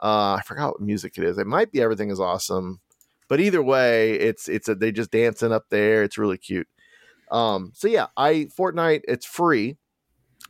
Uh, 0.00 0.34
I 0.38 0.42
forgot 0.44 0.72
what 0.72 0.80
music 0.80 1.18
it 1.18 1.24
is. 1.24 1.38
It 1.38 1.46
might 1.46 1.72
be 1.72 1.82
Everything 1.82 2.10
Is 2.10 2.20
Awesome, 2.20 2.80
but 3.28 3.40
either 3.40 3.62
way, 3.62 4.12
it's 4.12 4.48
it's 4.48 4.68
a 4.68 4.74
they 4.74 4.92
just 4.92 5.10
dancing 5.10 5.52
up 5.52 5.66
there. 5.70 6.02
It's 6.04 6.18
really 6.18 6.38
cute. 6.38 6.68
Um, 7.30 7.72
so 7.74 7.88
yeah, 7.88 8.06
I 8.16 8.48
Fortnite. 8.56 9.02
It's 9.08 9.26
free 9.26 9.76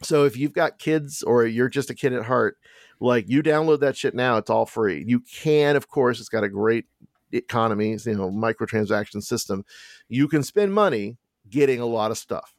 so 0.02 0.24
if 0.24 0.36
you've 0.36 0.52
got 0.52 0.78
kids 0.78 1.22
or 1.22 1.46
you're 1.46 1.68
just 1.68 1.90
a 1.90 1.94
kid 1.94 2.12
at 2.12 2.24
heart, 2.24 2.56
like 3.00 3.28
you 3.28 3.42
download 3.42 3.80
that 3.80 3.96
shit 3.96 4.14
now, 4.14 4.36
it's 4.36 4.50
all 4.50 4.66
free. 4.66 5.04
You 5.06 5.20
can, 5.20 5.76
of 5.76 5.88
course, 5.88 6.20
it's 6.20 6.28
got 6.28 6.44
a 6.44 6.48
great 6.48 6.86
economy, 7.32 7.96
you 8.04 8.14
know, 8.14 8.30
microtransaction 8.30 9.22
system. 9.22 9.64
You 10.08 10.28
can 10.28 10.42
spend 10.42 10.72
money 10.72 11.18
getting 11.48 11.80
a 11.80 11.86
lot 11.86 12.10
of 12.10 12.18
stuff. 12.18 12.54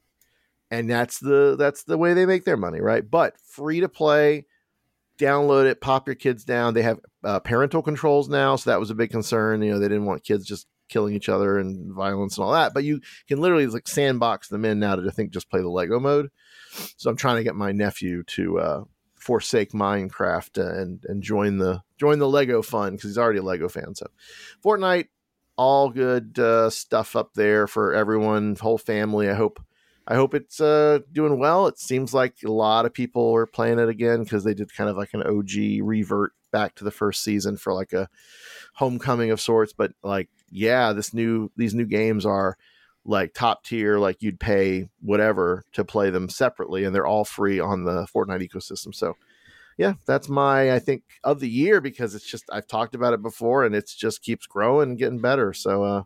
And 0.71 0.89
that's 0.89 1.19
the 1.19 1.55
that's 1.57 1.83
the 1.83 1.97
way 1.97 2.13
they 2.13 2.27
make 2.27 2.45
their 2.45 2.57
money, 2.57 2.79
right? 2.79 3.09
But 3.09 3.39
free 3.39 3.79
to 3.79 3.89
play, 3.89 4.45
download 5.17 5.65
it, 5.65 5.81
pop 5.81 6.07
your 6.07 6.15
kids 6.15 6.43
down. 6.45 6.75
They 6.75 6.83
have 6.83 6.99
uh, 7.23 7.39
parental 7.39 7.81
controls 7.81 8.29
now, 8.29 8.55
so 8.55 8.69
that 8.69 8.79
was 8.79 8.91
a 8.91 8.95
big 8.95 9.09
concern. 9.09 9.63
You 9.63 9.71
know, 9.71 9.79
they 9.79 9.87
didn't 9.87 10.05
want 10.05 10.23
kids 10.23 10.45
just 10.45 10.67
killing 10.87 11.15
each 11.15 11.29
other 11.29 11.57
and 11.57 11.93
violence 11.93 12.37
and 12.37 12.45
all 12.45 12.53
that. 12.53 12.73
But 12.73 12.83
you 12.83 13.01
can 13.27 13.39
literally 13.39 13.65
like 13.67 13.87
sandbox 13.87 14.47
them 14.49 14.65
in 14.65 14.79
now 14.79 14.95
to 14.95 15.11
think 15.11 15.31
just 15.31 15.49
play 15.49 15.61
the 15.61 15.69
Lego 15.69 15.99
mode. 15.99 16.29
So 16.97 17.09
I'm 17.09 17.17
trying 17.17 17.37
to 17.37 17.43
get 17.43 17.55
my 17.55 17.71
nephew 17.71 18.23
to 18.23 18.59
uh, 18.59 18.83
forsake 19.15 19.71
Minecraft 19.71 20.79
and 20.79 21.03
and 21.07 21.21
join 21.21 21.57
the 21.57 21.81
join 21.97 22.19
the 22.19 22.27
Lego 22.27 22.61
fun 22.61 22.93
because 22.93 23.09
he's 23.09 23.17
already 23.17 23.39
a 23.39 23.43
Lego 23.43 23.69
fan. 23.69 23.95
So 23.95 24.07
Fortnite, 24.63 25.07
all 25.57 25.89
good 25.89 26.39
uh, 26.39 26.69
stuff 26.69 27.15
up 27.15 27.33
there 27.33 27.67
for 27.67 27.93
everyone, 27.93 28.55
whole 28.55 28.77
family. 28.77 29.29
I 29.29 29.33
hope 29.33 29.61
I 30.07 30.15
hope 30.15 30.33
it's 30.33 30.59
uh, 30.59 30.99
doing 31.11 31.37
well. 31.37 31.67
It 31.67 31.77
seems 31.77 32.13
like 32.13 32.37
a 32.43 32.51
lot 32.51 32.85
of 32.85 32.93
people 32.93 33.31
are 33.35 33.45
playing 33.45 33.77
it 33.77 33.89
again 33.89 34.23
because 34.23 34.43
they 34.43 34.55
did 34.55 34.73
kind 34.73 34.89
of 34.89 34.97
like 34.97 35.13
an 35.13 35.21
OG 35.21 35.85
revert 35.85 36.31
back 36.51 36.73
to 36.75 36.83
the 36.83 36.91
first 36.91 37.23
season 37.23 37.57
for 37.57 37.73
like 37.73 37.93
a 37.93 38.09
homecoming 38.73 39.29
of 39.29 39.39
sorts. 39.39 39.71
But 39.71 39.91
like, 40.01 40.29
yeah, 40.49 40.93
this 40.93 41.13
new 41.13 41.51
these 41.55 41.75
new 41.75 41.85
games 41.85 42.25
are 42.25 42.57
like 43.05 43.33
top 43.33 43.63
tier, 43.63 43.97
like 43.97 44.21
you'd 44.21 44.39
pay 44.39 44.89
whatever 45.01 45.63
to 45.73 45.83
play 45.83 46.09
them 46.09 46.29
separately, 46.29 46.83
and 46.83 46.93
they're 46.93 47.07
all 47.07 47.25
free 47.25 47.59
on 47.59 47.83
the 47.83 48.07
Fortnite 48.13 48.47
ecosystem. 48.47 48.93
So, 48.93 49.15
yeah, 49.77 49.93
that's 50.05 50.29
my 50.29 50.73
I 50.73 50.79
think 50.79 51.03
of 51.23 51.39
the 51.39 51.49
year 51.49 51.81
because 51.81 52.15
it's 52.15 52.29
just 52.29 52.45
I've 52.51 52.67
talked 52.67 52.95
about 52.95 53.13
it 53.13 53.21
before, 53.21 53.65
and 53.65 53.73
it's 53.73 53.95
just 53.95 54.21
keeps 54.21 54.45
growing 54.45 54.89
and 54.89 54.97
getting 54.97 55.19
better. 55.19 55.53
So, 55.53 55.83
uh, 55.83 56.03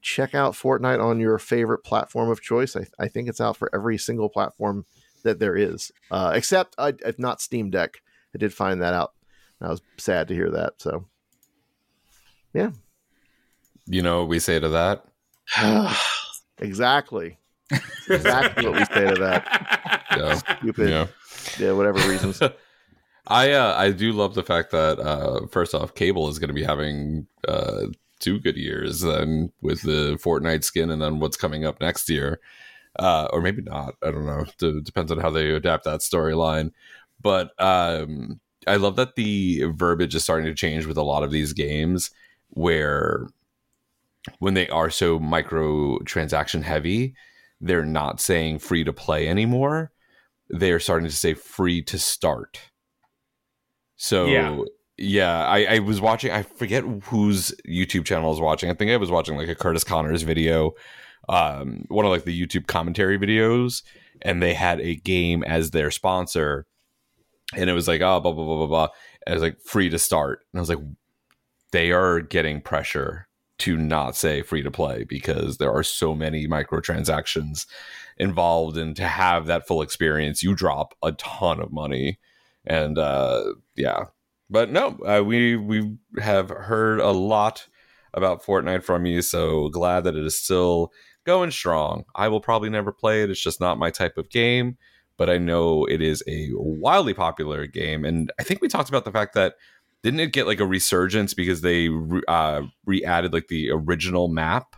check 0.00 0.34
out 0.34 0.54
Fortnite 0.54 1.02
on 1.02 1.20
your 1.20 1.38
favorite 1.38 1.84
platform 1.84 2.30
of 2.30 2.42
choice. 2.42 2.76
I, 2.76 2.86
I 2.98 3.08
think 3.08 3.28
it's 3.28 3.40
out 3.40 3.56
for 3.56 3.70
every 3.74 3.98
single 3.98 4.28
platform 4.28 4.84
that 5.22 5.38
there 5.38 5.56
is, 5.56 5.92
uh, 6.10 6.32
except 6.34 6.74
uh, 6.78 6.92
if 7.04 7.18
not 7.18 7.40
Steam 7.40 7.70
Deck. 7.70 8.02
I 8.34 8.38
did 8.38 8.54
find 8.54 8.80
that 8.82 8.94
out. 8.94 9.12
I 9.60 9.68
was 9.68 9.82
sad 9.98 10.26
to 10.28 10.34
hear 10.34 10.50
that. 10.50 10.74
So, 10.78 11.04
yeah. 12.52 12.70
You 13.86 14.02
know 14.02 14.20
what 14.20 14.28
we 14.28 14.38
say 14.38 14.58
to 14.58 14.70
that? 14.70 15.04
Exactly. 16.58 17.38
exactly 18.08 18.68
what 18.68 18.78
we 18.78 18.84
say 18.86 19.08
to 19.08 19.20
that. 19.20 20.04
Yeah. 20.16 20.34
Stupid. 20.58 20.90
Yeah. 20.90 21.06
yeah 21.58 21.72
whatever 21.72 21.98
reasons. 22.08 22.40
I 23.26 23.52
uh, 23.52 23.74
I 23.78 23.92
do 23.92 24.12
love 24.12 24.34
the 24.34 24.42
fact 24.42 24.72
that 24.72 24.98
uh, 24.98 25.46
first 25.46 25.74
off, 25.74 25.94
Cable 25.94 26.28
is 26.28 26.38
going 26.38 26.48
to 26.48 26.54
be 26.54 26.64
having 26.64 27.26
uh, 27.46 27.86
two 28.18 28.40
good 28.40 28.56
years 28.56 29.00
then 29.00 29.52
with 29.60 29.82
the 29.82 30.18
Fortnite 30.22 30.64
skin, 30.64 30.90
and 30.90 31.00
then 31.00 31.20
what's 31.20 31.36
coming 31.36 31.64
up 31.64 31.80
next 31.80 32.10
year, 32.10 32.40
uh, 32.98 33.28
or 33.32 33.40
maybe 33.40 33.62
not. 33.62 33.94
I 34.02 34.10
don't 34.10 34.26
know. 34.26 34.44
It 34.60 34.84
depends 34.84 35.12
on 35.12 35.18
how 35.18 35.30
they 35.30 35.50
adapt 35.50 35.84
that 35.84 36.00
storyline. 36.00 36.72
But 37.20 37.52
um, 37.62 38.40
I 38.66 38.76
love 38.76 38.96
that 38.96 39.14
the 39.14 39.64
verbiage 39.72 40.16
is 40.16 40.24
starting 40.24 40.46
to 40.46 40.54
change 40.54 40.86
with 40.86 40.96
a 40.96 41.02
lot 41.02 41.22
of 41.22 41.30
these 41.30 41.52
games, 41.52 42.10
where 42.50 43.28
when 44.38 44.54
they 44.54 44.68
are 44.68 44.90
so 44.90 45.18
micro 45.18 45.98
transaction 46.00 46.62
heavy, 46.62 47.14
they're 47.60 47.84
not 47.84 48.20
saying 48.20 48.58
free 48.58 48.84
to 48.84 48.92
play 48.92 49.28
anymore. 49.28 49.92
They're 50.48 50.80
starting 50.80 51.08
to 51.08 51.14
say 51.14 51.34
free 51.34 51.82
to 51.82 51.98
start. 51.98 52.60
So 53.96 54.26
yeah, 54.26 54.58
yeah 54.98 55.46
I, 55.46 55.76
I 55.76 55.78
was 55.78 56.00
watching. 56.00 56.32
I 56.32 56.42
forget 56.42 56.84
whose 57.04 57.54
YouTube 57.66 58.04
channel 58.04 58.26
I 58.26 58.30
was 58.30 58.40
watching. 58.40 58.70
I 58.70 58.74
think 58.74 58.90
I 58.90 58.96
was 58.96 59.10
watching 59.10 59.36
like 59.36 59.48
a 59.48 59.54
Curtis 59.54 59.84
Connor's 59.84 60.22
video, 60.22 60.72
um, 61.28 61.84
one 61.88 62.04
of 62.04 62.10
like 62.10 62.24
the 62.24 62.38
YouTube 62.38 62.66
commentary 62.66 63.18
videos, 63.18 63.82
and 64.20 64.42
they 64.42 64.54
had 64.54 64.80
a 64.80 64.96
game 64.96 65.42
as 65.44 65.70
their 65.70 65.90
sponsor, 65.90 66.66
and 67.56 67.70
it 67.70 67.74
was 67.74 67.88
like 67.88 68.00
oh 68.00 68.20
blah 68.20 68.32
blah 68.32 68.44
blah 68.44 68.56
blah 68.56 68.66
blah. 68.66 68.88
And 69.26 69.32
it 69.32 69.36
was 69.36 69.42
like 69.42 69.60
free 69.64 69.88
to 69.88 69.98
start, 69.98 70.40
and 70.52 70.58
I 70.58 70.62
was 70.62 70.68
like, 70.68 70.82
they 71.70 71.92
are 71.92 72.20
getting 72.20 72.60
pressure 72.60 73.28
to 73.62 73.76
not 73.76 74.16
say 74.16 74.42
free 74.42 74.62
to 74.62 74.70
play 74.70 75.04
because 75.04 75.58
there 75.58 75.72
are 75.72 75.84
so 75.84 76.14
many 76.16 76.48
microtransactions 76.48 77.66
involved 78.16 78.76
and 78.76 78.96
to 78.96 79.06
have 79.06 79.46
that 79.46 79.66
full 79.68 79.82
experience 79.82 80.42
you 80.42 80.54
drop 80.54 80.94
a 81.02 81.12
ton 81.12 81.60
of 81.60 81.72
money. 81.72 82.18
And 82.66 82.98
uh 82.98 83.54
yeah. 83.76 84.06
But 84.50 84.70
no 84.70 84.98
uh, 85.06 85.22
we 85.24 85.56
we 85.56 85.96
have 86.18 86.50
heard 86.50 86.98
a 86.98 87.12
lot 87.12 87.68
about 88.12 88.42
Fortnite 88.42 88.82
from 88.82 89.06
you 89.06 89.22
so 89.22 89.68
glad 89.68 90.04
that 90.04 90.16
it 90.16 90.26
is 90.26 90.38
still 90.38 90.92
going 91.24 91.52
strong. 91.52 92.04
I 92.16 92.26
will 92.26 92.40
probably 92.40 92.68
never 92.68 92.90
play 92.90 93.22
it. 93.22 93.30
It's 93.30 93.42
just 93.42 93.60
not 93.60 93.78
my 93.78 93.90
type 93.90 94.18
of 94.18 94.28
game 94.28 94.76
but 95.16 95.30
I 95.30 95.38
know 95.38 95.84
it 95.84 96.02
is 96.02 96.22
a 96.26 96.48
wildly 96.52 97.14
popular 97.14 97.66
game. 97.66 98.04
And 98.04 98.32
I 98.40 98.42
think 98.42 98.60
we 98.60 98.66
talked 98.66 98.88
about 98.88 99.04
the 99.04 99.12
fact 99.12 99.34
that 99.34 99.54
didn't 100.02 100.20
it 100.20 100.32
get 100.32 100.46
like 100.46 100.60
a 100.60 100.66
resurgence 100.66 101.34
because 101.34 101.60
they 101.60 101.88
re- 101.88 102.22
uh, 102.26 102.62
re-added 102.84 103.32
like 103.32 103.48
the 103.48 103.70
original 103.70 104.28
map 104.28 104.74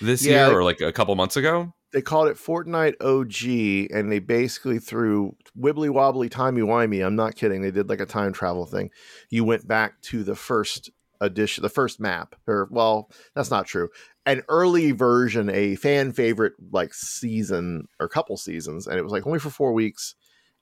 this 0.00 0.24
yeah, 0.24 0.48
year 0.48 0.58
or 0.58 0.64
like 0.64 0.80
a 0.80 0.92
couple 0.92 1.14
months 1.14 1.36
ago? 1.36 1.72
They 1.92 2.02
called 2.02 2.28
it 2.28 2.36
Fortnite 2.36 2.96
OG, 3.00 3.96
and 3.96 4.12
they 4.12 4.18
basically 4.18 4.78
threw 4.78 5.34
wibbly 5.58 5.88
wobbly 5.88 6.28
timey 6.28 6.60
wimey. 6.60 7.04
I'm 7.04 7.16
not 7.16 7.34
kidding. 7.34 7.62
They 7.62 7.70
did 7.70 7.88
like 7.88 8.00
a 8.00 8.06
time 8.06 8.32
travel 8.32 8.66
thing. 8.66 8.90
You 9.30 9.44
went 9.44 9.66
back 9.66 10.00
to 10.02 10.22
the 10.22 10.34
first 10.34 10.90
edition, 11.20 11.62
the 11.62 11.68
first 11.68 11.98
map, 11.98 12.34
or 12.46 12.68
well, 12.70 13.10
that's 13.34 13.50
not 13.50 13.66
true. 13.66 13.88
An 14.26 14.42
early 14.48 14.92
version, 14.92 15.48
a 15.48 15.76
fan 15.76 16.12
favorite 16.12 16.52
like 16.70 16.92
season 16.92 17.88
or 17.98 18.08
couple 18.08 18.36
seasons, 18.36 18.86
and 18.86 18.98
it 18.98 19.02
was 19.02 19.12
like 19.12 19.26
only 19.26 19.38
for 19.38 19.50
four 19.50 19.72
weeks, 19.72 20.14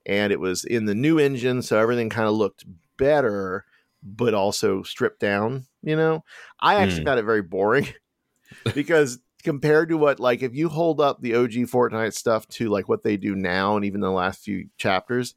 and 0.07 0.33
it 0.33 0.41
was 0.41 0.65
in 0.65 0.87
the 0.87 0.95
new 0.95 1.19
engine, 1.19 1.63
so 1.63 1.79
everything 1.79 2.09
kind 2.09 2.29
of 2.29 2.35
looked 2.35 2.65
better 2.97 3.65
but 4.03 4.35
also 4.35 4.83
stripped 4.83 5.21
down. 5.21 5.67
You 5.83 5.97
know, 5.97 6.25
I 6.61 6.77
actually 6.77 7.03
mm. 7.03 7.07
found 7.07 7.21
it 7.21 7.25
very 7.25 7.43
boring 7.43 7.89
because 8.75 9.19
compared 9.43 9.89
to 9.91 9.97
what 9.97 10.19
like 10.19 10.43
if 10.43 10.55
you 10.55 10.69
hold 10.69 11.01
up 11.01 11.21
the 11.21 11.35
OG 11.35 11.53
Fortnite 11.53 12.15
stuff 12.15 12.49
to 12.49 12.69
like 12.69 12.89
what 12.89 13.05
they 13.05 13.17
do 13.17 13.35
now 13.35 13.77
and 13.77 13.85
even 13.85 14.01
the 14.01 14.11
last 14.11 14.43
few 14.43 14.69
chapters, 14.77 15.35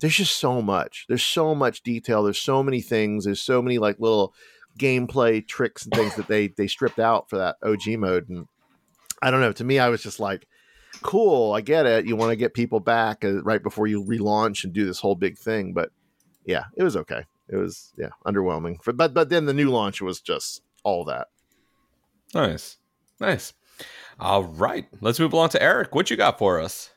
there's 0.00 0.16
just 0.16 0.38
so 0.38 0.60
much. 0.60 1.06
There's 1.08 1.24
so 1.24 1.54
much 1.54 1.82
detail. 1.82 2.22
There's 2.22 2.40
so 2.40 2.62
many 2.62 2.80
things. 2.80 3.24
There's 3.24 3.42
so 3.42 3.62
many 3.62 3.78
like 3.78 3.98
little 3.98 4.34
gameplay 4.78 5.46
tricks 5.46 5.84
and 5.84 5.94
things 5.94 6.16
that 6.16 6.28
they 6.28 6.48
they 6.48 6.66
stripped 6.66 6.98
out 6.98 7.30
for 7.30 7.38
that 7.38 7.56
OG 7.62 7.98
mode. 7.98 8.28
And 8.28 8.46
I 9.22 9.30
don't 9.30 9.40
know. 9.40 9.52
To 9.52 9.64
me, 9.64 9.78
I 9.78 9.88
was 9.88 10.02
just 10.02 10.20
like, 10.20 10.46
cool. 11.02 11.52
I 11.52 11.60
get 11.60 11.86
it. 11.86 12.06
You 12.06 12.16
want 12.16 12.30
to 12.30 12.36
get 12.36 12.54
people 12.54 12.80
back 12.80 13.24
uh, 13.24 13.42
right 13.42 13.62
before 13.62 13.86
you 13.86 14.04
relaunch 14.04 14.64
and 14.64 14.72
do 14.72 14.84
this 14.84 15.00
whole 15.00 15.14
big 15.14 15.38
thing, 15.38 15.72
but 15.72 15.90
yeah, 16.44 16.64
it 16.76 16.82
was 16.82 16.96
okay. 16.96 17.24
It 17.48 17.56
was 17.56 17.92
yeah 17.96 18.08
underwhelming. 18.26 18.82
For, 18.82 18.92
but 18.92 19.14
but 19.14 19.28
then 19.28 19.46
the 19.46 19.54
new 19.54 19.70
launch 19.70 20.00
was 20.02 20.20
just 20.20 20.62
all 20.84 21.04
that. 21.04 21.28
Nice, 22.34 22.78
nice. 23.20 23.52
All 24.18 24.44
right, 24.44 24.86
let's 25.00 25.20
move 25.20 25.32
along 25.32 25.50
to 25.50 25.62
Eric. 25.62 25.94
What 25.94 26.10
you 26.10 26.16
got 26.16 26.38
for 26.38 26.58
us? 26.60 26.90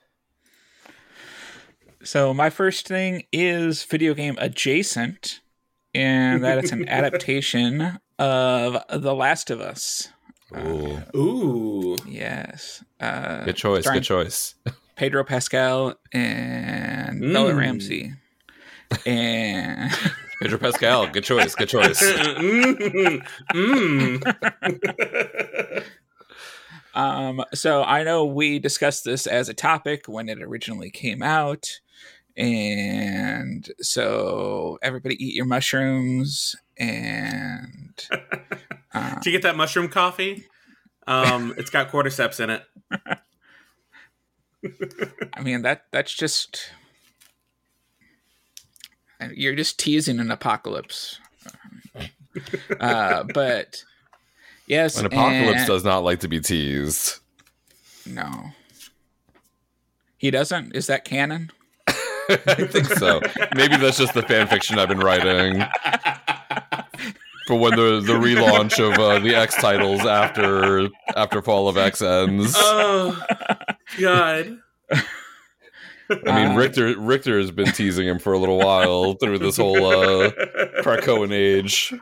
So 2.03 2.33
my 2.33 2.49
first 2.49 2.87
thing 2.87 3.23
is 3.33 3.83
video 3.83 4.13
game 4.13 4.35
adjacent, 4.39 5.41
and 5.93 6.43
that 6.43 6.57
it's 6.59 6.71
an 6.71 6.87
adaptation 6.89 7.99
of 8.17 8.77
The 8.89 9.13
Last 9.13 9.49
of 9.49 9.59
Us. 9.59 10.07
Ooh, 10.57 10.97
Ooh. 11.15 11.95
Yes. 12.07 12.83
Uh, 12.99 13.43
good 13.43 13.55
choice. 13.57 13.87
Good 13.87 14.03
choice. 14.03 14.55
Pedro 14.95 15.23
Pascal 15.23 15.95
and 16.11 17.19
Bella 17.21 17.51
Mm. 17.53 17.57
Ramsey. 17.57 18.13
And 19.05 19.91
Pedro 20.39 20.57
Pascal. 20.57 21.07
Good 21.07 21.23
choice. 21.23 21.55
Good 21.55 21.69
choice. 21.69 22.01
mm. 22.01 23.25
Mm. 23.53 25.83
um, 26.95 27.43
so 27.53 27.83
I 27.83 28.03
know 28.03 28.25
we 28.25 28.59
discussed 28.59 29.03
this 29.03 29.27
as 29.27 29.49
a 29.49 29.53
topic 29.53 30.05
when 30.07 30.29
it 30.29 30.41
originally 30.41 30.91
came 30.91 31.21
out. 31.21 31.79
And 32.37 33.69
so 33.81 34.79
everybody 34.81 35.21
eat 35.23 35.35
your 35.35 35.45
mushrooms 35.45 36.55
and 36.77 38.07
uh, 38.93 39.15
Did 39.15 39.25
you 39.25 39.31
get 39.33 39.41
that 39.41 39.57
mushroom 39.57 39.89
coffee? 39.89 40.45
Um, 41.05 41.53
it's 41.57 41.69
got 41.69 41.91
cordyceps 41.91 42.39
in 42.39 42.49
it. 42.49 42.63
I 45.33 45.41
mean 45.41 45.63
that 45.63 45.83
that's 45.91 46.13
just 46.13 46.71
you're 49.33 49.55
just 49.55 49.79
teasing 49.79 50.19
an 50.19 50.31
apocalypse. 50.31 51.19
Uh, 52.79 53.23
but 53.33 53.83
yes, 54.67 54.97
An 54.99 55.05
apocalypse 55.07 55.59
and- 55.59 55.67
does 55.67 55.83
not 55.83 56.03
like 56.03 56.19
to 56.21 56.27
be 56.27 56.39
teased. 56.39 57.19
No, 58.05 58.51
he 60.17 60.31
doesn't. 60.31 60.75
Is 60.75 60.87
that 60.87 61.05
canon? 61.05 61.51
I 61.87 62.67
think 62.67 62.85
so. 62.85 63.21
Maybe 63.55 63.75
that's 63.77 63.97
just 63.97 64.13
the 64.13 64.21
fan 64.23 64.47
fiction 64.47 64.77
I've 64.79 64.87
been 64.89 64.99
writing 64.99 65.59
for 67.47 67.57
when 67.57 67.71
the 67.75 68.01
the 68.05 68.13
relaunch 68.13 68.79
of 68.79 68.97
uh, 68.99 69.19
the 69.19 69.35
X 69.35 69.55
titles 69.55 70.01
after 70.05 70.89
after 71.15 71.41
Fall 71.41 71.67
of 71.67 71.77
X 71.77 72.01
ends. 72.01 72.53
Oh 72.57 73.19
God. 73.99 74.59
I 76.09 76.15
mean, 76.35 76.51
Uh, 76.51 76.55
Richter 76.55 76.99
Richter 76.99 77.37
has 77.39 77.51
been 77.51 77.71
teasing 77.71 78.07
him 78.07 78.19
for 78.19 78.33
a 78.33 78.37
little 78.39 78.57
while 78.57 79.13
through 79.13 79.39
this 79.39 79.57
whole 79.57 79.85
uh, 79.85 80.31
Krakoan 80.81 81.31
age. 81.31 81.93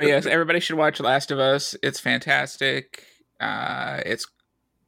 Yes, 0.00 0.26
everybody 0.26 0.60
should 0.60 0.76
watch 0.76 1.00
Last 1.00 1.30
of 1.30 1.38
Us. 1.38 1.76
It's 1.82 2.00
fantastic. 2.00 3.04
Uh, 3.40 4.00
it's 4.04 4.26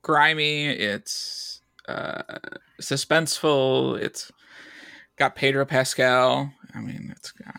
grimy. 0.03 0.67
It's 0.67 1.61
uh, 1.89 2.23
suspenseful. 2.81 3.99
It's 4.01 4.33
got 5.17 5.37
Pedro 5.37 5.65
Pascal. 5.65 6.53
I 6.75 6.81
mean, 6.81 7.13
it's 7.17 7.31
got. 7.33 7.55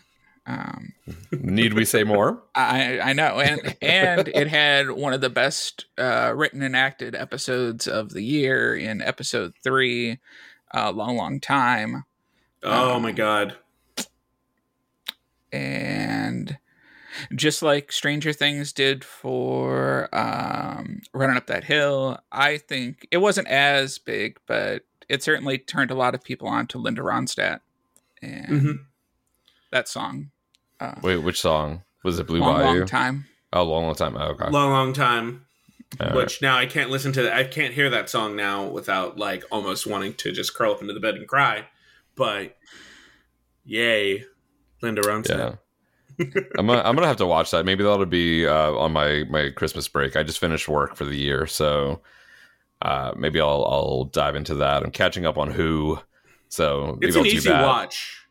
Um, 0.46 0.92
Need 1.32 1.74
we 1.74 1.84
say 1.84 2.04
more? 2.04 2.40
I 2.54 3.00
I 3.00 3.12
know, 3.14 3.40
and 3.40 3.76
and 3.82 4.28
it 4.28 4.46
had 4.48 4.90
one 4.92 5.12
of 5.12 5.20
the 5.20 5.28
best 5.30 5.86
uh, 5.98 6.32
written 6.36 6.62
and 6.62 6.76
acted 6.76 7.14
episodes 7.16 7.88
of 7.88 8.10
the 8.10 8.22
year 8.22 8.74
in 8.76 9.02
episode 9.02 9.54
three, 9.64 10.18
a 10.72 10.92
long 10.92 11.16
long 11.16 11.40
time, 11.40 12.04
Oh 12.62 13.00
my 13.00 13.10
God. 13.12 13.56
and 15.52 16.58
just 17.34 17.62
like 17.62 17.90
Stranger 17.92 18.32
Things 18.32 18.72
did 18.72 19.02
for 19.04 20.08
um, 20.14 21.00
running 21.12 21.36
up 21.36 21.46
that 21.46 21.64
hill, 21.64 22.18
I 22.30 22.58
think 22.58 23.06
it 23.10 23.18
wasn't 23.18 23.48
as 23.48 23.98
big, 23.98 24.38
but 24.46 24.82
it 25.08 25.22
certainly 25.22 25.58
turned 25.58 25.90
a 25.90 25.94
lot 25.94 26.14
of 26.14 26.22
people 26.22 26.46
on 26.48 26.66
to 26.68 26.78
Linda 26.78 27.02
Ronstadt 27.02 27.60
and 28.20 28.60
Mhm. 28.60 28.78
that 29.70 29.88
song. 29.88 30.30
Uh, 30.80 30.94
Wait, 31.02 31.18
which 31.18 31.40
song 31.40 31.82
was 32.04 32.18
it? 32.18 32.26
Blue 32.26 32.40
long, 32.40 32.56
Bayou. 32.56 32.78
long 32.78 32.86
time. 32.86 33.24
Oh, 33.52 33.62
long, 33.64 33.84
long 33.84 33.94
time. 33.94 34.16
Oh, 34.16 34.28
okay. 34.28 34.50
Long, 34.50 34.70
long 34.70 34.92
time. 34.92 35.46
All 36.00 36.08
right. 36.08 36.16
Which 36.16 36.42
now 36.42 36.58
I 36.58 36.66
can't 36.66 36.90
listen 36.90 37.12
to. 37.12 37.34
I 37.34 37.44
can't 37.44 37.72
hear 37.72 37.88
that 37.90 38.10
song 38.10 38.36
now 38.36 38.66
without 38.66 39.18
like 39.18 39.44
almost 39.50 39.86
wanting 39.86 40.14
to 40.14 40.32
just 40.32 40.54
curl 40.54 40.72
up 40.72 40.80
into 40.82 40.92
the 40.92 41.00
bed 41.00 41.14
and 41.14 41.26
cry. 41.28 41.66
But 42.16 42.56
yay, 43.64 44.24
Linda 44.82 45.02
Ronstadt. 45.02 45.38
Yeah. 45.38 46.26
I'm 46.58 46.66
gonna, 46.66 46.82
I'm 46.82 46.94
gonna 46.96 47.06
have 47.06 47.18
to 47.18 47.26
watch 47.26 47.50
that. 47.50 47.64
Maybe 47.66 47.84
that'll 47.84 48.06
be 48.06 48.46
uh, 48.46 48.72
on 48.72 48.92
my 48.92 49.24
my 49.30 49.50
Christmas 49.50 49.86
break. 49.86 50.16
I 50.16 50.22
just 50.22 50.38
finished 50.38 50.66
work 50.68 50.96
for 50.96 51.04
the 51.04 51.16
year, 51.16 51.46
so 51.46 52.00
uh, 52.82 53.12
maybe 53.16 53.40
I'll 53.40 53.64
I'll 53.64 54.04
dive 54.04 54.34
into 54.34 54.54
that. 54.56 54.82
I'm 54.82 54.90
catching 54.90 55.26
up 55.26 55.36
on 55.36 55.50
Who, 55.50 55.98
so 56.48 56.96
maybe 56.98 57.08
It's 57.08 57.16
I'll 57.16 57.22
an 57.22 57.28
easy 57.28 57.50
watch. 57.50 58.25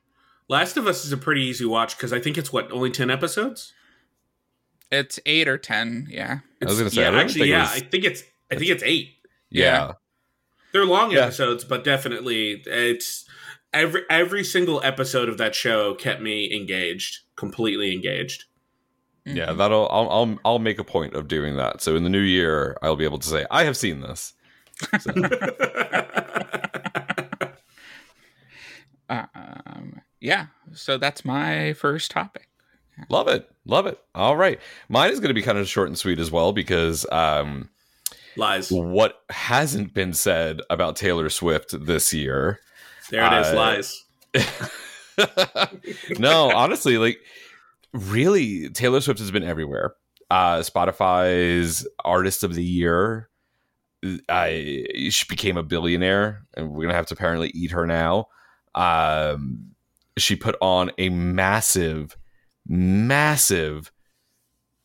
Last 0.47 0.77
of 0.77 0.85
Us 0.87 1.03
is 1.05 1.11
a 1.11 1.17
pretty 1.17 1.41
easy 1.41 1.65
watch 1.65 1.97
because 1.97 2.13
I 2.13 2.19
think 2.19 2.37
it's 2.37 2.53
what 2.53 2.71
only 2.71 2.91
ten 2.91 3.09
episodes. 3.09 3.73
It's 4.91 5.19
eight 5.25 5.47
or 5.47 5.57
ten, 5.57 6.07
yeah. 6.09 6.39
I 6.61 6.65
was 6.65 6.77
gonna 6.77 6.89
say, 6.91 7.01
I 7.01 7.05
yeah, 7.05 7.11
don't 7.11 7.19
actually, 7.21 7.39
think 7.41 7.49
yeah, 7.49 7.61
was- 7.61 7.71
I 7.71 7.79
think 7.79 8.03
it's 8.03 8.23
I 8.51 8.55
think 8.55 8.69
it's 8.71 8.83
eight. 8.83 9.09
Yeah, 9.49 9.93
They're 10.73 10.85
long 10.85 11.11
Yeah. 11.11 11.21
episodes, 11.25 11.63
but 11.63 11.83
definitely 11.83 12.61
it's 12.65 13.25
every 13.73 14.03
every 14.09 14.43
single 14.43 14.81
episode 14.83 15.29
of 15.29 15.37
that 15.39 15.55
show 15.55 15.95
kept 15.95 16.21
me 16.21 16.53
engaged, 16.55 17.19
completely 17.35 17.91
engaged. 17.93 18.43
yeah. 19.25 19.47
Mhm. 19.47 19.57
That'll 19.57 19.89
I'll, 19.89 20.09
I'll 20.09 20.39
I'll 20.45 20.59
make 20.59 20.77
a 20.77 20.83
point 20.83 21.15
of 21.15 21.27
doing 21.27 21.55
that. 21.57 21.81
So 21.81 21.95
in 21.95 22.03
the 22.03 22.09
new 22.09 22.19
year, 22.19 22.77
I'll 22.83 22.95
be 22.95 23.05
able 23.05 23.17
to 23.19 23.27
say 23.27 23.45
I 23.49 23.63
have 23.63 23.75
seen 23.77 24.01
this. 24.01 24.33
So, 24.99 25.11
Um, 29.09 30.01
yeah, 30.25 30.47
so 30.73 30.97
that's 30.97 31.23
my 31.23 31.73
first 31.73 32.11
topic. 32.11 32.47
love 33.09 33.27
it, 33.27 33.49
love 33.65 33.85
it. 33.85 33.99
All 34.15 34.35
right, 34.35 34.59
mine 34.89 35.11
is 35.11 35.19
going 35.19 35.29
to 35.29 35.35
be 35.35 35.41
kind 35.41 35.57
of 35.57 35.67
short 35.67 35.87
and 35.87 35.97
sweet 35.97 36.19
as 36.19 36.31
well 36.31 36.51
because 36.51 37.05
um, 37.11 37.69
Lies. 38.35 38.71
what 38.71 39.21
hasn't 39.29 39.93
been 39.93 40.13
said 40.13 40.61
about 40.69 40.95
Taylor 40.95 41.29
Swift 41.29 41.75
this 41.85 42.13
year 42.13 42.59
There 43.09 43.25
it 43.25 43.39
is. 43.41 43.47
Uh, 43.47 43.55
lies. 43.55 44.03
no, 46.19 46.51
honestly, 46.51 46.97
like 46.97 47.19
really, 47.93 48.69
Taylor 48.69 49.01
Swift 49.01 49.19
has 49.19 49.31
been 49.31 49.43
everywhere. 49.43 49.95
Uh, 50.31 50.57
Spotify's 50.57 51.87
Artist 52.03 52.43
of 52.43 52.55
the 52.55 52.63
Year. 52.63 53.29
I 54.27 54.85
she 55.09 55.25
became 55.29 55.57
a 55.57 55.63
billionaire, 55.63 56.45
and 56.55 56.71
we're 56.71 56.83
gonna 56.83 56.95
have 56.95 57.07
to 57.07 57.13
apparently 57.13 57.49
eat 57.49 57.71
her 57.71 57.85
now. 57.85 58.27
Um, 58.73 59.74
she 60.17 60.35
put 60.35 60.55
on 60.61 60.91
a 60.97 61.09
massive, 61.09 62.17
massive, 62.67 63.91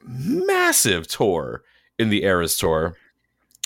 massive 0.03 1.07
tour 1.07 1.63
in 1.99 2.09
the 2.09 2.25
Eras 2.25 2.57
tour, 2.57 2.97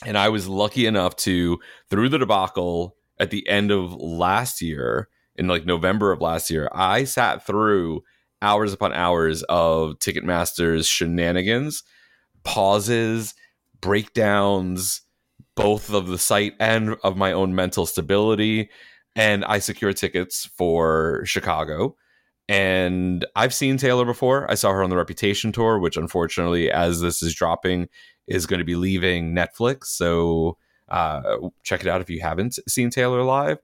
and 0.05 0.19
I 0.19 0.29
was 0.29 0.49
lucky 0.49 0.87
enough 0.87 1.17
to 1.17 1.61
through 1.89 2.09
the 2.09 2.19
debacle 2.19 2.97
at 3.19 3.31
the 3.31 3.49
end 3.49 3.71
of 3.71 3.95
last 3.95 4.61
year 4.61 5.09
in 5.37 5.49
like 5.49 5.67
November 5.67 6.13
of 6.13 6.21
last 6.21 6.51
year, 6.51 6.69
I 6.73 7.05
sat 7.05 7.47
through 7.47 8.03
hours 8.43 8.73
upon 8.73 8.93
hours 8.93 9.43
of 9.45 9.99
Ticketmaster's 9.99 10.87
shenanigans, 10.87 11.83
pauses, 12.45 13.35
breakdowns, 13.81 15.03
both 15.57 15.93
of 15.93 16.09
the 16.09 16.19
site 16.19 16.55
and 16.61 16.97
of 17.03 17.17
my 17.17 17.33
own 17.33 17.55
mental 17.55 17.87
stability. 17.87 18.71
And 19.17 19.45
I 19.45 19.59
secured 19.59 19.97
tickets 19.97 20.47
for 20.57 21.23
Chicago. 21.25 21.97
And 22.49 23.25
I've 23.37 23.55
seen 23.55 23.77
Taylor 23.77 24.05
before. 24.05 24.51
I 24.51 24.55
saw 24.55 24.73
her 24.73 24.83
on 24.83 24.91
the 24.91 24.97
Reputation 24.97 25.53
tour, 25.53 25.79
which 25.79 25.97
unfortunately, 25.97 26.71
as 26.71 27.01
this 27.01 27.23
is 27.23 27.35
dropping, 27.35 27.89
is 28.27 28.47
going 28.47 28.59
to 28.59 28.65
be 28.65 28.77
leaving 28.77 29.35
Netflix. 29.35 29.85
So 29.87 30.59
uh, 30.89 31.37
check 31.63 31.81
it 31.81 31.87
out 31.87 32.01
if 32.01 32.11
you 32.11 32.21
haven't 32.21 32.59
seen 32.69 32.91
Taylor 32.91 33.23
live 33.23 33.59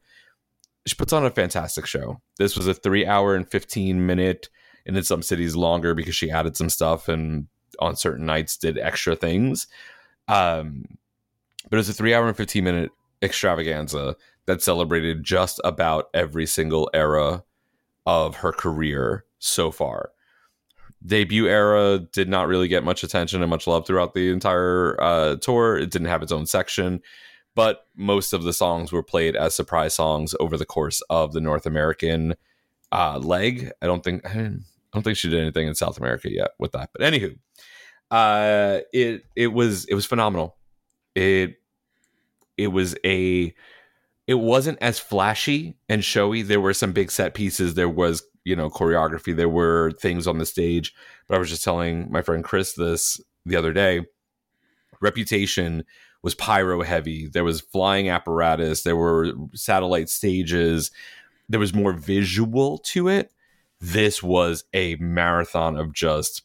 she 0.86 0.94
puts 0.94 1.12
on 1.12 1.24
a 1.24 1.30
fantastic 1.30 1.86
show. 1.86 2.20
This 2.38 2.56
was 2.56 2.66
a 2.66 2.74
three 2.74 3.06
hour 3.06 3.34
and 3.34 3.48
15 3.48 4.06
minute, 4.06 4.48
and 4.86 4.96
in 4.96 5.04
some 5.04 5.22
cities 5.22 5.56
longer 5.56 5.94
because 5.94 6.16
she 6.16 6.30
added 6.30 6.56
some 6.56 6.70
stuff 6.70 7.08
and 7.08 7.46
on 7.78 7.96
certain 7.96 8.26
nights 8.26 8.56
did 8.56 8.78
extra 8.78 9.14
things. 9.14 9.66
Um, 10.28 10.84
but 11.68 11.76
it 11.76 11.80
was 11.80 11.88
a 11.88 11.94
three 11.94 12.14
hour 12.14 12.26
and 12.26 12.36
15 12.36 12.64
minute 12.64 12.90
extravaganza 13.22 14.16
that 14.50 14.62
celebrated 14.62 15.22
just 15.22 15.60
about 15.64 16.10
every 16.12 16.46
single 16.46 16.90
era 16.92 17.44
of 18.04 18.36
her 18.36 18.52
career 18.52 19.24
so 19.38 19.70
far. 19.70 20.10
debut 21.06 21.46
era 21.46 22.00
did 22.12 22.28
not 22.28 22.48
really 22.48 22.68
get 22.68 22.84
much 22.84 23.02
attention 23.02 23.42
and 23.42 23.48
much 23.48 23.66
love 23.66 23.86
throughout 23.86 24.12
the 24.12 24.30
entire 24.30 25.00
uh, 25.00 25.36
tour. 25.36 25.78
It 25.78 25.90
didn't 25.90 26.08
have 26.08 26.22
its 26.22 26.32
own 26.32 26.46
section, 26.46 27.00
but 27.54 27.86
most 27.96 28.32
of 28.32 28.42
the 28.42 28.52
songs 28.52 28.92
were 28.92 29.02
played 29.02 29.36
as 29.36 29.54
surprise 29.54 29.94
songs 29.94 30.34
over 30.40 30.56
the 30.58 30.66
course 30.66 31.00
of 31.08 31.32
the 31.32 31.40
North 31.40 31.64
American 31.64 32.34
uh, 32.92 33.18
leg. 33.18 33.70
I 33.80 33.86
don't 33.86 34.02
think 34.02 34.26
I, 34.26 34.50
don't 34.92 35.04
think 35.04 35.16
she 35.16 35.30
did 35.30 35.40
anything 35.40 35.68
in 35.68 35.74
South 35.76 35.96
America 35.98 36.30
yet 36.30 36.50
with 36.58 36.72
that. 36.72 36.90
But 36.92 37.02
anywho, 37.02 37.38
uh, 38.10 38.80
it 38.92 39.24
it 39.36 39.48
was 39.48 39.84
it 39.84 39.94
was 39.94 40.06
phenomenal. 40.06 40.56
It 41.14 41.54
it 42.58 42.68
was 42.68 42.96
a 43.06 43.54
it 44.30 44.38
wasn't 44.38 44.78
as 44.80 45.00
flashy 45.00 45.74
and 45.88 46.04
showy. 46.04 46.42
There 46.42 46.60
were 46.60 46.72
some 46.72 46.92
big 46.92 47.10
set 47.10 47.34
pieces. 47.34 47.74
There 47.74 47.88
was 47.88 48.22
you 48.44 48.54
know 48.54 48.70
choreography. 48.70 49.34
There 49.34 49.48
were 49.48 49.90
things 49.90 50.28
on 50.28 50.38
the 50.38 50.46
stage. 50.46 50.94
But 51.26 51.34
i 51.34 51.38
was 51.40 51.50
just 51.50 51.64
telling 51.64 52.12
my 52.12 52.22
friend 52.22 52.44
chris 52.44 52.74
this 52.74 53.20
the 53.44 53.56
other 53.56 53.72
day. 53.72 54.06
Reputation 55.00 55.84
was 56.22 56.36
pyro 56.36 56.82
heavy. 56.82 57.26
There 57.26 57.42
was 57.42 57.60
flying 57.60 58.08
apparatus. 58.08 58.84
There 58.84 58.94
were 58.94 59.32
satellite 59.54 60.08
stages. 60.08 60.92
There 61.48 61.58
was 61.58 61.74
more 61.74 61.92
visual 61.92 62.78
to 62.78 63.08
it. 63.08 63.32
This 63.80 64.22
was 64.22 64.62
a 64.72 64.94
marathon 65.00 65.76
of 65.76 65.92
just 65.92 66.42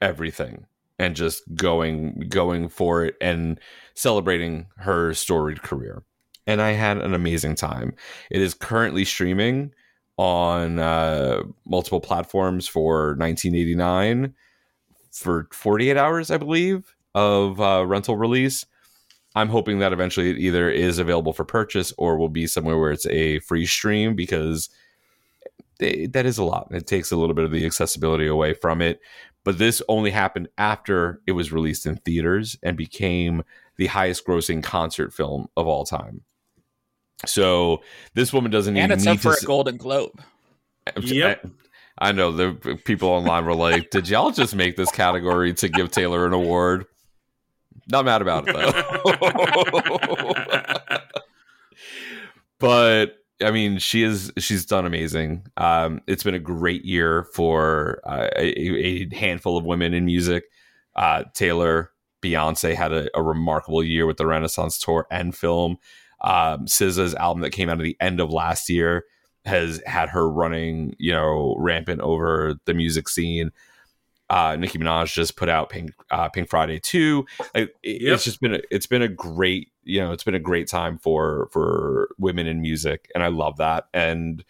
everything 0.00 0.64
and 0.98 1.14
just 1.14 1.42
going 1.54 2.24
going 2.30 2.70
for 2.70 3.04
it 3.04 3.16
and 3.20 3.60
celebrating 3.92 4.68
her 4.78 5.12
storied 5.12 5.60
career 5.62 6.04
and 6.46 6.60
i 6.60 6.72
had 6.72 6.98
an 6.98 7.14
amazing 7.14 7.54
time 7.54 7.94
it 8.30 8.40
is 8.40 8.54
currently 8.54 9.04
streaming 9.04 9.72
on 10.18 10.78
uh, 10.78 11.42
multiple 11.64 12.00
platforms 12.00 12.68
for 12.68 13.16
1989 13.16 14.34
for 15.12 15.48
48 15.52 15.96
hours, 15.96 16.30
I 16.30 16.36
believe, 16.38 16.94
of 17.14 17.60
uh, 17.60 17.84
rental 17.86 18.16
release. 18.16 18.66
I'm 19.34 19.48
hoping 19.48 19.78
that 19.78 19.92
eventually 19.92 20.30
it 20.30 20.38
either 20.38 20.70
is 20.70 20.98
available 20.98 21.32
for 21.32 21.44
purchase 21.44 21.92
or 21.96 22.18
will 22.18 22.28
be 22.28 22.46
somewhere 22.46 22.78
where 22.78 22.92
it's 22.92 23.06
a 23.06 23.38
free 23.40 23.66
stream 23.66 24.14
because 24.14 24.68
they, 25.78 26.06
that 26.06 26.26
is 26.26 26.38
a 26.38 26.44
lot. 26.44 26.68
It 26.70 26.86
takes 26.86 27.10
a 27.10 27.16
little 27.16 27.34
bit 27.34 27.44
of 27.44 27.50
the 27.50 27.64
accessibility 27.64 28.26
away 28.26 28.52
from 28.52 28.82
it. 28.82 29.00
But 29.44 29.58
this 29.58 29.82
only 29.88 30.10
happened 30.10 30.48
after 30.58 31.20
it 31.26 31.32
was 31.32 31.50
released 31.50 31.86
in 31.86 31.96
theaters 31.96 32.56
and 32.62 32.76
became 32.76 33.42
the 33.76 33.86
highest 33.88 34.26
grossing 34.26 34.62
concert 34.62 35.12
film 35.12 35.48
of 35.56 35.66
all 35.66 35.84
time. 35.84 36.22
So 37.26 37.82
this 38.14 38.32
woman 38.32 38.50
doesn't 38.50 38.76
and 38.76 38.84
even 38.84 38.98
it's 38.98 39.04
need 39.04 39.12
up 39.12 39.18
for 39.20 39.34
to 39.34 39.44
a 39.44 39.46
Golden 39.46 39.76
Globe. 39.76 40.22
Yep. 41.00 41.46
I, 41.98 42.08
I 42.08 42.12
know 42.12 42.32
the 42.32 42.80
people 42.84 43.08
online 43.08 43.44
were 43.44 43.54
like, 43.54 43.90
"Did 43.90 44.08
y'all 44.08 44.32
just 44.32 44.54
make 44.54 44.76
this 44.76 44.90
category 44.90 45.54
to 45.54 45.68
give 45.68 45.90
Taylor 45.90 46.26
an 46.26 46.32
award?" 46.32 46.86
Not 47.88 48.04
mad 48.04 48.22
about 48.22 48.48
it 48.48 48.54
though. 48.54 48.70
but 52.58 53.18
I 53.42 53.50
mean, 53.50 53.78
she 53.78 54.02
is 54.02 54.32
she's 54.38 54.64
done 54.66 54.86
amazing. 54.86 55.46
Um, 55.56 56.00
it's 56.06 56.22
been 56.22 56.34
a 56.34 56.40
great 56.40 56.84
year 56.84 57.24
for 57.34 58.00
uh, 58.04 58.28
a, 58.36 58.48
a 58.48 59.14
handful 59.14 59.56
of 59.56 59.64
women 59.64 59.94
in 59.94 60.04
music. 60.04 60.44
Uh, 60.94 61.24
Taylor, 61.34 61.90
Beyonce 62.22 62.74
had 62.74 62.92
a, 62.92 63.08
a 63.16 63.22
remarkable 63.22 63.82
year 63.82 64.06
with 64.06 64.16
the 64.16 64.26
Renaissance 64.26 64.78
tour 64.78 65.06
and 65.10 65.34
film. 65.36 65.78
Um, 66.22 66.66
SZA's 66.66 67.14
album 67.14 67.42
that 67.42 67.50
came 67.50 67.68
out 67.68 67.78
at 67.78 67.84
the 67.84 67.96
end 68.00 68.20
of 68.20 68.32
last 68.32 68.68
year 68.68 69.04
has 69.44 69.82
had 69.86 70.08
her 70.10 70.30
running, 70.30 70.94
you 70.98 71.12
know, 71.12 71.56
rampant 71.58 72.00
over 72.00 72.56
the 72.64 72.74
music 72.74 73.08
scene. 73.08 73.50
Uh, 74.30 74.56
Nicki 74.56 74.78
Minaj 74.78 75.12
just 75.12 75.36
put 75.36 75.48
out 75.48 75.68
Pink 75.68 75.90
uh, 76.10 76.28
Pink 76.28 76.48
Friday 76.48 76.80
two. 76.80 77.26
It, 77.54 77.74
Yep. 77.82 78.14
It's 78.14 78.24
just 78.24 78.40
been 78.40 78.54
a, 78.54 78.60
it's 78.70 78.86
been 78.86 79.02
a 79.02 79.08
great 79.08 79.72
you 79.84 80.00
know 80.00 80.12
it's 80.12 80.24
been 80.24 80.34
a 80.34 80.40
great 80.40 80.68
time 80.68 80.96
for 80.96 81.48
for 81.52 82.14
women 82.18 82.46
in 82.46 82.62
music, 82.62 83.10
and 83.14 83.22
I 83.22 83.28
love 83.28 83.58
that. 83.58 83.88
And 83.92 84.44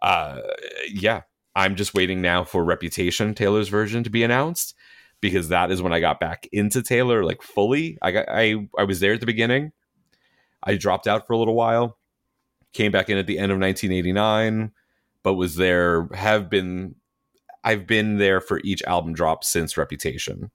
uh, 0.00 0.40
yeah, 0.88 1.22
I'm 1.54 1.76
just 1.76 1.94
waiting 1.94 2.22
now 2.22 2.44
for 2.44 2.64
Reputation 2.64 3.34
Taylor's 3.34 3.68
version 3.68 4.04
to 4.04 4.10
be 4.10 4.22
announced 4.22 4.74
because 5.20 5.48
that 5.48 5.70
is 5.70 5.82
when 5.82 5.92
I 5.92 6.00
got 6.00 6.20
back 6.20 6.48
into 6.52 6.82
Taylor 6.82 7.24
like 7.24 7.42
fully. 7.42 7.98
I 8.00 8.12
got 8.12 8.26
I 8.28 8.68
I 8.78 8.84
was 8.84 9.00
there 9.00 9.12
at 9.12 9.20
the 9.20 9.26
beginning. 9.26 9.72
I 10.62 10.76
dropped 10.76 11.06
out 11.06 11.26
for 11.26 11.32
a 11.32 11.38
little 11.38 11.54
while, 11.54 11.98
came 12.72 12.92
back 12.92 13.08
in 13.08 13.18
at 13.18 13.26
the 13.26 13.38
end 13.38 13.52
of 13.52 13.58
1989, 13.58 14.72
but 15.22 15.34
was 15.34 15.56
there, 15.56 16.08
have 16.14 16.48
been, 16.50 16.94
I've 17.64 17.86
been 17.86 18.18
there 18.18 18.40
for 18.40 18.60
each 18.64 18.82
album 18.84 19.12
drop 19.12 19.44
since 19.44 19.76
Reputation. 19.76 20.50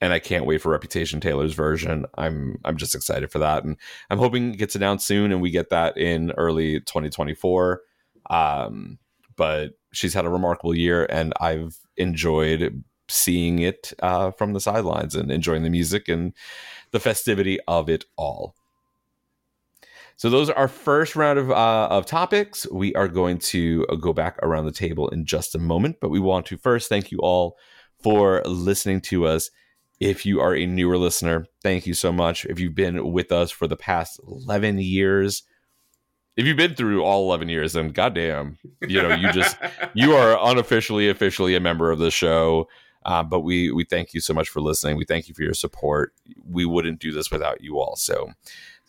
And 0.00 0.12
I 0.12 0.18
can't 0.18 0.46
wait 0.46 0.60
for 0.60 0.70
Reputation 0.72 1.20
Taylor's 1.20 1.54
version. 1.54 2.06
I'm 2.18 2.58
I'm 2.64 2.76
just 2.76 2.96
excited 2.96 3.30
for 3.30 3.38
that, 3.38 3.62
and 3.62 3.76
I'm 4.10 4.18
hoping 4.18 4.52
it 4.52 4.56
gets 4.56 4.74
announced 4.74 5.06
soon, 5.06 5.30
and 5.30 5.40
we 5.40 5.52
get 5.52 5.70
that 5.70 5.96
in 5.96 6.32
early 6.32 6.80
2024. 6.80 7.82
Um, 8.28 8.98
but 9.36 9.74
she's 9.92 10.12
had 10.14 10.24
a 10.24 10.28
remarkable 10.28 10.74
year, 10.76 11.06
and 11.08 11.32
I've 11.40 11.78
enjoyed 11.96 12.82
seeing 13.08 13.58
it 13.60 13.92
uh, 14.02 14.30
from 14.32 14.52
the 14.52 14.60
sidelines 14.60 15.14
and 15.14 15.30
enjoying 15.30 15.62
the 15.62 15.70
music 15.70 16.08
and 16.08 16.32
the 16.90 17.00
festivity 17.00 17.58
of 17.68 17.88
it 17.88 18.04
all. 18.16 18.54
So 20.22 20.30
those 20.30 20.50
are 20.50 20.56
our 20.56 20.68
first 20.68 21.16
round 21.16 21.36
of 21.40 21.50
uh, 21.50 21.88
of 21.90 22.06
topics. 22.06 22.64
We 22.70 22.94
are 22.94 23.08
going 23.08 23.38
to 23.38 23.84
uh, 23.88 23.96
go 23.96 24.12
back 24.12 24.38
around 24.40 24.66
the 24.66 24.70
table 24.70 25.08
in 25.08 25.24
just 25.24 25.56
a 25.56 25.58
moment, 25.58 25.96
but 26.00 26.10
we 26.10 26.20
want 26.20 26.46
to 26.46 26.56
first 26.56 26.88
thank 26.88 27.10
you 27.10 27.18
all 27.18 27.58
for 28.04 28.40
listening 28.44 29.00
to 29.00 29.26
us. 29.26 29.50
If 29.98 30.24
you 30.24 30.40
are 30.40 30.54
a 30.54 30.64
newer 30.64 30.96
listener, 30.96 31.46
thank 31.60 31.88
you 31.88 31.94
so 31.94 32.12
much. 32.12 32.44
If 32.44 32.60
you've 32.60 32.76
been 32.76 33.10
with 33.10 33.32
us 33.32 33.50
for 33.50 33.66
the 33.66 33.74
past 33.74 34.20
11 34.24 34.78
years, 34.78 35.42
if 36.36 36.46
you've 36.46 36.56
been 36.56 36.76
through 36.76 37.02
all 37.02 37.24
11 37.24 37.48
years, 37.48 37.72
then 37.72 37.88
goddamn, 37.88 38.58
you 38.86 39.02
know, 39.02 39.12
you 39.16 39.32
just 39.32 39.56
you 39.92 40.12
are 40.12 40.38
unofficially 40.40 41.08
officially 41.08 41.56
a 41.56 41.60
member 41.60 41.90
of 41.90 41.98
the 41.98 42.12
show. 42.12 42.68
Uh, 43.04 43.24
but 43.24 43.40
we 43.40 43.72
we 43.72 43.82
thank 43.82 44.14
you 44.14 44.20
so 44.20 44.32
much 44.32 44.48
for 44.48 44.60
listening. 44.60 44.96
We 44.96 45.04
thank 45.04 45.26
you 45.26 45.34
for 45.34 45.42
your 45.42 45.54
support. 45.54 46.14
We 46.48 46.64
wouldn't 46.64 47.00
do 47.00 47.10
this 47.10 47.32
without 47.32 47.60
you 47.60 47.80
all. 47.80 47.96
So 47.96 48.30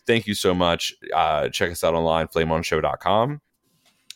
thank 0.06 0.26
you 0.26 0.34
so 0.34 0.54
much. 0.54 0.94
Uh, 1.12 1.48
check 1.48 1.70
us 1.70 1.84
out 1.84 1.94
online, 1.94 2.28
flameonshow.com. 2.28 3.40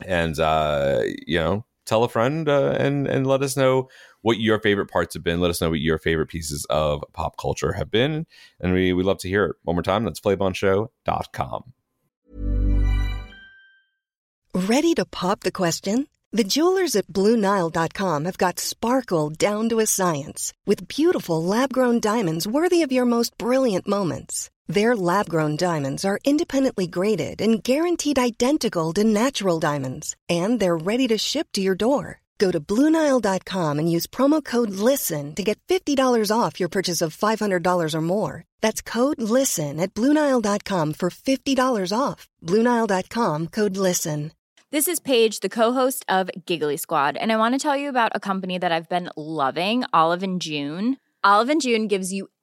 And, 0.07 0.39
uh, 0.39 1.03
you 1.27 1.39
know, 1.39 1.65
tell 1.85 2.05
a 2.05 2.09
friend 2.09 2.49
uh, 2.49 2.77
and, 2.79 3.07
and 3.07 3.27
let 3.27 3.43
us 3.43 3.57
know 3.57 3.89
what 4.23 4.39
your 4.39 4.61
favorite 4.61 4.91
parts 4.91 5.15
have 5.15 5.25
been. 5.25 5.41
Let 5.41 5.51
us 5.51 5.61
know 5.61 5.71
what 5.71 5.81
your 5.81 5.99
favorite 5.99 6.29
pieces 6.29 6.67
of 6.71 7.03
pop 7.13 7.37
culture 7.37 7.73
have 7.73 7.91
been. 7.91 8.27
And 8.61 8.73
we, 8.73 8.93
we 8.93 9.03
love 9.03 9.19
to 9.19 9.29
hear 9.29 9.47
it. 9.47 9.57
One 9.63 9.77
more 9.77 9.83
time, 9.83 10.05
that's 10.05 10.21
flameonshow.com. 10.21 11.73
Ready 14.55 14.95
to 14.95 15.05
pop 15.05 15.41
the 15.41 15.53
question? 15.53 16.09
The 16.31 16.45
jewelers 16.45 16.95
at 16.95 17.07
BlueNile.com 17.07 18.25
have 18.27 18.39
got 18.39 18.61
sparkle 18.61 19.31
down 19.31 19.69
to 19.71 19.79
a 19.79 19.87
science 19.87 20.53
with 20.67 20.89
beautiful 20.89 21.43
lab 21.43 21.73
grown 21.73 22.01
diamonds 22.01 22.47
worthy 22.47 22.83
of 22.83 22.93
your 22.93 23.07
most 23.07 23.37
brilliant 23.39 23.89
moments. 23.89 24.51
Their 24.69 24.95
lab 24.95 25.31
grown 25.31 25.57
diamonds 25.57 26.05
are 26.05 26.21
independently 26.25 26.87
graded 26.87 27.41
and 27.41 27.65
guaranteed 27.65 28.19
identical 28.19 28.93
to 28.95 29.05
natural 29.05 29.59
diamonds, 29.59 30.15
and 30.29 30.61
they're 30.61 30.77
ready 30.77 31.09
to 31.09 31.17
ship 31.17 31.49
to 31.55 31.63
your 31.63 31.75
door. 31.75 32.21
Go 32.37 32.51
to 32.53 32.61
BlueNile.com 32.61 33.79
and 33.79 33.91
use 33.91 34.07
promo 34.07 34.45
code 34.45 34.71
LISTEN 34.71 35.35
to 35.35 35.43
get 35.43 35.59
$50 35.69 36.31
off 36.31 36.61
your 36.61 36.69
purchase 36.69 37.01
of 37.01 37.17
$500 37.17 37.95
or 37.95 38.01
more. 38.01 38.45
That's 38.61 38.83
code 38.83 39.21
LISTEN 39.21 39.81
at 39.81 39.95
BlueNile.com 39.95 40.93
for 40.93 41.11
$50 41.11 41.99
off. 41.99 42.29
BlueNile.com 42.45 43.47
code 43.49 43.77
LISTEN. 43.77 44.33
This 44.71 44.87
is 44.87 45.01
Paige, 45.01 45.41
the 45.41 45.49
co-host 45.49 46.05
of 46.11 46.31
Giggly 46.45 46.77
Squad, 46.77 47.17
and 47.17 47.33
I 47.33 47.39
want 47.39 47.55
to 47.55 47.59
tell 47.59 47.75
you 47.75 47.89
about 47.89 48.13
a 48.15 48.21
company 48.21 48.59
that 48.59 48.71
I've 48.71 48.89
been 48.89 49.09
loving, 49.17 49.85
Olive 49.95 50.23
and 50.23 50.43
June. 50.43 50.99
Olive 51.25 51.49
and 51.49 51.63
June 51.63 51.89
gives 51.89 52.13
you 52.13 52.29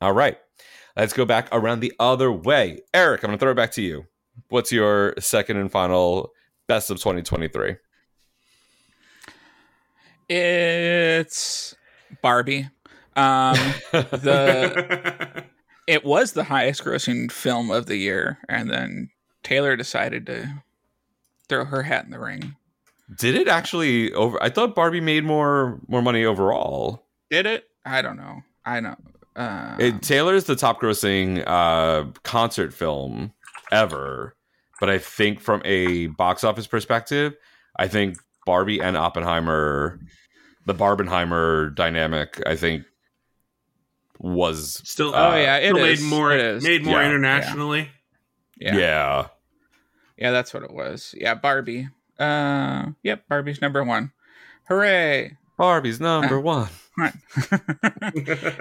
All 0.00 0.12
right. 0.12 0.36
Let's 0.96 1.12
go 1.12 1.24
back 1.24 1.48
around 1.52 1.80
the 1.80 1.92
other 1.98 2.30
way. 2.30 2.80
Eric, 2.92 3.22
I'm 3.22 3.28
going 3.28 3.38
to 3.38 3.42
throw 3.42 3.52
it 3.52 3.56
back 3.56 3.72
to 3.72 3.82
you. 3.82 4.06
What's 4.48 4.72
your 4.72 5.14
second 5.18 5.58
and 5.58 5.70
final 5.70 6.32
best 6.66 6.90
of 6.90 6.98
2023? 6.98 7.76
It's 10.28 11.74
Barbie. 12.20 12.68
Um, 13.14 13.56
the 13.92 15.44
it 15.86 16.04
was 16.04 16.32
the 16.32 16.44
highest 16.44 16.84
grossing 16.84 17.30
film 17.30 17.70
of 17.70 17.86
the 17.86 17.96
year, 17.96 18.38
and 18.48 18.70
then 18.70 19.10
Taylor 19.42 19.76
decided 19.76 20.26
to 20.26 20.62
throw 21.48 21.64
her 21.64 21.82
hat 21.82 22.04
in 22.04 22.10
the 22.10 22.18
ring. 22.18 22.56
Did 23.18 23.34
it 23.34 23.48
actually 23.48 24.12
over? 24.12 24.42
I 24.42 24.48
thought 24.48 24.74
Barbie 24.74 25.00
made 25.00 25.24
more 25.24 25.80
more 25.88 26.02
money 26.02 26.24
overall. 26.24 27.06
Did 27.30 27.46
it? 27.46 27.64
I 27.84 28.02
don't 28.02 28.16
know. 28.16 28.42
I 28.64 28.80
know. 28.80 28.96
Uh, 29.34 29.76
It, 29.78 30.02
Taylor's 30.02 30.44
the 30.44 30.56
top 30.56 30.80
grossing 30.80 31.42
uh, 31.46 32.04
concert 32.22 32.72
film 32.74 33.32
ever, 33.70 34.36
but 34.80 34.88
I 34.90 34.98
think 34.98 35.40
from 35.40 35.62
a 35.64 36.08
box 36.08 36.44
office 36.44 36.66
perspective, 36.66 37.34
I 37.76 37.88
think 37.88 38.18
Barbie 38.46 38.80
and 38.80 38.96
Oppenheimer, 38.96 39.98
the 40.66 40.74
Barbenheimer 40.74 41.74
dynamic, 41.74 42.40
I 42.46 42.56
think 42.56 42.84
was 44.20 44.80
Still, 44.88 45.14
uh, 45.14 45.32
oh 45.32 45.36
yeah, 45.36 45.56
it 45.56 45.70
still 45.74 45.84
is. 45.84 46.00
made 46.02 46.08
more 46.08 46.32
It 46.32 46.40
is. 46.40 46.62
made 46.64 46.84
more 46.84 47.00
Yeah. 47.00 47.06
internationally. 47.06 47.88
Yeah. 48.56 48.76
yeah. 48.76 49.26
yeah, 50.16 50.30
that's 50.30 50.54
what 50.54 50.62
it 50.62 50.72
was. 50.72 51.14
Yeah, 51.18 51.34
Barbie. 51.34 51.88
Uh, 52.18 52.92
yep, 53.02 53.26
Barbie's 53.28 53.60
number 53.60 53.82
one. 53.82 54.12
Hooray! 54.68 55.36
Barbie's 55.56 56.00
number 56.00 56.40
one. 56.40 56.70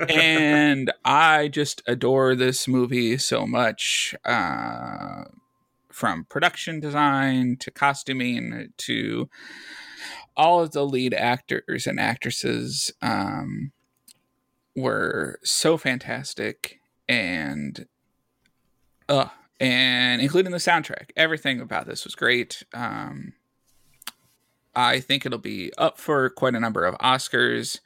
and 0.09 0.91
I 1.03 1.49
just 1.49 1.81
adore 1.87 2.35
this 2.35 2.67
movie 2.67 3.17
so 3.17 3.45
much. 3.45 4.15
Uh, 4.25 5.25
from 5.91 6.25
production 6.25 6.79
design 6.79 7.57
to 7.59 7.69
costuming 7.69 8.73
to 8.77 9.29
all 10.35 10.61
of 10.61 10.71
the 10.71 10.85
lead 10.85 11.13
actors 11.13 11.85
and 11.85 11.99
actresses 11.99 12.91
um, 13.01 13.71
were 14.75 15.39
so 15.43 15.77
fantastic 15.77 16.79
and 17.07 17.87
uh 19.09 19.27
and 19.59 20.21
including 20.21 20.51
the 20.51 20.57
soundtrack 20.57 21.09
everything 21.17 21.59
about 21.59 21.85
this 21.85 22.05
was 22.05 22.15
great 22.15 22.63
um 22.73 23.33
i 24.75 24.99
think 24.99 25.25
it'll 25.25 25.37
be 25.37 25.71
up 25.77 25.97
for 25.97 26.29
quite 26.29 26.55
a 26.55 26.59
number 26.59 26.85
of 26.85 26.95
oscars 26.99 27.79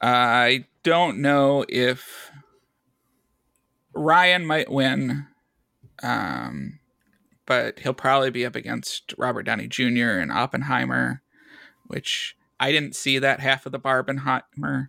i 0.00 0.64
don't 0.82 1.18
know 1.18 1.64
if 1.68 2.30
ryan 3.94 4.46
might 4.46 4.70
win 4.70 5.26
um 6.02 6.78
but 7.44 7.80
he'll 7.80 7.92
probably 7.92 8.30
be 8.30 8.46
up 8.46 8.56
against 8.56 9.14
robert 9.18 9.42
downey 9.42 9.66
jr 9.66 10.18
and 10.18 10.32
oppenheimer 10.32 11.22
which 11.86 12.36
i 12.58 12.72
didn't 12.72 12.96
see 12.96 13.18
that 13.18 13.40
half 13.40 13.66
of 13.66 13.72
the 13.72 13.80
barbenheimer 13.80 14.88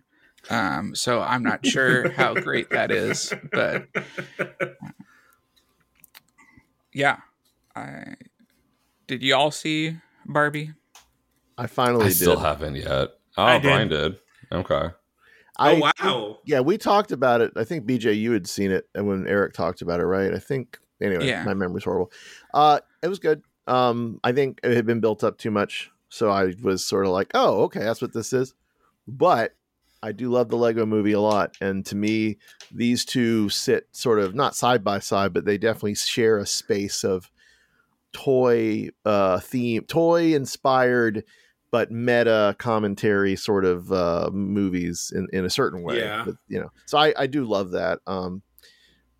um, 0.50 0.94
so 0.94 1.22
I'm 1.22 1.42
not 1.42 1.64
sure 1.64 2.10
how 2.10 2.34
great 2.40 2.70
that 2.70 2.90
is, 2.90 3.32
but 3.52 3.86
yeah. 6.92 7.18
I 7.74 8.14
did 9.06 9.22
you 9.22 9.34
all 9.34 9.50
see 9.50 9.96
Barbie? 10.26 10.72
I 11.56 11.66
finally 11.66 12.06
I 12.06 12.08
did. 12.08 12.16
still 12.16 12.38
haven't 12.38 12.76
yet. 12.76 13.10
Oh, 13.36 13.44
I 13.44 13.58
did. 13.58 13.62
Brian 13.62 13.88
did. 13.88 14.18
Okay. 14.52 14.88
I, 15.56 15.74
oh 15.74 15.92
wow! 16.00 16.38
Yeah, 16.44 16.60
we 16.60 16.78
talked 16.78 17.12
about 17.12 17.40
it. 17.40 17.52
I 17.56 17.62
think 17.62 17.86
BJ, 17.86 18.18
you 18.18 18.32
had 18.32 18.48
seen 18.48 18.72
it, 18.72 18.88
and 18.94 19.06
when 19.06 19.26
Eric 19.28 19.52
talked 19.52 19.82
about 19.82 20.00
it, 20.00 20.04
right? 20.04 20.34
I 20.34 20.38
think 20.38 20.78
anyway. 21.00 21.28
Yeah. 21.28 21.44
My 21.44 21.54
memory's 21.54 21.84
horrible. 21.84 22.10
Uh, 22.52 22.80
it 23.02 23.08
was 23.08 23.20
good. 23.20 23.42
Um, 23.66 24.18
I 24.24 24.32
think 24.32 24.60
it 24.64 24.74
had 24.74 24.84
been 24.84 25.00
built 25.00 25.22
up 25.22 25.38
too 25.38 25.52
much, 25.52 25.90
so 26.08 26.28
I 26.28 26.54
was 26.62 26.84
sort 26.84 27.06
of 27.06 27.12
like, 27.12 27.30
"Oh, 27.34 27.62
okay, 27.64 27.80
that's 27.80 28.02
what 28.02 28.12
this 28.12 28.32
is." 28.32 28.52
But 29.06 29.54
I 30.02 30.12
do 30.12 30.28
love 30.28 30.48
the 30.48 30.56
Lego 30.56 30.84
Movie 30.86 31.12
a 31.12 31.20
lot, 31.20 31.56
and 31.60 31.86
to 31.86 31.94
me, 31.96 32.38
these 32.72 33.04
two 33.04 33.48
sit 33.48 33.86
sort 33.92 34.18
of 34.18 34.34
not 34.34 34.56
side 34.56 34.82
by 34.82 34.98
side, 34.98 35.32
but 35.32 35.44
they 35.44 35.56
definitely 35.56 35.94
share 35.94 36.38
a 36.38 36.46
space 36.46 37.04
of 37.04 37.30
toy 38.12 38.88
uh 39.04 39.40
theme, 39.40 39.84
toy 39.84 40.34
inspired 40.34 41.24
but 41.74 41.90
meta 41.90 42.54
commentary 42.56 43.34
sort 43.34 43.64
of 43.64 43.90
uh, 43.90 44.30
movies 44.32 45.12
in, 45.12 45.26
in 45.32 45.44
a 45.44 45.50
certain 45.50 45.82
way. 45.82 45.98
Yeah. 45.98 46.22
But, 46.24 46.36
you 46.46 46.60
know, 46.60 46.70
so 46.86 46.98
I, 46.98 47.12
I 47.18 47.26
do 47.26 47.44
love 47.44 47.72
that. 47.72 47.98
Um, 48.06 48.42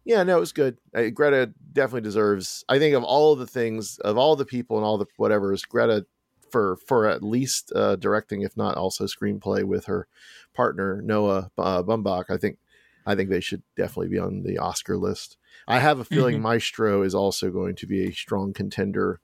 yeah, 0.05 0.23
no, 0.23 0.37
it 0.37 0.41
was 0.41 0.53
good. 0.53 0.79
Uh, 0.95 1.09
Greta 1.09 1.53
definitely 1.73 2.03
deserves. 2.03 2.65
I 2.69 2.79
think 2.79 2.95
of 2.95 3.03
all 3.03 3.35
the 3.35 3.49
things, 3.49 3.99
of 3.99 4.17
all 4.17 4.37
the 4.37 4.45
people 4.45 4.77
and 4.77 4.87
all 4.87 4.99
the 4.99 5.07
whatever's, 5.17 5.65
Greta 5.65 6.07
for 6.53 6.77
for 6.87 7.09
at 7.09 7.25
least 7.25 7.73
uh, 7.75 7.97
directing, 7.97 8.43
if 8.43 8.57
not 8.57 8.77
also 8.77 9.07
screenplay 9.07 9.65
with 9.65 9.87
her 9.87 10.07
partner 10.55 11.03
Noah 11.03 11.51
uh, 11.59 11.83
Baumbach. 11.83 12.27
I 12.31 12.37
think 12.37 12.59
I 13.05 13.17
think 13.17 13.31
they 13.31 13.41
should 13.41 13.65
definitely 13.77 14.11
be 14.11 14.21
on 14.21 14.45
the 14.45 14.59
Oscar 14.59 14.97
list. 14.97 15.39
I 15.67 15.81
have 15.81 15.99
a 15.99 16.05
feeling. 16.05 16.41
Maestro 16.41 17.03
is 17.03 17.17
also 17.17 17.51
going 17.51 17.75
to 17.75 17.87
be 17.89 18.05
a 18.05 18.13
strong 18.13 18.53
contender. 18.53 19.19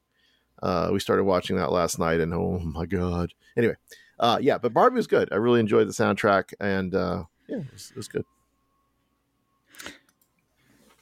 Uh, 0.62 0.90
we 0.92 1.00
started 1.00 1.24
watching 1.24 1.56
that 1.56 1.72
last 1.72 1.98
night, 1.98 2.20
and 2.20 2.34
oh 2.34 2.58
my 2.58 2.86
god! 2.86 3.32
Anyway, 3.56 3.74
uh, 4.18 4.38
yeah, 4.40 4.58
but 4.58 4.72
Barbie 4.72 4.96
was 4.96 5.06
good. 5.06 5.28
I 5.32 5.36
really 5.36 5.61
enjoyed 5.61 5.88
the 5.88 5.92
soundtrack, 5.92 6.52
and 6.61 6.94
uh, 6.94 7.24
yeah, 7.48 7.58
it 7.58 7.72
was, 7.72 7.90
it 7.90 7.96
was 7.96 8.08
good. 8.08 8.24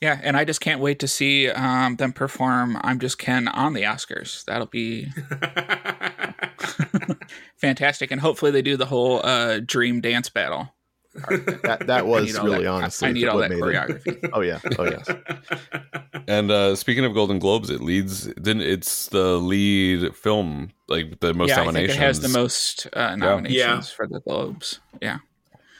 Yeah, 0.00 0.20
and 0.22 0.36
I 0.36 0.44
just 0.44 0.60
can't 0.60 0.80
wait 0.80 1.00
to 1.00 1.08
see 1.08 1.50
um, 1.50 1.96
them 1.96 2.12
perform 2.12 2.78
"I'm 2.82 3.00
Just 3.00 3.18
Ken" 3.18 3.48
on 3.48 3.72
the 3.72 3.82
Oscars. 3.82 4.44
That'll 4.44 4.66
be 4.66 5.08
fantastic, 7.56 8.10
and 8.10 8.20
hopefully 8.20 8.50
they 8.50 8.62
do 8.62 8.76
the 8.76 8.86
whole 8.86 9.20
uh, 9.24 9.60
dream 9.60 10.00
dance 10.00 10.28
battle. 10.28 10.72
That 11.62 11.84
that 11.86 12.06
was 12.06 12.34
really 12.40 12.64
that- 12.64 12.70
honestly. 12.70 13.08
I 13.08 13.12
need 13.12 13.26
all 13.28 13.36
what 13.38 13.48
that 13.48 13.58
made 13.58 13.58
it. 13.58 14.04
choreography. 14.04 14.30
Oh 14.32 14.40
yeah, 14.40 14.60
oh 14.78 14.84
yes. 14.84 15.08
And 16.28 16.50
uh, 16.50 16.76
speaking 16.76 17.04
of 17.06 17.14
Golden 17.14 17.38
Globes, 17.38 17.70
it 17.70 17.80
leads. 17.80 18.26
Didn't 18.34 18.60
it's 18.62 19.08
the 19.08 19.38
lead 19.38 20.14
film 20.14 20.70
like 20.86 21.20
the 21.20 21.32
most 21.32 21.48
yeah, 21.48 21.62
I 21.62 21.64
nominations? 21.64 21.92
think 21.96 22.02
it 22.02 22.04
has 22.06 22.20
the 22.20 22.28
most 22.28 22.86
uh, 22.92 23.16
nominations 23.16 23.56
Yeah. 23.56 23.80
for 23.80 24.06
the 24.06 24.20
Globes. 24.20 24.80
Yeah. 25.00 25.18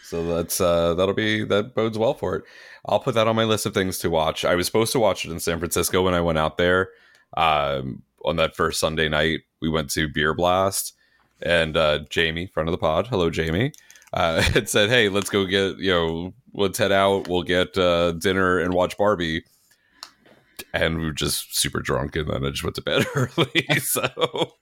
So 0.04 0.26
that's 0.26 0.58
uh 0.60 0.94
that'll 0.94 1.14
be 1.14 1.44
that 1.44 1.74
bodes 1.74 1.98
well 1.98 2.14
for 2.14 2.34
it. 2.36 2.44
I'll 2.86 2.98
put 3.00 3.14
that 3.14 3.28
on 3.28 3.36
my 3.36 3.44
list 3.44 3.66
of 3.66 3.74
things 3.74 3.98
to 3.98 4.08
watch. 4.08 4.42
I 4.46 4.54
was 4.54 4.64
supposed 4.64 4.92
to 4.92 4.98
watch 4.98 5.26
it 5.26 5.30
in 5.30 5.38
San 5.40 5.58
Francisco 5.58 6.00
when 6.02 6.14
I 6.14 6.22
went 6.22 6.38
out 6.38 6.56
there. 6.56 6.88
Um 7.36 8.02
on 8.24 8.36
that 8.36 8.56
first 8.56 8.80
Sunday 8.80 9.08
night, 9.10 9.40
we 9.60 9.68
went 9.68 9.90
to 9.90 10.08
Beer 10.08 10.32
Blast 10.32 10.94
and 11.42 11.76
uh 11.76 11.98
Jamie, 12.08 12.46
friend 12.46 12.68
of 12.68 12.72
the 12.72 12.78
pod, 12.78 13.08
hello 13.08 13.28
Jamie, 13.28 13.72
uh 14.18 14.42
had 14.52 14.68
said, 14.68 14.90
Hey, 14.90 15.08
let's 15.08 15.30
go 15.30 15.44
get 15.44 15.78
you 15.78 15.90
know, 15.90 16.34
let's 16.54 16.78
head 16.78 16.92
out, 16.92 17.28
we'll 17.28 17.42
get 17.42 17.76
uh 17.78 18.12
dinner 18.12 18.58
and 18.58 18.74
watch 18.74 18.96
Barbie. 18.98 19.44
And 20.74 20.98
we 20.98 21.04
were 21.06 21.12
just 21.12 21.56
super 21.56 21.80
drunk 21.80 22.16
and 22.16 22.28
then 22.28 22.44
I 22.44 22.50
just 22.50 22.64
went 22.64 22.76
to 22.76 22.82
bed 22.82 23.06
early. 23.14 23.66
so 23.80 24.52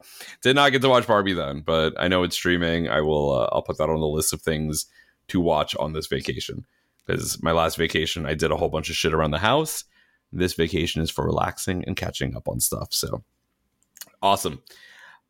did 0.42 0.54
not 0.54 0.72
get 0.72 0.82
to 0.82 0.88
watch 0.88 1.06
Barbie 1.06 1.32
then, 1.32 1.60
but 1.60 1.94
I 1.98 2.06
know 2.08 2.22
it's 2.22 2.36
streaming. 2.36 2.88
I 2.88 3.00
will 3.00 3.32
uh, 3.32 3.48
I'll 3.50 3.62
put 3.62 3.78
that 3.78 3.90
on 3.90 4.00
the 4.00 4.06
list 4.06 4.32
of 4.32 4.42
things 4.42 4.86
to 5.28 5.40
watch 5.40 5.74
on 5.76 5.92
this 5.92 6.06
vacation 6.06 6.64
because 7.04 7.42
my 7.42 7.52
last 7.52 7.76
vacation 7.76 8.26
I 8.26 8.34
did 8.34 8.52
a 8.52 8.56
whole 8.56 8.68
bunch 8.68 8.90
of 8.90 8.96
shit 8.96 9.14
around 9.14 9.30
the 9.30 9.38
house. 9.38 9.84
This 10.32 10.52
vacation 10.52 11.02
is 11.02 11.10
for 11.10 11.24
relaxing 11.24 11.84
and 11.86 11.96
catching 11.96 12.36
up 12.36 12.46
on 12.46 12.60
stuff. 12.60 12.88
So 12.90 13.24
awesome. 14.22 14.62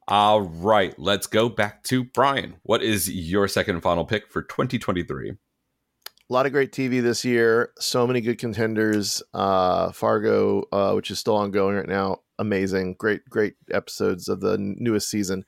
All 0.08 0.42
right, 0.42 0.96
let's 1.00 1.26
go 1.26 1.48
back 1.48 1.82
to 1.84 2.04
Brian. 2.04 2.58
What 2.62 2.80
is 2.80 3.10
your 3.10 3.48
second 3.48 3.74
and 3.74 3.82
final 3.82 4.04
pick 4.04 4.30
for 4.30 4.40
2023? 4.40 5.30
A 5.30 6.32
lot 6.32 6.46
of 6.46 6.52
great 6.52 6.70
TV 6.70 7.02
this 7.02 7.24
year. 7.24 7.72
So 7.80 8.06
many 8.06 8.20
good 8.20 8.38
contenders. 8.38 9.20
Uh, 9.34 9.90
Fargo, 9.90 10.62
uh, 10.70 10.92
which 10.92 11.10
is 11.10 11.18
still 11.18 11.34
ongoing 11.34 11.74
right 11.74 11.88
now, 11.88 12.18
amazing. 12.38 12.94
Great, 12.98 13.28
great 13.28 13.54
episodes 13.72 14.28
of 14.28 14.40
the 14.40 14.56
newest 14.60 15.10
season. 15.10 15.44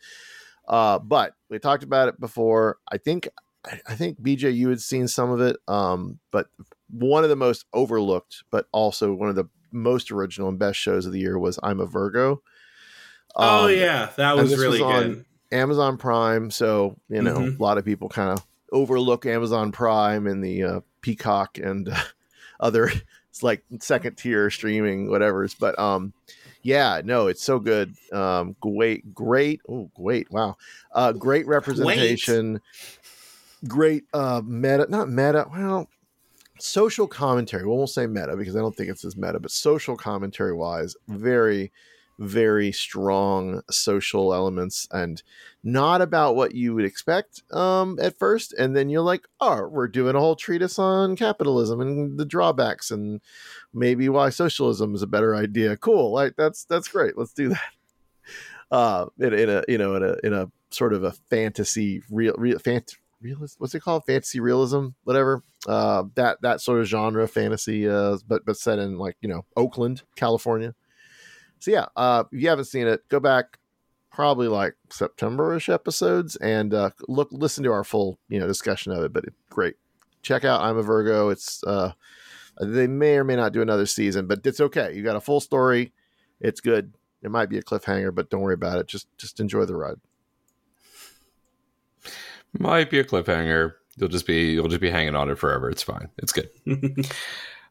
Uh, 0.67 0.99
but 0.99 1.35
we 1.49 1.61
talked 1.61 1.85
about 1.85 2.09
it 2.09 2.19
before. 2.19 2.79
I 2.91 2.99
think, 2.99 3.29
I 3.65 3.95
think 3.95 4.21
BJ, 4.21 4.53
you 4.53 4.71
had 4.71 4.81
seen 4.81 5.07
some 5.07 5.31
of 5.31 5.41
it. 5.41 5.57
Um, 5.69 6.19
but 6.33 6.49
one 6.91 7.23
of 7.23 7.31
the 7.31 7.37
most 7.37 7.65
overlooked, 7.73 8.43
but 8.51 8.67
also 8.73 9.13
one 9.13 9.29
of 9.29 9.37
the 9.37 9.49
most 9.71 10.11
original 10.11 10.49
and 10.49 10.59
best 10.59 10.81
shows 10.81 11.07
of 11.07 11.13
the 11.13 11.21
year 11.21 11.39
was 11.39 11.61
I'm 11.63 11.79
a 11.79 11.87
Virgo. 11.87 12.43
Oh 13.37 13.67
Um, 13.67 13.75
yeah, 13.75 14.11
that 14.17 14.37
was 14.37 14.57
really 14.57 14.83
was 14.83 14.95
on- 14.95 15.15
good. 15.15 15.25
Amazon 15.51 15.97
Prime. 15.97 16.51
So, 16.51 16.97
you 17.09 17.23
know, 17.23 17.37
Mhm. 17.39 17.59
a 17.59 17.63
lot 17.63 17.79
of 17.79 17.85
people 17.85 18.09
kind 18.11 18.31
of 18.31 18.45
overlook 18.71 19.25
Amazon 19.25 19.73
Prime 19.73 20.27
and 20.27 20.45
the 20.45 20.63
uh, 20.63 20.81
Peacock 21.01 21.57
and 21.59 21.89
uh, 21.89 21.97
other 22.61 22.91
it's 23.31 23.43
like 23.43 23.63
second 23.81 24.17
tier 24.17 24.51
streaming 24.51 25.09
whatever's 25.09 25.55
but 25.55 25.79
um 25.79 26.13
yeah 26.63 27.01
no 27.05 27.29
it's 27.29 27.43
so 27.43 27.59
good 27.61 27.95
um 28.13 28.57
great 28.61 29.15
great 29.15 29.61
oh 29.69 29.89
great 29.95 30.29
wow 30.33 30.57
uh 30.93 31.13
great 31.13 31.47
representation 31.47 32.61
great 33.69 34.05
uh 34.13 34.43
meta 34.45 34.87
not 34.91 35.09
meta 35.09 35.47
well 35.53 35.89
social 36.61 37.07
commentary. 37.07 37.63
We 37.63 37.71
won't 37.71 37.89
say 37.91 38.07
meta 38.09 38.37
because 38.37 38.57
I 38.57 38.59
don't 38.59 38.77
think 38.77 38.91
it's 38.91 39.05
as 39.05 39.17
meta, 39.17 39.39
but 39.39 39.53
social 39.53 39.97
commentary 39.97 40.53
wise, 40.53 40.97
very, 41.07 41.71
very 42.19 42.73
strong 42.73 43.63
social 43.71 44.35
elements 44.35 44.89
and 44.91 45.23
not 45.63 46.01
about 46.01 46.35
what 46.37 46.55
you 46.55 46.75
would 46.75 46.85
expect 46.85 47.43
um, 47.53 47.99
at 48.01 48.19
first. 48.19 48.53
And 48.55 48.77
then 48.77 48.89
you're 48.89 49.03
like, 49.03 49.27
oh, 49.41 49.69
we're 49.69 49.89
doing 49.89 50.17
a 50.17 50.21
whole 50.21 50.37
treatise 50.37 50.79
on 50.79 51.17
capitalism 51.17 51.81
and 51.81 52.19
the 52.19 52.25
drawbacks 52.25 52.91
and 52.91 53.21
maybe 53.73 54.09
why 54.09 54.31
socialism 54.31 54.95
is 54.95 55.03
a 55.03 55.07
better 55.07 55.35
idea. 55.35 55.77
Cool. 55.77 56.13
Like 56.13 56.35
that's, 56.37 56.65
that's 56.65 56.89
great. 56.89 57.17
Let's 57.17 57.33
do 57.33 57.51
that. 57.51 57.61
Uh, 58.71 59.07
in, 59.19 59.33
in 59.33 59.49
a, 59.49 59.65
you 59.67 59.79
know, 59.79 59.95
in 59.95 60.03
a, 60.03 60.17
in 60.23 60.35
a 60.35 60.51
sort 60.71 60.93
of 60.93 61.03
a 61.03 61.13
fantasy 61.31 62.03
real, 62.11 62.35
real, 62.37 62.59
fant- 62.59 62.97
realist 63.21 63.57
what's 63.59 63.75
it 63.75 63.81
called 63.81 64.05
fantasy 64.07 64.41
realism 64.41 64.89
whatever 65.05 65.43
uh 65.67 66.05
that 66.15 66.41
that 66.43 66.61
sort 66.61 66.81
of 66.81 66.87
genre 66.87 67.27
fantasy 67.27 67.89
uh 67.89 68.17
but 68.27 68.45
but 68.45 68.57
set 68.57 68.79
in 68.79 68.97
like 68.97 69.17
you 69.21 69.29
know 69.29 69.45
oakland 69.57 70.03
california 70.17 70.75
so 71.59 71.71
yeah 71.71 71.87
uh 71.97 72.25
if 72.33 72.41
you 72.41 72.49
haven't 72.49 72.65
seen 72.65 72.87
it 72.87 73.07
go 73.09 73.21
back 73.21 73.59
probably 74.11 74.49
like 74.49 74.75
september-ish 74.91 75.69
episodes 75.69 76.37
and 76.37 76.75
uh 76.75 76.91
look 77.09 77.29
listen 77.31 77.63
to 77.63 77.73
our 77.73 77.85
full 77.85 78.19
you 78.29 78.39
know 78.39 78.47
discussion 78.47 78.93
of 78.93 79.03
it 79.05 79.13
but 79.13 79.25
it's 79.25 79.37
great 79.51 79.77
check 80.23 80.45
out 80.45 80.61
i'm 80.63 80.77
a 80.77 80.83
virgo 80.83 81.29
it's 81.29 81.63
uh 81.65 81.93
they 82.61 82.87
may 82.89 83.17
or 83.17 83.25
may 83.25 83.37
not 83.37 83.53
do 83.53 83.63
another 83.63 83.87
season 83.87 84.27
but 84.27 84.45
it's 84.45 84.61
okay 84.61 84.93
you 84.95 85.03
got 85.03 85.17
a 85.17 85.21
full 85.21 85.41
story 85.41 85.93
it's 86.41 86.61
good 86.61 86.93
it 87.23 87.31
might 87.31 87.49
be 87.49 87.59
a 87.59 87.63
cliffhanger 87.63 88.13
but 88.15 88.31
don't 88.31 88.41
worry 88.41 88.55
about 88.55 88.79
it 88.79 88.87
just 88.87 89.07
just 89.19 89.39
enjoy 89.39 89.65
the 89.65 89.77
ride 89.77 89.99
Might 92.57 92.91
be 92.91 92.99
a 92.99 93.05
cliffhanger. 93.05 93.75
You'll 93.97 94.09
just 94.09 94.27
be 94.27 94.53
you'll 94.53 94.69
just 94.69 94.81
be 94.81 94.91
hanging 94.91 95.17
on 95.17 95.31
it 95.31 95.39
forever. 95.39 95.69
It's 95.71 95.83
fine. 95.83 96.09
It's 96.19 96.33
good. 96.33 96.49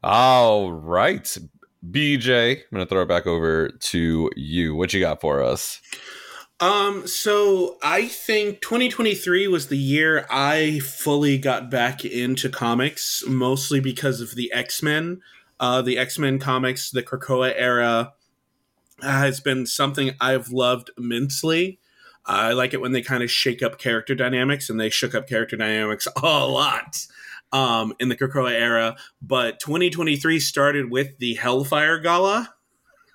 All 0.04 0.72
right. 0.72 1.38
BJ, 1.86 2.58
I'm 2.58 2.64
gonna 2.72 2.86
throw 2.86 3.04
it 3.04 3.08
back 3.08 3.28
over 3.28 3.70
to 3.70 4.32
you. 4.36 4.76
What 4.76 4.94
you 4.94 5.00
got 5.00 5.22
for 5.22 5.44
us? 5.44 5.82
Um, 6.60 7.06
so 7.06 7.78
I 7.84 8.08
think 8.08 8.62
2023 8.62 9.48
was 9.48 9.68
the 9.68 9.78
year 9.78 10.26
I 10.30 10.80
fully 10.80 11.38
got 11.38 11.70
back 11.70 12.04
into 12.04 12.50
comics, 12.50 13.24
mostly 13.28 13.80
because 13.80 14.22
of 14.22 14.36
the 14.36 14.52
X 14.52 14.82
Men. 14.82 15.22
Uh, 15.60 15.82
the 15.82 15.98
X 15.98 16.18
Men 16.18 16.40
comics, 16.40 16.90
the 16.90 17.04
Krakoa 17.04 17.54
era, 17.56 18.14
has 19.02 19.40
been 19.40 19.68
something 19.68 20.12
I've 20.20 20.50
loved 20.50 20.90
immensely. 20.98 21.80
I 22.26 22.54
like 22.54 22.74
it 22.74 22.82
when 22.82 22.92
they 22.92 23.02
kind 23.02 23.24
of 23.24 23.32
shake 23.32 23.62
up 23.62 23.78
character 23.78 24.16
dynamics, 24.16 24.70
and 24.70 24.80
they 24.80 24.90
shook 24.90 25.14
up 25.14 25.30
character 25.30 25.58
dynamics 25.58 26.08
a 26.24 26.46
lot 26.48 27.06
um, 27.52 27.93
in 28.00 28.10
the 28.10 28.16
Krakoa 28.16 28.52
era. 28.52 28.95
But 29.22 29.60
2023 29.60 30.39
started 30.39 30.91
with 30.91 31.18
the 31.20 31.36
Hellfire 31.36 32.00
Gala. 32.00 32.54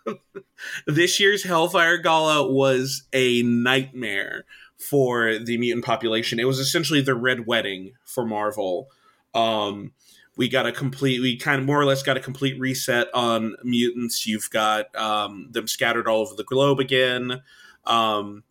this 0.87 1.21
year's 1.21 1.45
Hellfire 1.45 1.99
Gala 1.99 2.51
was 2.51 3.05
a 3.13 3.43
nightmare 3.43 4.45
for 4.79 5.39
the 5.39 5.59
mutant 5.59 5.85
population. 5.85 6.41
It 6.41 6.47
was 6.47 6.59
essentially 6.59 7.01
the 7.01 7.15
Red 7.15 7.47
Wedding 7.47 7.93
for 8.05 8.27
Marvel. 8.27 8.89
Um, 9.35 9.93
we 10.37 10.49
got 10.49 10.67
a 10.67 10.73
complete, 10.73 11.21
we 11.21 11.37
kind 11.37 11.61
of 11.61 11.67
more 11.67 11.81
or 11.81 11.85
less 11.85 12.03
got 12.03 12.17
a 12.17 12.21
complete 12.21 12.59
reset 12.59 13.09
on 13.15 13.55
mutants. 13.63 14.27
You've 14.27 14.51
got 14.51 14.95
um, 14.97 15.49
them 15.51 15.69
scattered 15.69 16.09
all 16.09 16.21
over 16.21 16.35
the 16.35 16.45
globe 16.45 16.81
again. 16.81 17.43
Um, 17.85 18.45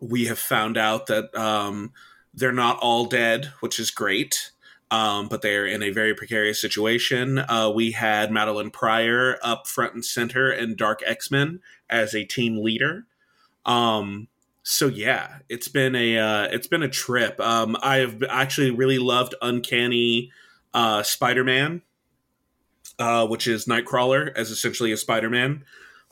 we 0.00 0.26
have 0.26 0.38
found 0.38 0.76
out 0.76 1.06
that 1.06 1.34
um, 1.36 1.92
they're 2.32 2.52
not 2.52 2.78
all 2.78 3.06
dead, 3.06 3.52
which 3.60 3.78
is 3.78 3.90
great. 3.90 4.52
Um, 4.94 5.26
but 5.26 5.42
they're 5.42 5.66
in 5.66 5.82
a 5.82 5.90
very 5.90 6.14
precarious 6.14 6.60
situation. 6.60 7.38
Uh, 7.38 7.68
we 7.74 7.90
had 7.90 8.30
Madelyne 8.30 8.72
Pryor 8.72 9.38
up 9.42 9.66
front 9.66 9.94
and 9.94 10.04
center 10.04 10.52
in 10.52 10.76
Dark 10.76 11.00
X 11.04 11.32
Men 11.32 11.58
as 11.90 12.14
a 12.14 12.24
team 12.24 12.58
leader. 12.62 13.04
Um, 13.66 14.28
so 14.62 14.86
yeah, 14.86 15.38
it's 15.48 15.66
been 15.66 15.96
a 15.96 16.16
uh, 16.16 16.44
it's 16.44 16.68
been 16.68 16.84
a 16.84 16.88
trip. 16.88 17.40
Um, 17.40 17.76
I 17.82 17.96
have 17.96 18.22
actually 18.28 18.70
really 18.70 19.00
loved 19.00 19.34
Uncanny 19.42 20.30
uh, 20.72 21.02
Spider 21.02 21.42
Man, 21.42 21.82
uh, 23.00 23.26
which 23.26 23.48
is 23.48 23.64
Nightcrawler 23.64 24.32
as 24.36 24.52
essentially 24.52 24.92
a 24.92 24.96
Spider 24.96 25.28
Man. 25.28 25.64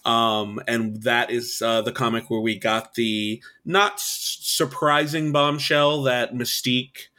Um, 0.04 0.60
and 0.66 1.04
that 1.04 1.30
is 1.30 1.62
uh, 1.64 1.82
the 1.82 1.92
comic 1.92 2.30
where 2.30 2.40
we 2.40 2.58
got 2.58 2.94
the 2.94 3.40
not 3.64 4.00
surprising 4.00 5.30
bombshell 5.30 6.02
that 6.02 6.34
Mystique 6.34 7.11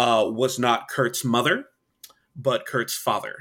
uh, 0.00 0.24
was 0.30 0.58
not 0.58 0.88
Kurt's 0.88 1.24
mother, 1.24 1.66
but 2.34 2.64
Kurt's 2.66 2.94
father. 2.94 3.36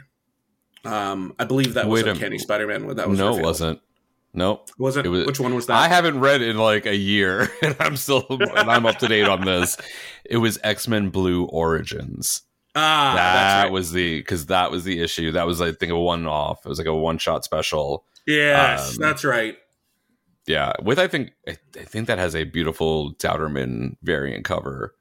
Um, 0.83 1.33
I 1.39 1.45
believe 1.45 1.73
that 1.75 1.87
was 1.87 2.03
Wait 2.03 2.07
a- 2.09 2.11
Uncanny 2.11 2.37
Spider-Man. 2.37 2.85
When 2.85 2.97
that 2.97 3.09
was 3.09 3.17
no, 3.17 3.37
it 3.37 3.43
wasn't. 3.43 3.79
Nope. 4.33 4.69
Was 4.77 4.95
it? 4.97 5.05
It 5.05 5.09
was- 5.09 5.25
Which 5.25 5.39
one 5.39 5.55
was 5.55 5.65
that? 5.67 5.77
I 5.77 5.87
haven't 5.87 6.19
read 6.19 6.41
in 6.41 6.57
like 6.57 6.85
a 6.85 6.95
year, 6.95 7.49
and 7.61 7.75
I'm 7.79 7.95
still 7.97 8.25
and 8.29 8.69
I'm 8.69 8.85
up 8.85 8.97
to 8.99 9.07
date 9.07 9.27
on 9.27 9.45
this. 9.45 9.77
It 10.25 10.37
was 10.37 10.59
X 10.63 10.87
Men 10.87 11.09
Blue 11.09 11.45
Origins. 11.45 12.43
ah, 12.75 13.13
that 13.15 13.63
right. 13.63 13.71
was 13.71 13.91
the 13.91 14.19
because 14.19 14.47
that 14.47 14.69
was 14.71 14.83
the 14.83 15.01
issue. 15.01 15.31
That 15.31 15.47
was 15.47 15.61
I 15.61 15.71
think 15.71 15.91
a 15.91 15.97
one 15.99 16.27
off. 16.27 16.65
It 16.65 16.69
was 16.69 16.77
like 16.77 16.87
a 16.87 16.93
one 16.95 17.17
shot 17.17 17.43
special. 17.43 18.05
yes, 18.27 18.91
um, 18.91 18.97
that's 19.01 19.23
right. 19.23 19.55
Yeah, 20.45 20.73
with 20.83 20.99
I 20.99 21.07
think 21.07 21.31
I, 21.47 21.57
I 21.77 21.83
think 21.83 22.07
that 22.07 22.17
has 22.19 22.35
a 22.35 22.43
beautiful 22.43 23.13
Dauterman 23.15 23.97
variant 24.03 24.45
cover 24.45 24.95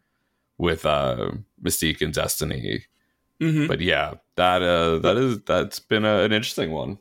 with 0.59 0.85
uh 0.85 1.31
Mystique 1.63 2.03
and 2.03 2.13
Destiny. 2.13 2.85
hmm 3.41 3.67
But 3.67 3.81
yeah, 3.81 4.15
that 4.37 4.63
uh 4.63 4.99
that 4.99 5.17
is 5.17 5.41
that's 5.43 5.79
been 5.79 6.05
a, 6.05 6.21
an 6.23 6.33
interesting 6.33 6.73
one. 6.73 6.99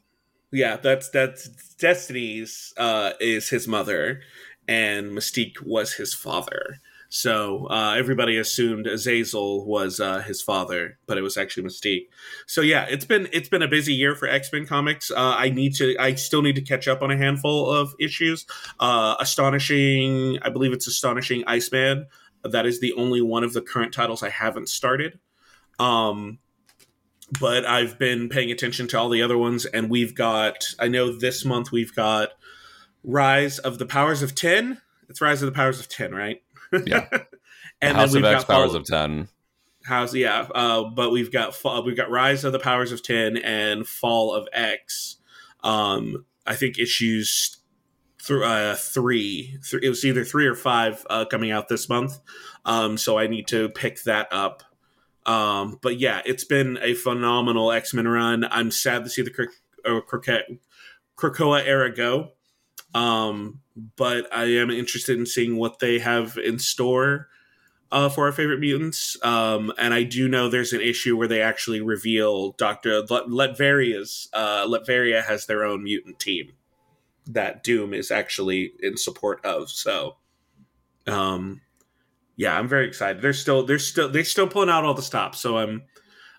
Yeah, 0.52 0.78
that's 0.78 1.10
that's 1.10 1.50
Destiny's 1.76 2.74
uh, 2.78 3.12
is 3.20 3.50
his 3.50 3.68
mother, 3.68 4.22
and 4.68 5.12
Mystique 5.12 5.62
was 5.62 5.94
his 5.94 6.14
father. 6.14 6.78
So 7.10 7.68
uh, 7.70 7.96
everybody 7.98 8.38
assumed 8.38 8.86
Azazel 8.86 9.66
was 9.66 10.00
uh, 10.00 10.20
his 10.20 10.42
father, 10.42 11.00
but 11.06 11.18
it 11.18 11.22
was 11.22 11.38
actually 11.38 11.64
Mystique. 11.64 12.08
So 12.48 12.62
yeah, 12.62 12.86
it's 12.90 13.06
been 13.06 13.28
it's 13.32 13.50
been 13.50 13.62
a 13.62 13.68
busy 13.68 13.94
year 13.94 14.16
for 14.16 14.28
X 14.28 14.52
Men 14.52 14.66
comics. 14.66 15.12
Uh, 15.12 15.36
I 15.38 15.50
need 15.50 15.76
to 15.76 15.96
I 16.00 16.16
still 16.16 16.42
need 16.42 16.56
to 16.56 16.62
catch 16.62 16.88
up 16.88 17.02
on 17.02 17.12
a 17.12 17.18
handful 17.18 17.70
of 17.72 17.94
issues. 18.00 18.46
Uh, 18.80 19.16
astonishing, 19.20 20.40
I 20.42 20.50
believe 20.50 20.74
it's 20.74 20.88
astonishing 20.88 21.44
Iceman. 21.46 22.08
That 22.44 22.66
is 22.66 22.80
the 22.80 22.94
only 22.94 23.22
one 23.22 23.44
of 23.44 23.54
the 23.54 23.62
current 23.62 23.94
titles 23.94 24.24
I 24.24 24.30
haven't 24.30 24.70
started. 24.70 25.20
Um, 25.80 26.40
but 27.40 27.66
I've 27.66 28.00
been 28.00 28.30
paying 28.30 28.52
attention 28.52 28.88
to 28.90 29.00
all 29.00 29.10
the 29.10 29.22
other 29.22 29.38
ones, 29.38 29.66
and 29.66 29.90
we've 29.90 30.16
got. 30.16 30.74
I 30.80 30.88
know 30.88 31.12
this 31.12 31.44
month 31.44 31.72
we've 31.72 31.94
got 31.94 32.30
Rise 33.04 33.60
of 33.60 33.80
the 33.80 33.86
Powers 33.86 34.22
of 34.22 34.34
Ten. 34.36 34.82
It's 35.10 35.22
Rise 35.22 35.42
of 35.42 35.48
the 35.48 35.56
Powers 35.56 35.80
of 35.80 35.90
Ten, 35.90 36.14
right? 36.14 36.42
Yeah. 36.86 37.08
and 37.82 37.98
House 37.98 38.14
then 38.14 38.22
we've 38.22 38.32
X 38.32 38.44
got 38.44 38.54
Powers 38.54 38.72
Fall- 38.72 38.82
of 38.82 38.86
Ten. 38.86 39.28
House, 39.84 40.14
yeah. 40.14 40.48
Uh, 40.54 40.84
but 40.84 41.12
we've 41.12 41.32
got 41.32 41.56
we've 41.86 41.96
got 41.96 42.10
Rise 42.10 42.44
of 42.44 42.52
the 42.52 42.60
Powers 42.60 42.92
of 42.92 43.02
Ten 43.04 43.38
and 43.38 43.88
Fall 43.88 44.34
of 44.34 44.48
X. 44.52 45.18
Um, 45.64 46.26
I 46.46 46.56
think 46.56 46.78
issues 46.78 47.57
th- 48.28 48.44
uh, 48.44 48.76
three. 48.76 49.58
Th- 49.70 49.84
it 49.84 49.90
was 49.90 50.06
either 50.06 50.24
three 50.24 50.48
or 50.48 50.56
five 50.56 51.06
uh, 51.10 51.26
coming 51.26 51.52
out 51.52 51.68
this 51.70 51.90
month. 51.90 52.20
Um, 52.66 52.98
so 52.98 53.18
I 53.18 53.28
need 53.28 53.48
to 53.48 53.70
pick 53.70 54.04
that 54.04 54.28
up. 54.32 54.64
Um, 55.26 55.80
but 55.82 56.00
yeah, 56.00 56.22
it's 56.26 56.44
been 56.44 56.78
a 56.82 56.94
phenomenal 56.94 57.72
X 57.72 57.94
Men 57.94 58.08
run. 58.08 58.46
I'm 58.50 58.72
sad 58.72 59.04
to 59.04 59.10
see 59.10 59.22
the 59.22 59.32
Krak- 59.32 59.50
uh, 59.86 60.02
Krakoa 61.18 61.66
era 61.66 61.94
go. 61.94 62.32
Um, 62.94 63.60
but 63.96 64.34
I 64.34 64.46
am 64.46 64.70
interested 64.70 65.20
in 65.20 65.26
seeing 65.26 65.58
what 65.58 65.80
they 65.80 66.00
have 66.00 66.38
in 66.38 66.60
store 66.60 67.28
uh, 67.92 68.10
for 68.10 68.26
our 68.26 68.32
favorite 68.32 68.60
mutants. 68.60 69.18
Um, 69.24 69.72
and 69.78 69.94
I 69.94 70.04
do 70.04 70.28
know 70.28 70.50
there's 70.50 70.74
an 70.74 70.82
issue 70.82 71.18
where 71.18 71.28
they 71.28 71.42
actually 71.42 71.82
reveal 71.82 72.54
Doctor 72.54 73.02
Let- 73.02 73.28
Latveria's 73.28 74.30
uh, 74.34 74.66
Latveria 74.66 75.24
has 75.24 75.46
their 75.46 75.64
own 75.64 75.84
mutant 75.84 76.20
team 76.20 76.54
that 77.34 77.64
Doom 77.64 77.94
is 77.94 78.12
actually 78.12 78.74
in 78.82 78.98
support 78.98 79.44
of. 79.46 79.70
So, 79.70 80.16
um, 81.08 81.62
yeah, 82.36 82.58
I'm 82.58 82.68
very 82.68 82.88
excited. 82.88 83.22
They're 83.22 83.34
still 83.34 83.64
they're 83.64 83.80
still 83.80 84.10
they're 84.10 84.24
still 84.24 84.48
pulling 84.48 84.70
out 84.70 84.84
all 84.84 84.94
the 84.94 85.02
stops. 85.02 85.40
So 85.40 85.58
I'm 85.58 85.84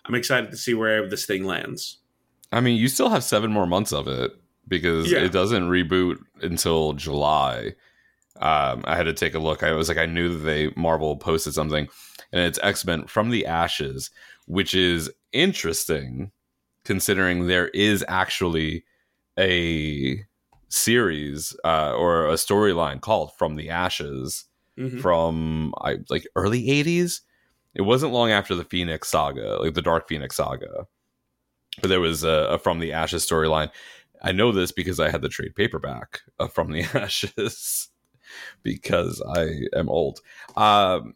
I'm 0.05 0.15
excited 0.15 0.51
to 0.51 0.57
see 0.57 0.73
where 0.73 1.07
this 1.09 1.25
thing 1.25 1.43
lands. 1.43 1.97
I 2.51 2.61
mean, 2.61 2.77
you 2.77 2.87
still 2.87 3.09
have 3.09 3.23
seven 3.23 3.51
more 3.51 3.67
months 3.67 3.93
of 3.93 4.07
it 4.07 4.31
because 4.67 5.11
Yeah. 5.11 5.19
it 5.19 5.31
doesn't 5.31 5.69
reboot 5.69 6.17
until 6.41 6.93
July. 6.93 7.73
Um, 8.39 8.83
I 8.85 8.95
had 8.95 9.03
to 9.03 9.13
take 9.13 9.33
a 9.33 9.39
look. 9.39 9.63
I 9.63 9.73
was 9.73 9.89
like, 9.89 9.97
I 9.97 10.05
knew 10.05 10.29
that 10.29 10.39
they 10.39 10.71
Marvel 10.75 11.17
posted 11.17 11.53
something, 11.53 11.87
and 12.31 12.41
it's 12.41 12.59
X 12.63 12.85
Men 12.85 13.05
from 13.05 13.29
the 13.31 13.45
Ashes, 13.45 14.09
which 14.45 14.73
is 14.73 15.11
interesting 15.33 16.31
considering 16.85 17.47
there 17.47 17.67
is 17.69 18.03
actually 18.07 18.85
a 19.37 20.23
series 20.69 21.55
uh, 21.65 21.93
or 21.95 22.27
a 22.27 22.33
storyline 22.33 23.01
called 23.01 23.31
From 23.37 23.55
the 23.55 23.69
Ashes 23.69 24.45
Mhm. 24.77 25.01
from 25.01 25.73
I 25.81 25.97
like 26.09 26.25
early 26.37 26.69
'80s, 26.69 27.19
it 27.75 27.81
wasn't 27.81 28.13
long 28.13 28.31
after 28.31 28.55
the 28.55 28.63
Phoenix 28.63 29.09
saga, 29.09 29.57
like 29.61 29.73
the 29.73 29.81
Dark 29.81 30.07
Phoenix 30.07 30.37
saga, 30.37 30.85
but 31.81 31.89
there 31.89 31.99
was 31.99 32.23
a, 32.23 32.47
a 32.51 32.57
From 32.59 32.79
the 32.79 32.93
Ashes 32.93 33.25
storyline. 33.27 33.69
I 34.23 34.31
know 34.31 34.51
this 34.53 34.71
because 34.71 34.99
I 34.99 35.09
had 35.09 35.21
the 35.21 35.27
trade 35.29 35.55
paperback 35.55 36.21
of 36.39 36.53
From 36.53 36.71
the 36.71 36.83
Ashes 36.93 37.89
because 38.63 39.21
I 39.35 39.49
am 39.77 39.89
old. 39.89 40.19
Um, 40.55 41.15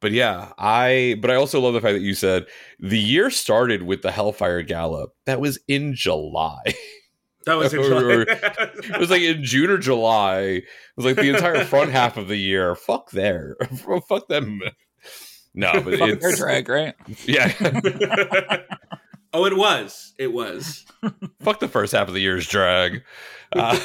but 0.00 0.12
yeah, 0.12 0.52
I 0.58 1.16
but 1.20 1.30
I 1.30 1.34
also 1.34 1.60
love 1.60 1.74
the 1.74 1.80
fact 1.80 1.94
that 1.94 2.02
you 2.02 2.14
said 2.14 2.46
the 2.78 2.98
year 2.98 3.30
started 3.30 3.82
with 3.82 4.02
the 4.02 4.12
Hellfire 4.12 4.62
Gala. 4.62 5.08
That 5.26 5.40
was 5.40 5.58
in 5.68 5.94
July. 5.94 6.62
That 7.46 7.54
was 7.54 7.72
in 7.72 7.80
Or- 7.92 8.24
July. 8.24 8.24
it 8.28 8.98
was 9.00 9.10
like 9.10 9.22
in 9.22 9.42
June 9.44 9.70
or 9.70 9.78
July. 9.78 10.40
It 10.40 10.64
was 10.96 11.06
like 11.06 11.16
the 11.16 11.30
entire 11.30 11.64
front 11.64 11.90
half 11.90 12.16
of 12.16 12.28
the 12.28 12.36
year. 12.36 12.74
Fuck 12.74 13.10
there. 13.10 13.56
Fuck 14.08 14.28
them. 14.28 14.60
No, 15.54 15.72
but 15.74 15.98
Fuck 15.98 16.20
their 16.20 16.28
it's 16.30 16.38
drag, 16.38 16.68
right? 16.68 16.94
yeah. 17.26 17.52
oh, 19.32 19.46
it 19.46 19.56
was. 19.56 20.12
It 20.18 20.32
was. 20.32 20.84
Fuck 21.42 21.60
the 21.60 21.68
first 21.68 21.92
half 21.92 22.08
of 22.08 22.14
the 22.14 22.20
year's 22.20 22.46
drag. 22.46 23.02
Uh, 23.52 23.78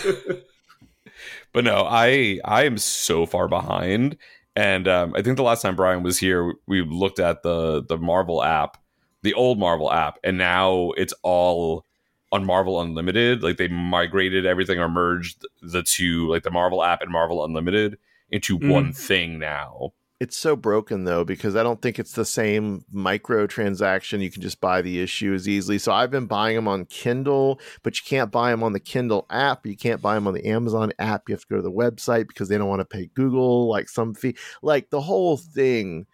but 1.53 1.64
no, 1.64 1.86
I 1.89 2.39
I 2.45 2.66
am 2.66 2.78
so 2.78 3.26
far 3.26 3.47
behind, 3.47 4.18
and 4.56 4.88
um, 4.88 5.14
I 5.16 5.22
think 5.22 5.38
the 5.38 5.43
last 5.43 5.62
time 5.62 5.76
Brian 5.76 6.03
was 6.03 6.18
here, 6.20 6.53
we 6.68 6.84
looked 6.84 7.20
at 7.20 7.41
the 7.41 7.84
the 7.84 7.97
Marvel 7.97 8.43
app, 8.43 8.78
the 9.24 9.34
old 9.34 9.58
Marvel 9.58 9.91
app, 9.91 10.20
and 10.24 10.38
now 10.38 10.91
it's 10.97 11.14
all 11.24 11.84
on 12.32 12.45
Marvel 12.45 12.82
Unlimited. 12.82 13.43
Like 13.43 13.57
they 13.57 13.67
migrated 13.67 14.45
everything 14.45 14.80
or 14.80 14.89
merged 14.89 15.45
the 15.61 15.84
two, 15.84 16.28
like 16.30 16.43
the 16.43 16.51
Marvel 16.51 16.84
app 16.84 17.01
and 17.01 17.11
Marvel 17.11 17.43
Unlimited, 17.45 17.97
into 18.30 18.59
Mm. 18.59 18.69
one 18.71 18.93
thing 18.93 19.39
now. 19.39 19.93
It's 20.21 20.38
so 20.38 20.55
broken 20.55 21.03
though 21.03 21.26
because 21.26 21.57
I 21.57 21.63
don't 21.63 21.82
think 21.82 21.99
it's 21.99 22.13
the 22.13 22.23
same 22.23 22.86
micro 22.89 23.47
transaction. 23.47 24.21
You 24.21 24.32
can 24.32 24.41
just 24.41 24.61
buy 24.61 24.82
the 24.82 25.01
issue 25.01 25.34
as 25.34 25.47
easily. 25.47 25.78
So 25.78 25.91
I've 25.91 26.09
been 26.09 26.26
buying 26.26 26.55
them 26.55 26.69
on 26.69 26.86
Kindle, 26.86 27.59
but 27.84 27.99
you 27.99 28.03
can't 28.07 28.32
buy 28.32 28.49
them 28.51 28.63
on 28.63 28.71
the 28.71 28.80
Kindle 28.80 29.26
app. 29.30 29.65
You 29.65 29.76
can't 29.76 30.01
buy 30.01 30.15
them 30.15 30.26
on 30.26 30.34
the 30.34 30.45
Amazon 30.45 30.93
app. 30.99 31.23
You 31.28 31.34
have 31.34 31.41
to 31.41 31.47
go 31.49 31.55
to 31.57 31.61
the 31.61 31.69
website 31.71 32.30
because 32.30 32.47
they 32.47 32.57
don't 32.57 32.69
want 32.69 32.80
to 32.80 32.86
pay 32.86 33.09
Google 33.13 33.67
like 33.67 33.89
some 33.89 34.13
fee. 34.13 34.38
Like 34.61 34.89
the 34.89 35.01
whole 35.01 35.36
thing 35.36 36.05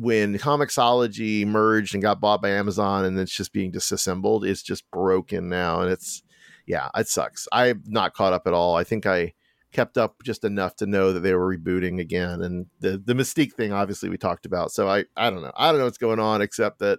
when 0.00 0.38
Comixology 0.38 1.46
merged 1.46 1.94
and 1.94 2.02
got 2.02 2.20
bought 2.20 2.40
by 2.40 2.48
Amazon 2.48 3.04
and 3.04 3.18
it's 3.20 3.34
just 3.34 3.52
being 3.52 3.70
disassembled, 3.70 4.46
it's 4.46 4.62
just 4.62 4.90
broken 4.90 5.50
now. 5.50 5.82
And 5.82 5.90
it's 5.90 6.22
yeah, 6.66 6.88
it 6.96 7.06
sucks. 7.08 7.46
I'm 7.52 7.82
not 7.86 8.14
caught 8.14 8.32
up 8.32 8.46
at 8.46 8.54
all. 8.54 8.76
I 8.76 8.84
think 8.84 9.04
I 9.04 9.34
kept 9.72 9.98
up 9.98 10.22
just 10.24 10.44
enough 10.44 10.74
to 10.76 10.86
know 10.86 11.12
that 11.12 11.20
they 11.20 11.34
were 11.34 11.56
rebooting 11.56 12.00
again 12.00 12.42
and 12.42 12.66
the 12.80 12.98
the 12.98 13.14
mystique 13.14 13.52
thing 13.52 13.72
obviously 13.72 14.08
we 14.08 14.16
talked 14.16 14.44
about 14.44 14.72
so 14.72 14.88
i 14.88 15.04
i 15.16 15.30
don't 15.30 15.42
know 15.42 15.52
i 15.54 15.70
don't 15.70 15.78
know 15.78 15.84
what's 15.84 15.96
going 15.96 16.18
on 16.18 16.42
except 16.42 16.80
that 16.80 16.98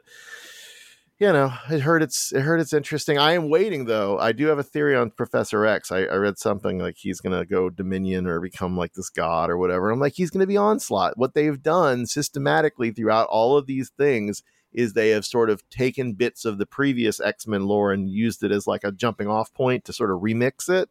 you 1.21 1.31
know 1.31 1.53
it 1.69 1.81
heard 1.81 2.01
it's 2.01 2.33
it 2.33 2.41
heard 2.41 2.59
it's 2.59 2.73
interesting. 2.73 3.19
I 3.19 3.33
am 3.33 3.47
waiting 3.49 3.85
though. 3.85 4.17
I 4.17 4.31
do 4.31 4.47
have 4.47 4.57
a 4.57 4.63
theory 4.63 4.95
on 4.95 5.11
professor 5.11 5.65
x. 5.67 5.91
I, 5.91 5.99
I 6.05 6.15
read 6.15 6.39
something 6.39 6.79
like 6.79 6.97
he's 6.97 7.21
gonna 7.21 7.45
go 7.45 7.69
dominion 7.69 8.25
or 8.25 8.39
become 8.41 8.75
like 8.75 8.93
this 8.93 9.09
god 9.11 9.51
or 9.51 9.57
whatever. 9.57 9.91
I'm 9.91 9.99
like 9.99 10.13
he's 10.15 10.31
gonna 10.31 10.47
be 10.47 10.57
onslaught. 10.57 11.17
What 11.19 11.35
they've 11.35 11.61
done 11.61 12.07
systematically 12.07 12.89
throughout 12.91 13.27
all 13.29 13.55
of 13.55 13.67
these 13.67 13.89
things 13.91 14.41
is 14.73 14.93
they 14.93 15.09
have 15.09 15.23
sort 15.25 15.51
of 15.51 15.61
taken 15.69 16.13
bits 16.13 16.43
of 16.43 16.57
the 16.57 16.65
previous 16.65 17.19
x-men 17.19 17.65
lore 17.67 17.91
and 17.93 18.09
used 18.09 18.41
it 18.43 18.51
as 18.51 18.65
like 18.65 18.83
a 18.83 18.91
jumping 18.91 19.27
off 19.27 19.53
point 19.53 19.85
to 19.85 19.93
sort 19.93 20.09
of 20.11 20.21
remix 20.21 20.69
it. 20.69 20.89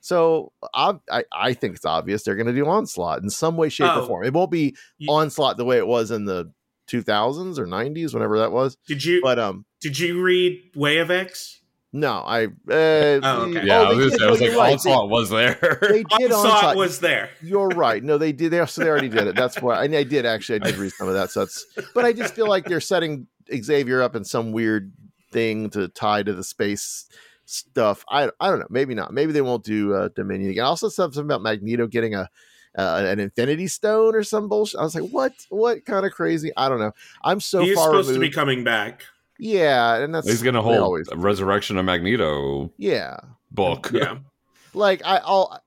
So 0.00 0.52
I, 0.72 0.94
I, 1.10 1.24
I 1.32 1.52
think 1.52 1.74
it's 1.74 1.84
obvious 1.84 2.22
they're 2.22 2.36
going 2.36 2.46
to 2.46 2.52
do 2.52 2.66
Onslaught 2.68 3.22
in 3.24 3.28
some 3.30 3.56
way, 3.56 3.68
shape, 3.68 3.90
Oh. 3.90 4.02
or 4.02 4.06
form. 4.06 4.24
It 4.24 4.32
won't 4.32 4.52
be 4.52 4.76
You- 4.98 5.10
Onslaught 5.10 5.56
the 5.56 5.64
way 5.64 5.78
it 5.78 5.86
was 5.88 6.12
in 6.12 6.26
the 6.26 6.52
2000s 6.88 7.58
or 7.58 7.66
90s, 7.66 8.14
whenever 8.14 8.38
that 8.38 8.52
was. 8.52 8.76
Did 8.86 9.04
you 9.04 9.20
But 9.22 9.38
um, 9.38 9.64
did 9.80 9.98
you 9.98 10.22
read 10.22 10.60
Way 10.74 10.98
of 10.98 11.10
X? 11.10 11.60
no, 11.92 12.12
I. 12.12 12.46
Uh, 12.46 13.20
Oh, 13.22 13.46
okay. 13.48 13.64
Yeah, 13.66 13.80
I 13.82 13.92
was, 13.94 14.10
did- 14.12 14.20
say, 14.20 14.26
I 14.26 14.30
was 14.30 14.40
like, 14.40 14.50
you're 14.50 14.58
right. 14.58 14.72
Onslaught 14.72 15.08
was 15.08 15.30
there. 15.30 15.78
They, 15.80 15.88
they 15.88 16.02
did 16.18 16.32
Onslaught 16.32 16.52
Onslaught. 16.54 16.76
was 16.76 17.00
there. 17.00 17.30
You're 17.42 17.68
right. 17.68 18.02
No, 18.04 18.18
they 18.18 18.32
did. 18.32 18.50
They, 18.50 18.64
so 18.66 18.82
they 18.82 18.88
already 18.90 19.08
did 19.08 19.26
it. 19.26 19.34
That's 19.36 19.60
why. 19.62 19.76
I, 19.76 19.82
I 19.84 20.02
did 20.04 20.26
actually. 20.26 20.60
I 20.60 20.64
did 20.64 20.76
read 20.76 20.92
some 20.92 21.08
of 21.08 21.14
that. 21.14 21.30
So 21.30 21.40
that's. 21.40 21.64
But 21.94 22.04
I 22.04 22.12
just 22.12 22.34
feel 22.34 22.48
like 22.48 22.66
they're 22.66 22.80
setting 22.80 23.26
Xavier 23.54 24.02
up 24.02 24.14
in 24.14 24.24
some 24.24 24.52
weird 24.52 24.92
thing 25.32 25.70
to 25.70 25.88
tie 25.88 26.22
to 26.22 26.34
the 26.34 26.44
space 26.44 27.06
stuff. 27.46 28.04
I 28.10 28.30
I 28.40 28.50
don't 28.50 28.58
know. 28.58 28.66
Maybe 28.68 28.94
not. 28.94 29.12
Maybe 29.14 29.32
they 29.32 29.40
won't 29.42 29.64
do 29.64 29.94
uh, 29.94 30.08
Dominion 30.14 30.50
again. 30.50 30.64
Also, 30.64 30.88
something 30.88 31.22
about 31.22 31.40
Magneto 31.42 31.86
getting 31.86 32.14
a. 32.14 32.28
Uh, 32.76 33.04
an 33.06 33.18
Infinity 33.20 33.68
Stone 33.68 34.14
or 34.14 34.22
some 34.22 34.48
bullshit. 34.48 34.78
I 34.78 34.82
was 34.84 34.94
like, 34.94 35.08
"What? 35.10 35.32
What 35.48 35.84
kind 35.86 36.04
of 36.04 36.12
crazy?" 36.12 36.52
I 36.56 36.68
don't 36.68 36.78
know. 36.78 36.92
I'm 37.24 37.40
so 37.40 37.62
He's 37.62 37.74
far 37.74 37.86
supposed 37.86 38.08
removed. 38.08 38.24
to 38.24 38.28
be 38.28 38.34
coming 38.34 38.64
back. 38.64 39.04
yeah, 39.38 39.96
and 39.96 40.14
that's 40.14 40.28
He's 40.28 40.42
gonna 40.42 40.60
hold 40.62 40.78
always. 40.78 41.08
a 41.10 41.16
Resurrection 41.16 41.78
of 41.78 41.84
Magneto 41.86 42.70
Yeah, 42.76 43.16
book. 43.50 43.90
Yeah. 43.92 44.18
like 44.74 45.02
I, 45.04 45.18
I'll. 45.24 45.62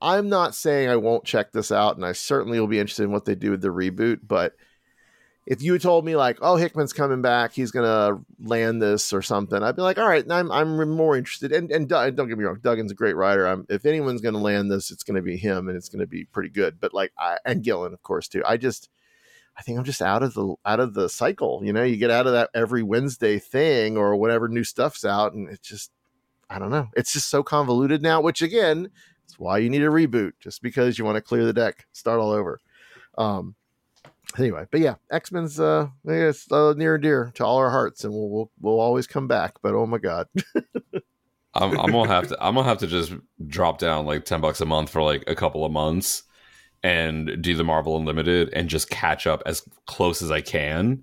I'm 0.00 0.28
not 0.28 0.54
saying 0.56 0.88
I 0.88 0.96
won't 0.96 1.24
check 1.24 1.52
this 1.52 1.70
out, 1.70 1.96
and 1.96 2.04
I 2.04 2.10
certainly 2.12 2.58
will 2.58 2.66
be 2.66 2.80
interested 2.80 3.04
in 3.04 3.12
what 3.12 3.24
they 3.24 3.36
do 3.36 3.52
with 3.52 3.60
the 3.62 3.68
reboot. 3.68 4.18
But 4.26 4.54
if 5.46 5.62
you 5.62 5.78
told 5.78 6.04
me 6.04 6.14
like, 6.16 6.38
"Oh, 6.40 6.56
Hickman's 6.56 6.92
coming 6.92 7.22
back, 7.22 7.52
he's 7.52 7.70
gonna 7.72 8.20
land 8.40 8.80
this 8.80 9.12
or 9.12 9.22
something," 9.22 9.62
I'd 9.62 9.76
be 9.76 9.82
like, 9.82 9.98
"All 9.98 10.06
right." 10.08 10.24
I'm 10.30 10.52
I'm 10.52 10.90
more 10.90 11.16
interested. 11.16 11.52
And 11.52 11.70
and 11.70 11.88
don't 11.88 12.28
get 12.28 12.38
me 12.38 12.44
wrong, 12.44 12.60
Duggan's 12.60 12.92
a 12.92 12.96
great 12.96 13.16
writer. 13.16 13.46
I'm, 13.46 13.66
if 13.68 13.84
anyone's 13.84 14.20
gonna 14.20 14.38
land 14.38 14.70
this, 14.70 14.90
it's 14.90 15.02
gonna 15.02 15.22
be 15.22 15.36
him, 15.36 15.68
and 15.68 15.76
it's 15.76 15.88
gonna 15.88 16.06
be 16.06 16.24
pretty 16.24 16.50
good. 16.50 16.78
But 16.80 16.94
like, 16.94 17.12
I, 17.18 17.38
and 17.44 17.62
Gillen, 17.62 17.92
of 17.92 18.02
course, 18.02 18.28
too. 18.28 18.42
I 18.46 18.56
just. 18.56 18.88
I 19.54 19.60
think 19.60 19.76
I'm 19.76 19.84
just 19.84 20.00
out 20.00 20.22
of 20.22 20.32
the 20.32 20.54
out 20.64 20.80
of 20.80 20.94
the 20.94 21.10
cycle. 21.10 21.60
You 21.62 21.74
know, 21.74 21.82
you 21.84 21.98
get 21.98 22.10
out 22.10 22.26
of 22.26 22.32
that 22.32 22.48
every 22.54 22.82
Wednesday 22.82 23.38
thing 23.38 23.98
or 23.98 24.16
whatever 24.16 24.48
new 24.48 24.64
stuff's 24.64 25.04
out, 25.04 25.34
and 25.34 25.46
it's 25.50 25.68
just 25.68 25.90
I 26.48 26.58
don't 26.58 26.70
know. 26.70 26.88
It's 26.96 27.12
just 27.12 27.28
so 27.28 27.42
convoluted 27.42 28.00
now, 28.00 28.22
which 28.22 28.40
again, 28.40 28.90
it's 29.24 29.38
why 29.38 29.58
you 29.58 29.68
need 29.68 29.82
a 29.82 29.88
reboot, 29.88 30.32
just 30.40 30.62
because 30.62 30.98
you 30.98 31.04
want 31.04 31.16
to 31.16 31.20
clear 31.20 31.44
the 31.44 31.52
deck, 31.52 31.86
start 31.92 32.18
all 32.18 32.30
over. 32.30 32.60
Um 33.18 33.54
anyway, 34.38 34.66
but 34.70 34.80
yeah, 34.80 34.94
X-Men's 35.10 35.58
uh 35.60 35.88
it's 36.04 36.50
uh, 36.50 36.74
near 36.76 36.94
and 36.94 37.02
dear 37.02 37.32
to 37.34 37.44
all 37.44 37.56
our 37.58 37.70
hearts 37.70 38.04
and 38.04 38.12
we'll 38.12 38.28
we'll, 38.28 38.50
we'll 38.60 38.80
always 38.80 39.06
come 39.06 39.28
back, 39.28 39.54
but 39.62 39.74
oh 39.74 39.86
my 39.86 39.98
god. 39.98 40.28
I'm, 41.54 41.78
I'm 41.78 41.92
gonna 41.92 42.08
have 42.08 42.28
to. 42.28 42.36
I'm 42.40 42.54
gonna 42.54 42.66
have 42.66 42.78
to 42.78 42.86
just 42.86 43.12
drop 43.46 43.78
down 43.78 44.06
like 44.06 44.24
ten 44.24 44.40
bucks 44.40 44.62
a 44.62 44.64
month 44.66 44.88
for 44.88 45.02
like 45.02 45.22
a 45.26 45.34
couple 45.34 45.66
of 45.66 45.70
months 45.72 46.22
and 46.82 47.42
do 47.42 47.54
the 47.54 47.62
Marvel 47.62 47.96
Unlimited 47.96 48.48
and 48.54 48.70
just 48.70 48.88
catch 48.88 49.26
up 49.26 49.42
as 49.44 49.62
close 49.86 50.22
as 50.22 50.30
I 50.30 50.40
can 50.40 51.02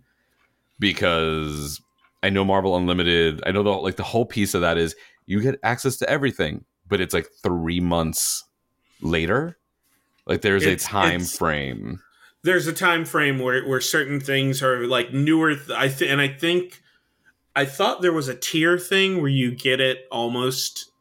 because 0.79 1.79
I 2.23 2.29
know 2.29 2.43
Marvel 2.43 2.75
Unlimited. 2.75 3.41
I 3.45 3.51
know 3.51 3.63
the 3.63 3.69
like 3.69 3.95
the 3.97 4.03
whole 4.03 4.25
piece 4.25 4.53
of 4.55 4.61
that 4.61 4.77
is 4.77 4.95
you 5.27 5.39
get 5.41 5.59
access 5.61 5.97
to 5.97 6.09
everything, 6.09 6.65
but 6.87 6.99
it's 6.99 7.13
like 7.13 7.27
three 7.43 7.79
months 7.79 8.43
later. 9.01 9.57
Like 10.25 10.41
there's 10.41 10.63
It's- 10.63 10.83
a 10.83 10.87
time 10.87 11.21
frame. 11.21 11.99
There's 12.43 12.67
a 12.67 12.73
time 12.73 13.05
frame 13.05 13.39
where 13.39 13.67
where 13.67 13.81
certain 13.81 14.19
things 14.19 14.63
are 14.63 14.85
like 14.87 15.13
newer. 15.13 15.55
Th- 15.55 15.69
I 15.71 15.89
think, 15.89 16.11
and 16.11 16.21
I 16.21 16.29
think 16.29 16.81
I 17.55 17.65
thought 17.65 18.01
there 18.01 18.13
was 18.13 18.27
a 18.27 18.35
tier 18.35 18.77
thing 18.77 19.21
where 19.21 19.29
you 19.29 19.51
get 19.53 19.79
it 19.79 20.05
almost 20.11 20.91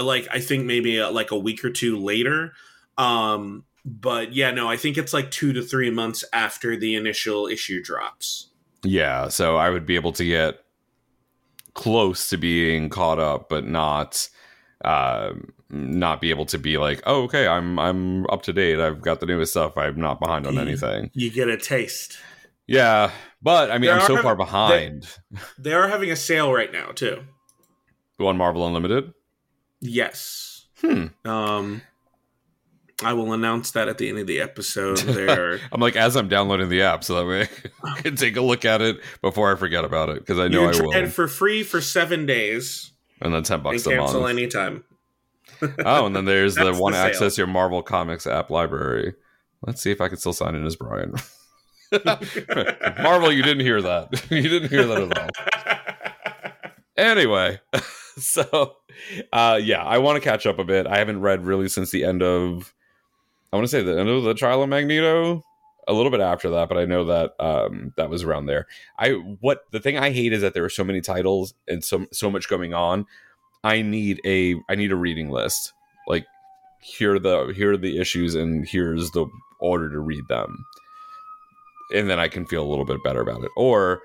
like 0.00 0.28
I 0.30 0.40
think 0.40 0.64
maybe 0.64 1.00
uh 1.00 1.10
like 1.10 1.30
a 1.30 1.38
week 1.38 1.64
or 1.64 1.70
two 1.70 1.96
later. 1.96 2.52
Um, 2.96 3.64
but 3.84 4.32
yeah, 4.32 4.50
no, 4.50 4.68
I 4.68 4.76
think 4.76 4.96
it's 4.96 5.12
like 5.12 5.30
two 5.30 5.52
to 5.52 5.62
three 5.62 5.90
months 5.90 6.24
after 6.32 6.76
the 6.76 6.94
initial 6.94 7.46
issue 7.46 7.82
drops. 7.82 8.50
Yeah, 8.82 9.28
so 9.28 9.56
I 9.56 9.70
would 9.70 9.86
be 9.86 9.96
able 9.96 10.12
to 10.12 10.24
get 10.24 10.60
close 11.74 12.28
to 12.28 12.36
being 12.36 12.88
caught 12.88 13.18
up, 13.18 13.48
but 13.48 13.66
not 13.66 14.28
uh, 14.84 15.32
not 15.74 16.20
be 16.20 16.30
able 16.30 16.46
to 16.46 16.58
be 16.58 16.78
like, 16.78 17.02
oh, 17.06 17.22
okay, 17.24 17.46
I'm 17.46 17.78
I'm 17.78 18.26
up 18.30 18.42
to 18.42 18.52
date. 18.52 18.80
I've 18.80 19.00
got 19.02 19.20
the 19.20 19.26
newest 19.26 19.52
stuff. 19.52 19.76
I'm 19.76 20.00
not 20.00 20.20
behind 20.20 20.46
on 20.46 20.58
anything. 20.58 21.10
You 21.14 21.30
get 21.30 21.48
a 21.48 21.56
taste. 21.56 22.18
Yeah, 22.66 23.10
but 23.42 23.70
I 23.70 23.74
mean, 23.78 23.90
There 23.90 24.00
I'm 24.00 24.06
so 24.06 24.16
are- 24.16 24.22
far 24.22 24.36
behind. 24.36 25.08
They 25.58 25.72
are 25.74 25.88
having 25.88 26.10
a 26.10 26.16
sale 26.16 26.52
right 26.52 26.72
now 26.72 26.92
too. 26.92 27.22
Go 28.18 28.28
on 28.28 28.36
Marvel 28.36 28.66
Unlimited. 28.66 29.12
Yes. 29.80 30.66
Hmm. 30.80 31.06
Um, 31.24 31.82
I 33.02 33.12
will 33.12 33.32
announce 33.32 33.72
that 33.72 33.88
at 33.88 33.98
the 33.98 34.08
end 34.08 34.18
of 34.18 34.26
the 34.26 34.40
episode. 34.40 34.98
There, 35.04 35.58
I'm 35.72 35.80
like 35.80 35.96
as 35.96 36.16
I'm 36.16 36.28
downloading 36.28 36.68
the 36.68 36.82
app, 36.82 37.04
so 37.04 37.14
that 37.16 37.26
way 37.26 37.48
I 37.84 38.00
can 38.00 38.16
take 38.16 38.36
a 38.36 38.40
look 38.40 38.64
at 38.64 38.80
it 38.80 38.98
before 39.20 39.52
I 39.52 39.56
forget 39.56 39.84
about 39.84 40.08
it 40.10 40.20
because 40.20 40.38
I 40.38 40.48
know 40.48 40.64
I 40.68 40.80
will. 40.80 40.92
it 40.92 41.08
for 41.08 41.26
free 41.28 41.62
for 41.64 41.80
seven 41.80 42.24
days 42.24 42.92
and 43.20 43.34
then 43.34 43.42
ten 43.42 43.56
and 43.56 43.64
bucks 43.64 43.86
a 43.86 43.90
cancel 43.90 44.20
month. 44.22 44.38
anytime. 44.38 44.84
Oh, 45.84 46.06
and 46.06 46.14
then 46.14 46.24
there's 46.24 46.54
the 46.54 46.64
That's 46.64 46.76
the 46.76 46.82
one 46.82 46.94
access 46.94 47.38
your 47.38 47.46
Marvel 47.46 47.82
Comics 47.82 48.26
app 48.26 48.50
library. 48.50 49.14
Let's 49.66 49.82
see 49.82 49.90
if 49.90 50.00
I 50.00 50.08
can 50.08 50.18
still 50.18 50.32
sign 50.32 50.54
in 50.54 50.66
as 50.66 50.76
Brian. 50.76 51.14
Marvel, 53.02 53.32
you 53.32 53.42
didn't 53.42 53.60
hear 53.60 53.80
that. 53.82 54.08
you 54.30 54.48
didn't 54.48 54.70
hear 54.70 54.86
that 54.86 55.02
at 55.02 55.18
all. 55.18 55.28
Anyway, 56.96 57.60
so 58.18 58.76
uh 59.32 59.60
yeah, 59.62 59.82
I 59.82 59.98
want 59.98 60.16
to 60.16 60.28
catch 60.28 60.46
up 60.46 60.58
a 60.58 60.64
bit. 60.64 60.86
I 60.86 60.98
haven't 60.98 61.20
read 61.20 61.44
really 61.44 61.68
since 61.68 61.90
the 61.90 62.04
end 62.04 62.22
of 62.22 62.72
I 63.52 63.56
want 63.56 63.64
to 63.64 63.68
say 63.68 63.82
the 63.82 63.98
end 63.98 64.08
of 64.08 64.22
the 64.22 64.34
trial 64.34 64.62
of 64.62 64.68
Magneto 64.68 65.44
a 65.86 65.92
little 65.92 66.10
bit 66.10 66.20
after 66.20 66.50
that, 66.50 66.68
but 66.68 66.78
I 66.78 66.84
know 66.84 67.04
that 67.04 67.34
um, 67.38 67.92
that 67.96 68.10
was 68.10 68.22
around 68.22 68.46
there. 68.46 68.66
I 68.98 69.10
what 69.12 69.64
the 69.70 69.80
thing 69.80 69.98
I 69.98 70.10
hate 70.10 70.32
is 70.32 70.42
that 70.42 70.54
there 70.54 70.64
are 70.64 70.70
so 70.70 70.84
many 70.84 71.00
titles 71.00 71.54
and 71.68 71.84
so 71.84 72.06
so 72.12 72.30
much 72.30 72.48
going 72.48 72.74
on. 72.74 73.06
I 73.64 73.82
need 73.82 74.20
a 74.24 74.56
I 74.68 74.74
need 74.74 74.92
a 74.92 74.96
reading 74.96 75.30
list. 75.30 75.72
Like 76.06 76.26
here 76.80 77.14
are 77.14 77.18
the 77.18 77.52
here 77.56 77.72
are 77.72 77.76
the 77.78 77.98
issues 77.98 78.34
and 78.34 78.68
here's 78.68 79.10
the 79.12 79.26
order 79.58 79.90
to 79.90 79.98
read 79.98 80.28
them, 80.28 80.64
and 81.92 82.08
then 82.08 82.20
I 82.20 82.28
can 82.28 82.46
feel 82.46 82.62
a 82.62 82.68
little 82.68 82.84
bit 82.84 83.02
better 83.02 83.22
about 83.22 83.42
it. 83.42 83.50
Or 83.56 84.02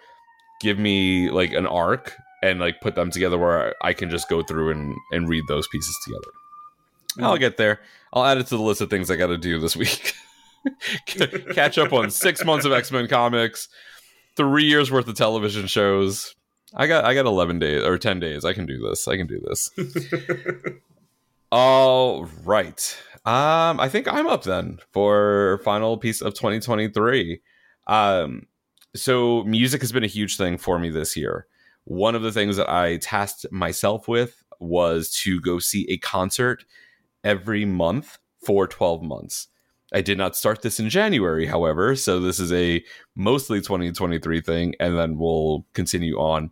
give 0.62 0.80
me 0.80 1.30
like 1.30 1.52
an 1.52 1.68
arc 1.68 2.16
and 2.42 2.60
like 2.60 2.80
put 2.82 2.96
them 2.96 3.12
together 3.12 3.38
where 3.38 3.76
I 3.84 3.94
can 3.94 4.10
just 4.10 4.30
go 4.30 4.42
through 4.42 4.72
and 4.72 4.96
and 5.12 5.28
read 5.28 5.44
those 5.48 5.68
pieces 5.68 5.96
together. 6.06 6.32
Mm. 7.18 7.24
I'll 7.24 7.38
get 7.38 7.58
there. 7.58 7.82
I'll 8.14 8.26
add 8.26 8.38
it 8.38 8.48
to 8.48 8.58
the 8.58 8.64
list 8.64 8.82
of 8.82 8.90
things 8.90 9.12
I 9.12 9.18
got 9.18 9.28
to 9.28 9.38
do 9.38 9.60
this 9.60 9.76
week. 9.76 10.14
Catch 11.06 11.78
up 11.78 11.94
on 11.94 12.10
six 12.12 12.46
months 12.46 12.66
of 12.66 12.72
X 12.72 12.92
Men 12.92 13.08
comics, 13.10 13.68
three 14.38 14.66
years 14.66 14.90
worth 14.90 15.08
of 15.08 15.16
television 15.16 15.68
shows. 15.68 16.34
I 16.76 16.88
got 16.88 17.06
I 17.06 17.14
got 17.14 17.26
eleven 17.26 17.60
days 17.60 17.84
or 17.84 17.98
ten 17.98 18.20
days. 18.20 18.46
I 18.46 18.54
can 18.54 18.66
do 18.66 18.80
this. 18.80 19.08
I 19.08 19.18
can 19.18 19.28
do 19.28 19.40
this. 19.40 19.72
All 21.52 22.26
right. 22.44 22.98
Um, 23.26 23.80
I 23.80 23.90
think 23.90 24.08
I'm 24.08 24.28
up 24.28 24.44
then 24.44 24.80
for 24.92 25.60
final 25.64 25.98
piece 25.98 26.22
of 26.22 26.34
2023. 26.36 27.42
Um, 27.88 28.48
so 28.96 29.44
music 29.44 29.82
has 29.82 29.92
been 29.92 30.04
a 30.04 30.08
huge 30.08 30.38
thing 30.38 30.58
for 30.58 30.80
me 30.80 30.90
this 30.90 31.18
year. 31.18 31.48
One 31.86 32.16
of 32.16 32.22
the 32.22 32.32
things 32.32 32.58
that 32.58 32.70
I 32.70 32.98
tasked 32.98 33.46
myself 33.52 34.08
with 34.08 34.44
was 34.60 35.10
to 35.24 35.42
go 35.42 35.60
see 35.60 35.86
a 35.90 35.98
concert 35.98 36.66
every 37.24 37.66
month 37.66 38.20
for 38.46 38.68
12 38.68 39.02
months. 39.02 39.48
I 39.94 40.02
did 40.02 40.18
not 40.18 40.36
start 40.36 40.62
this 40.62 40.80
in 40.80 40.90
January, 40.90 41.48
however, 41.48 41.96
so 41.96 42.20
this 42.20 42.40
is 42.40 42.54
a 42.54 42.84
mostly 43.16 43.60
2023 43.60 44.42
thing, 44.42 44.76
and 44.80 44.98
then 44.98 45.18
we'll 45.18 45.66
continue 45.74 46.18
on. 46.18 46.52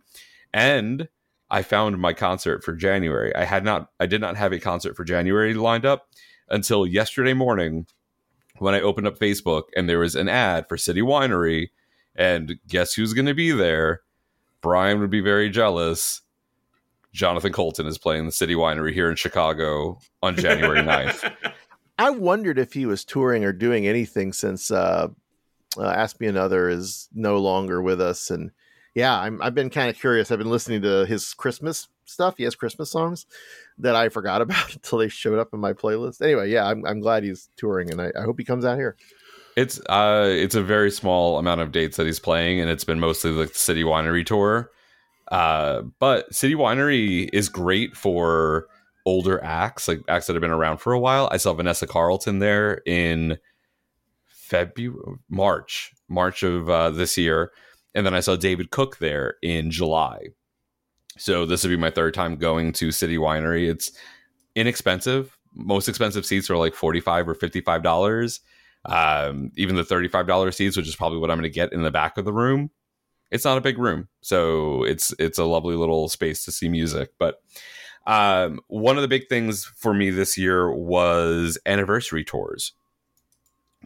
And 0.52 1.08
I 1.50 1.62
found 1.62 1.98
my 1.98 2.12
concert 2.12 2.64
for 2.64 2.74
January. 2.74 3.34
I 3.34 3.44
had 3.44 3.64
not, 3.64 3.90
I 4.00 4.06
did 4.06 4.20
not 4.20 4.36
have 4.36 4.52
a 4.52 4.58
concert 4.58 4.96
for 4.96 5.04
January 5.04 5.54
lined 5.54 5.86
up 5.86 6.08
until 6.48 6.86
yesterday 6.86 7.32
morning 7.32 7.86
when 8.58 8.74
I 8.74 8.80
opened 8.80 9.06
up 9.06 9.18
Facebook 9.18 9.64
and 9.76 9.88
there 9.88 10.00
was 10.00 10.16
an 10.16 10.28
ad 10.28 10.68
for 10.68 10.76
City 10.76 11.00
Winery. 11.00 11.68
And 12.16 12.58
guess 12.66 12.92
who's 12.92 13.14
going 13.14 13.26
to 13.26 13.34
be 13.34 13.52
there? 13.52 14.02
Brian 14.60 14.98
would 15.00 15.10
be 15.10 15.20
very 15.20 15.48
jealous. 15.48 16.22
Jonathan 17.12 17.52
Coulton 17.52 17.86
is 17.86 17.98
playing 17.98 18.26
the 18.26 18.32
City 18.32 18.54
Winery 18.54 18.92
here 18.92 19.08
in 19.08 19.16
Chicago 19.16 19.98
on 20.22 20.36
January 20.36 20.80
9th. 20.80 21.52
I 21.98 22.10
wondered 22.10 22.58
if 22.58 22.72
he 22.72 22.86
was 22.86 23.04
touring 23.04 23.44
or 23.44 23.52
doing 23.52 23.86
anything 23.86 24.32
since 24.32 24.70
uh, 24.70 25.08
uh, 25.76 25.88
Ask 25.88 26.20
Me 26.20 26.28
Another 26.28 26.68
is 26.68 27.08
no 27.12 27.38
longer 27.38 27.82
with 27.82 28.00
us. 28.00 28.30
And 28.30 28.52
yeah, 28.94 29.18
I'm, 29.18 29.42
I've 29.42 29.54
been 29.54 29.70
kind 29.70 29.90
of 29.90 29.98
curious. 29.98 30.30
I've 30.30 30.38
been 30.38 30.50
listening 30.50 30.82
to 30.82 31.06
his 31.06 31.34
Christmas 31.34 31.88
stuff. 32.04 32.36
He 32.38 32.44
has 32.44 32.54
Christmas 32.54 32.90
songs 32.90 33.26
that 33.78 33.96
I 33.96 34.08
forgot 34.08 34.42
about 34.42 34.74
until 34.74 34.98
they 34.98 35.08
showed 35.08 35.38
up 35.38 35.52
in 35.52 35.60
my 35.60 35.72
playlist. 35.72 36.22
Anyway, 36.22 36.50
yeah, 36.50 36.66
I'm, 36.66 36.84
I'm 36.86 37.00
glad 37.00 37.24
he's 37.24 37.50
touring, 37.56 37.90
and 37.90 38.00
I, 38.00 38.12
I 38.18 38.22
hope 38.22 38.38
he 38.38 38.44
comes 38.44 38.64
out 38.64 38.78
here. 38.78 38.96
It's 39.56 39.80
uh, 39.88 40.28
it's 40.30 40.54
a 40.54 40.62
very 40.62 40.90
small 40.92 41.36
amount 41.36 41.62
of 41.62 41.72
dates 41.72 41.96
that 41.96 42.06
he's 42.06 42.20
playing, 42.20 42.60
and 42.60 42.70
it's 42.70 42.84
been 42.84 43.00
mostly 43.00 43.32
the 43.32 43.48
City 43.48 43.82
Winery 43.82 44.24
tour. 44.24 44.70
Uh, 45.32 45.82
but 45.98 46.32
City 46.32 46.54
Winery 46.54 47.28
is 47.32 47.48
great 47.48 47.96
for 47.96 48.68
older 49.08 49.42
acts, 49.42 49.88
like 49.88 50.00
acts 50.06 50.26
that 50.26 50.34
have 50.34 50.42
been 50.42 50.50
around 50.50 50.78
for 50.78 50.92
a 50.92 51.00
while. 51.00 51.28
I 51.32 51.38
saw 51.38 51.54
Vanessa 51.54 51.86
Carlton 51.86 52.38
there 52.40 52.82
in 52.84 53.38
February, 54.26 55.16
March, 55.30 55.92
March 56.08 56.42
of 56.42 56.68
uh, 56.68 56.90
this 56.90 57.16
year, 57.16 57.50
and 57.94 58.04
then 58.04 58.14
I 58.14 58.20
saw 58.20 58.36
David 58.36 58.70
Cook 58.70 58.98
there 58.98 59.36
in 59.42 59.70
July. 59.70 60.28
So 61.16 61.46
this 61.46 61.64
would 61.64 61.70
be 61.70 61.76
my 61.76 61.90
third 61.90 62.14
time 62.14 62.36
going 62.36 62.72
to 62.74 62.92
City 62.92 63.16
Winery. 63.16 63.68
It's 63.68 63.90
inexpensive. 64.54 65.36
Most 65.54 65.88
expensive 65.88 66.26
seats 66.26 66.50
are 66.50 66.56
like 66.56 66.74
forty-five 66.74 67.28
or 67.28 67.34
fifty-five 67.34 67.82
dollars. 67.82 68.40
Um, 68.84 69.50
even 69.56 69.76
the 69.76 69.84
thirty-five 69.84 70.26
dollar 70.26 70.52
seats, 70.52 70.76
which 70.76 70.86
is 70.86 70.96
probably 70.96 71.18
what 71.18 71.30
I'm 71.30 71.38
going 71.38 71.50
to 71.50 71.60
get 71.60 71.72
in 71.72 71.82
the 71.82 71.90
back 71.90 72.18
of 72.18 72.24
the 72.24 72.32
room. 72.32 72.70
It's 73.30 73.44
not 73.44 73.58
a 73.58 73.62
big 73.62 73.78
room, 73.78 74.08
so 74.20 74.84
it's 74.84 75.12
it's 75.18 75.38
a 75.38 75.44
lovely 75.44 75.74
little 75.74 76.08
space 76.08 76.44
to 76.44 76.52
see 76.52 76.68
music. 76.68 77.10
But 77.18 77.42
um, 78.08 78.60
one 78.68 78.96
of 78.96 79.02
the 79.02 79.08
big 79.08 79.28
things 79.28 79.66
for 79.76 79.92
me 79.92 80.08
this 80.08 80.38
year 80.38 80.72
was 80.72 81.58
anniversary 81.66 82.24
tours. 82.24 82.72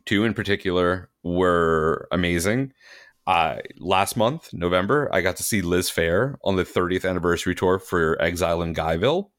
Two 0.07 0.25
in 0.25 0.33
particular 0.33 1.11
were 1.25 2.07
amazing. 2.13 2.73
Uh, 3.27 3.57
last 3.79 4.17
month, 4.17 4.53
November, 4.53 5.09
I 5.13 5.23
got 5.23 5.37
to 5.37 5.43
see 5.43 5.61
Liz 5.61 5.91
Phair 5.91 6.37
on 6.45 6.55
the 6.55 6.63
30th 6.65 7.09
anniversary 7.09 7.57
tour 7.57 7.81
for 7.81 8.21
Exile 8.23 8.63
in 8.63 8.75
Guyville. 8.75 9.31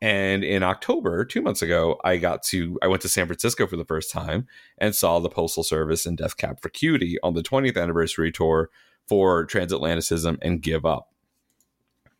And 0.00 0.44
in 0.44 0.62
October, 0.62 1.24
two 1.24 1.42
months 1.42 1.62
ago, 1.62 2.00
I 2.04 2.16
got 2.16 2.44
to 2.44 2.78
I 2.80 2.86
went 2.86 3.02
to 3.02 3.08
San 3.08 3.26
Francisco 3.26 3.66
for 3.66 3.76
the 3.76 3.84
first 3.84 4.10
time 4.10 4.46
and 4.78 4.94
saw 4.94 5.18
the 5.18 5.28
Postal 5.28 5.64
Service 5.64 6.06
and 6.06 6.16
Death 6.16 6.36
Cab 6.36 6.60
for 6.60 6.68
Cutie 6.68 7.18
on 7.24 7.34
the 7.34 7.42
20th 7.42 7.80
anniversary 7.80 8.30
tour 8.30 8.70
for 9.08 9.46
Transatlanticism 9.46 10.38
and 10.42 10.62
Give 10.62 10.84
Up. 10.86 11.11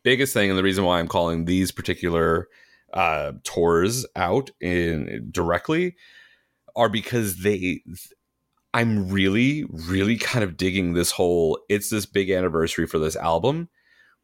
Biggest 0.03 0.33
thing, 0.33 0.49
and 0.49 0.59
the 0.59 0.63
reason 0.63 0.83
why 0.83 0.99
I'm 0.99 1.07
calling 1.07 1.45
these 1.45 1.71
particular 1.71 2.47
uh, 2.93 3.33
tours 3.43 4.05
out 4.15 4.51
in 4.61 5.29
directly 5.31 5.95
are 6.75 6.89
because 6.89 7.37
they 7.37 7.81
I'm 8.73 9.09
really, 9.09 9.65
really 9.69 10.17
kind 10.17 10.43
of 10.43 10.57
digging 10.57 10.93
this 10.93 11.11
whole 11.11 11.59
it's 11.69 11.89
this 11.89 12.05
big 12.05 12.31
anniversary 12.31 12.87
for 12.87 12.99
this 12.99 13.15
album. 13.15 13.69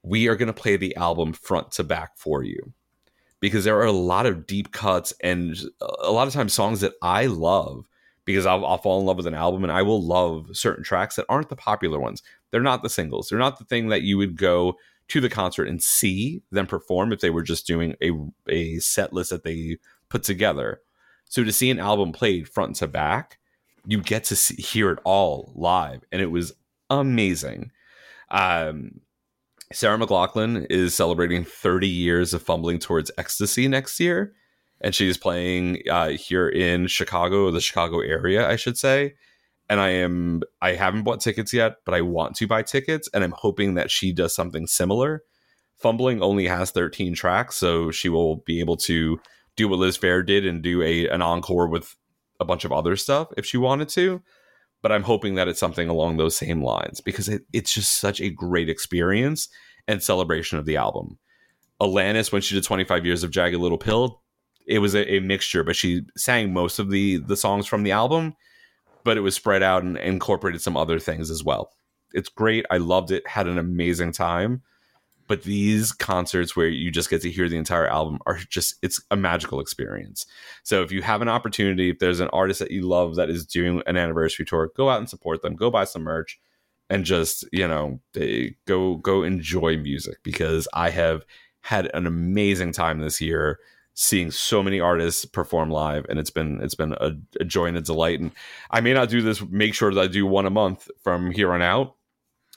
We 0.04 0.28
are 0.28 0.36
going 0.36 0.48
to 0.48 0.54
play 0.54 0.78
the 0.78 0.96
album 0.96 1.34
front 1.34 1.72
to 1.74 1.84
back 1.84 2.18
for 2.18 2.44
you 2.44 2.74
because 3.40 3.64
there 3.64 3.78
are 3.78 3.86
a 3.86 3.92
lot 3.92 4.26
of 4.26 4.48
deep 4.48 4.72
cuts 4.72 5.14
and 5.22 5.58
a 5.82 6.12
lot 6.12 6.28
of 6.28 6.34
times 6.34 6.54
songs 6.54 6.82
that 6.82 6.94
I 7.02 7.26
love 7.26 7.86
because 8.26 8.46
I'll, 8.46 8.66
I'll, 8.66 8.78
fall 8.78 9.00
in 9.00 9.06
love 9.06 9.18
with 9.18 9.28
an 9.28 9.34
album 9.34 9.64
and 9.64 9.72
I 9.72 9.82
will 9.82 10.02
love 10.02 10.50
certain 10.54 10.84
tracks 10.84 11.16
that 11.16 11.26
aren't 11.30 11.50
the 11.50 11.56
popular 11.56 12.00
ones. 12.00 12.22
They're 12.52 12.62
not 12.62 12.84
the 12.84 12.90
singles. 12.90 13.28
They're 13.28 13.40
not 13.40 13.58
the 13.58 13.66
thing 13.66 13.90
that 13.90 14.04
you 14.04 14.18
would 14.18 14.38
go 14.38 14.76
to 15.10 15.22
the 15.22 15.30
concert 15.30 15.68
and 15.68 15.82
see 15.82 16.42
them 16.52 16.68
perform 16.68 17.12
if 17.12 17.20
they 17.20 17.30
were 17.30 17.44
just 17.44 17.68
doing 17.68 17.96
a, 18.02 18.12
a 18.48 18.78
set 18.80 19.12
list 19.12 19.32
that 19.32 19.44
they 19.44 19.78
put 20.10 20.24
together. 20.24 20.82
So 21.26 21.44
to 21.44 21.52
see 21.52 21.70
an 21.70 21.80
album 21.80 22.12
played 22.12 22.48
front 22.48 22.76
to 22.78 22.88
back, 22.88 23.38
you 23.86 24.02
get 24.02 24.24
to 24.26 24.36
see, 24.36 24.62
hear 24.62 24.92
it 24.92 25.00
all 25.04 25.52
live, 25.56 26.04
and 26.12 26.22
it 26.22 26.32
was 26.32 26.54
amazing. 26.90 27.72
Um, 28.30 29.02
Sarah 29.72 29.98
McLachlan 29.98 30.66
is 30.70 30.96
celebrating 30.96 31.44
30 31.44 31.88
years 31.88 32.34
of 32.34 32.42
fumbling 32.42 32.80
towards 32.80 33.12
ecstasy 33.18 33.68
next 33.68 34.00
year, 34.00 34.34
and 34.82 34.94
she's 34.94 35.18
playing 35.18 35.82
uh, 35.90 36.10
here 36.10 36.50
in 36.50 36.88
Chicago, 36.88 37.52
the 37.52 37.62
Chicago 37.62 38.00
area, 38.00 38.48
I 38.50 38.56
should 38.56 38.78
say. 38.78 39.16
And 39.70 39.80
I 39.80 39.90
am 39.90 40.42
I 40.62 40.74
haven't 40.74 41.04
bought 41.04 41.22
tickets 41.22 41.54
yet, 41.54 41.76
but 41.86 41.94
I 41.94 42.02
want 42.02 42.36
to 42.38 42.48
buy 42.48 42.64
tickets, 42.64 43.10
and 43.14 43.24
I'm 43.24 43.36
hoping 43.38 43.76
that 43.76 43.92
she 43.92 44.12
does 44.12 44.34
something 44.34 44.68
similar. 44.68 45.24
Fumbling 45.78 46.22
only 46.22 46.48
has 46.48 46.72
13 46.72 47.14
tracks, 47.14 47.56
so 47.56 47.92
she 47.92 48.10
will 48.10 48.38
be 48.46 48.60
able 48.60 48.78
to 48.78 49.20
do 49.56 49.68
what 49.68 49.80
Liz 49.80 49.98
Phair 49.98 50.26
did 50.26 50.46
and 50.46 50.64
do 50.64 50.82
a 50.82 51.08
an 51.08 51.22
encore 51.22 51.68
with 51.68 51.96
a 52.40 52.46
bunch 52.46 52.66
of 52.66 52.72
other 52.72 52.96
stuff 52.96 53.28
if 53.38 53.46
she 53.46 53.58
wanted 53.58 53.90
to. 53.90 54.22
But 54.82 54.92
I'm 54.92 55.04
hoping 55.04 55.36
that 55.36 55.48
it's 55.48 55.60
something 55.60 55.90
along 55.90 56.18
those 56.18 56.38
same 56.38 56.64
lines 56.64 57.02
because 57.02 57.28
it, 57.28 57.44
it's 57.52 57.74
just 57.74 58.00
such 58.00 58.22
a 58.22 58.30
great 58.30 58.70
experience 58.70 59.50
and 59.88 60.02
celebration 60.02 60.58
of 60.58 60.66
the 60.66 60.78
album. 60.78 61.20
Alanis, 61.82 62.32
when 62.32 62.42
she 62.42 62.56
did 62.56 62.64
25 62.64 63.06
years 63.06 63.24
of 63.24 63.32
Jagged 63.32 63.58
Little 63.58 63.78
Pill, 63.78 64.22
it 64.68 64.80
was 64.80 64.96
a, 64.96 65.16
a, 65.16 65.20
mixture, 65.20 65.64
but 65.64 65.76
she 65.76 66.04
sang 66.16 66.54
most 66.54 66.80
of 66.80 66.92
the 66.92 67.18
the 67.18 67.36
songs 67.36 67.66
from 67.66 67.84
the 67.84 67.92
album, 67.92 68.36
but 69.04 69.18
it 69.18 69.22
was 69.22 69.36
spread 69.36 69.64
out 69.64 69.84
and 69.84 69.98
incorporated 69.98 70.62
some 70.62 70.78
other 70.78 71.00
things 71.00 71.30
as 71.30 71.44
well. 71.44 71.72
It's 72.14 72.30
great. 72.30 72.66
I 72.70 72.78
loved 72.78 73.12
it. 73.12 73.28
Had 73.28 73.48
an 73.48 73.58
amazing 73.58 74.12
time 74.12 74.64
but 75.30 75.44
these 75.44 75.92
concerts 75.92 76.56
where 76.56 76.68
you 76.68 76.90
just 76.90 77.10
get 77.10 77.22
to 77.22 77.30
hear 77.30 77.48
the 77.48 77.56
entire 77.56 77.88
album 77.88 78.20
are 78.26 78.40
just 78.50 78.76
it's 78.82 79.02
a 79.12 79.16
magical 79.16 79.62
experience 79.62 80.26
so 80.64 80.82
if 80.82 80.92
you 80.92 81.02
have 81.02 81.22
an 81.22 81.30
opportunity 81.30 81.90
if 81.90 82.00
there's 82.00 82.20
an 82.20 82.28
artist 82.34 82.60
that 82.60 82.72
you 82.72 82.82
love 82.82 83.16
that 83.16 83.30
is 83.30 83.46
doing 83.46 83.82
an 83.86 83.96
anniversary 83.96 84.44
tour 84.44 84.72
go 84.76 84.90
out 84.90 85.00
and 85.00 85.10
support 85.10 85.42
them 85.42 85.56
go 85.56 85.72
buy 85.72 85.86
some 85.86 86.02
merch 86.02 86.38
and 86.90 87.06
just 87.06 87.48
you 87.54 87.66
know 87.66 88.02
go 88.66 88.98
go 88.98 89.24
enjoy 89.24 89.78
music 89.78 90.18
because 90.24 90.68
i 90.74 90.90
have 90.90 91.24
had 91.62 91.90
an 91.94 92.06
amazing 92.06 92.74
time 92.74 93.00
this 93.00 93.22
year 93.22 93.60
seeing 93.94 94.32
so 94.32 94.64
many 94.64 94.80
artists 94.80 95.26
perform 95.26 95.70
live 95.70 96.06
and 96.10 96.20
it's 96.20 96.30
been 96.30 96.62
it's 96.62 96.76
been 96.76 96.94
a, 97.02 97.12
a 97.40 97.44
joy 97.44 97.66
and 97.66 97.78
a 97.78 97.82
delight 97.82 98.20
and 98.20 98.32
i 98.72 98.80
may 98.80 98.94
not 98.94 99.10
do 99.10 99.22
this 99.22 99.42
make 99.50 99.74
sure 99.74 99.94
that 99.94 100.02
i 100.02 100.08
do 100.08 100.26
one 100.26 100.46
a 100.46 100.50
month 100.50 100.90
from 101.04 101.32
here 101.32 101.52
on 101.54 101.62
out 101.62 101.96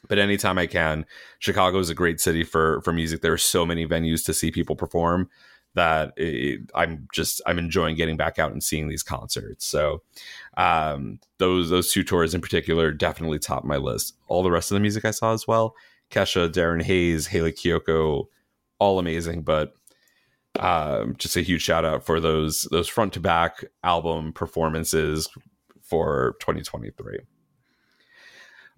but 0.08 0.18
anytime 0.18 0.58
I 0.58 0.66
can, 0.66 1.06
Chicago 1.38 1.78
is 1.78 1.90
a 1.90 1.94
great 1.94 2.20
city 2.20 2.44
for 2.44 2.80
for 2.82 2.92
music. 2.92 3.22
There 3.22 3.32
are 3.32 3.38
so 3.38 3.64
many 3.64 3.86
venues 3.86 4.24
to 4.26 4.34
see 4.34 4.50
people 4.50 4.76
perform 4.76 5.28
that 5.74 6.12
it, 6.16 6.60
I'm 6.74 7.08
just 7.12 7.40
I'm 7.46 7.58
enjoying 7.58 7.96
getting 7.96 8.16
back 8.16 8.38
out 8.38 8.52
and 8.52 8.62
seeing 8.62 8.88
these 8.88 9.02
concerts. 9.02 9.66
So 9.66 10.02
um, 10.56 11.20
those 11.38 11.70
those 11.70 11.92
two 11.92 12.02
tours 12.02 12.34
in 12.34 12.40
particular 12.40 12.90
definitely 12.90 13.38
top 13.38 13.64
my 13.64 13.76
list. 13.76 14.16
All 14.28 14.42
the 14.42 14.50
rest 14.50 14.70
of 14.70 14.76
the 14.76 14.80
music 14.80 15.04
I 15.04 15.12
saw 15.12 15.32
as 15.32 15.46
well, 15.46 15.74
Kesha, 16.10 16.50
Darren 16.50 16.82
Hayes, 16.82 17.28
Hayley 17.28 17.52
Kiyoko, 17.52 18.26
all 18.78 18.98
amazing. 18.98 19.42
But 19.42 19.74
um, 20.58 21.14
just 21.18 21.36
a 21.36 21.42
huge 21.42 21.62
shout 21.62 21.84
out 21.84 22.04
for 22.04 22.20
those 22.20 22.68
those 22.70 22.88
front 22.88 23.14
to 23.14 23.20
back 23.20 23.64
album 23.82 24.32
performances 24.32 25.28
for 25.82 26.36
2023. 26.40 27.20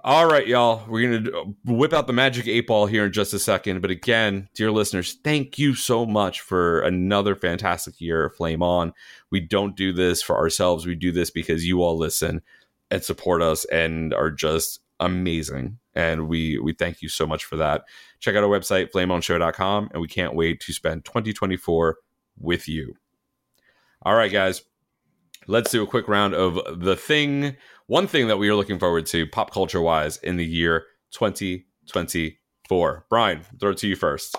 All 0.06 0.26
right, 0.26 0.46
y'all. 0.46 0.82
We're 0.86 1.10
going 1.10 1.24
to 1.24 1.54
whip 1.64 1.94
out 1.94 2.06
the 2.06 2.12
magic 2.12 2.46
eight 2.46 2.66
ball 2.66 2.84
here 2.84 3.06
in 3.06 3.12
just 3.12 3.32
a 3.32 3.38
second. 3.38 3.80
But 3.80 3.90
again, 3.90 4.50
dear 4.54 4.70
listeners, 4.70 5.16
thank 5.24 5.58
you 5.58 5.74
so 5.74 6.04
much 6.04 6.42
for 6.42 6.80
another 6.82 7.34
fantastic 7.34 8.02
year 8.02 8.26
of 8.26 8.36
Flame 8.36 8.62
On. 8.62 8.92
We 9.30 9.40
don't 9.40 9.74
do 9.74 9.94
this 9.94 10.22
for 10.22 10.36
ourselves. 10.36 10.84
We 10.84 10.94
do 10.94 11.10
this 11.10 11.30
because 11.30 11.66
you 11.66 11.82
all 11.82 11.96
listen 11.96 12.42
and 12.90 13.02
support 13.02 13.40
us 13.40 13.64
and 13.64 14.12
are 14.12 14.30
just 14.30 14.80
amazing. 15.00 15.78
And 15.94 16.28
we 16.28 16.58
we 16.58 16.74
thank 16.74 17.00
you 17.00 17.08
so 17.08 17.26
much 17.26 17.46
for 17.46 17.56
that. 17.56 17.84
Check 18.24 18.36
out 18.36 18.42
our 18.42 18.48
website, 18.48 18.90
flameonshow.com, 18.90 19.90
and 19.92 20.00
we 20.00 20.08
can't 20.08 20.34
wait 20.34 20.58
to 20.60 20.72
spend 20.72 21.04
2024 21.04 21.98
with 22.38 22.66
you. 22.66 22.94
All 24.00 24.14
right, 24.14 24.32
guys. 24.32 24.62
Let's 25.46 25.70
do 25.70 25.82
a 25.82 25.86
quick 25.86 26.08
round 26.08 26.32
of 26.32 26.58
the 26.80 26.96
thing 26.96 27.56
one 27.86 28.06
thing 28.06 28.28
that 28.28 28.38
we 28.38 28.48
are 28.48 28.54
looking 28.54 28.78
forward 28.78 29.04
to 29.08 29.26
pop 29.26 29.50
culture 29.50 29.82
wise 29.82 30.16
in 30.16 30.38
the 30.38 30.46
year 30.46 30.86
2024. 31.10 33.06
Brian, 33.10 33.42
throw 33.60 33.72
it 33.72 33.76
to 33.76 33.88
you 33.88 33.94
first. 33.94 34.38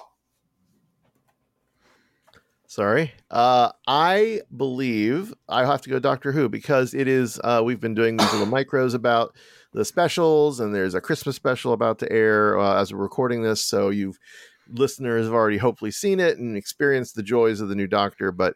Sorry. 2.67 3.13
Uh, 3.29 3.71
I 3.87 4.41
believe 4.55 5.33
I 5.47 5.65
have 5.65 5.81
to 5.83 5.89
go 5.89 5.99
Doctor 5.99 6.31
Who 6.31 6.49
because 6.49 6.93
it 6.93 7.07
is, 7.07 7.39
uh, 7.43 7.61
we've 7.63 7.79
been 7.79 7.93
doing 7.93 8.17
these 8.17 8.31
little 8.33 8.47
micros 8.47 8.93
about 8.95 9.35
the 9.73 9.85
specials, 9.85 10.59
and 10.59 10.73
there's 10.73 10.95
a 10.95 11.01
Christmas 11.01 11.35
special 11.35 11.73
about 11.73 11.99
to 11.99 12.11
air 12.11 12.57
uh, 12.57 12.81
as 12.81 12.93
we're 12.93 13.01
recording 13.01 13.43
this. 13.43 13.63
So 13.63 13.89
you've 13.89 14.17
listeners 14.67 15.25
have 15.25 15.33
already 15.33 15.57
hopefully 15.57 15.91
seen 15.91 16.19
it 16.19 16.39
and 16.39 16.57
experienced 16.57 17.15
the 17.15 17.21
joys 17.21 17.61
of 17.61 17.69
the 17.69 17.75
new 17.75 17.85
Doctor. 17.85 18.31
But 18.31 18.55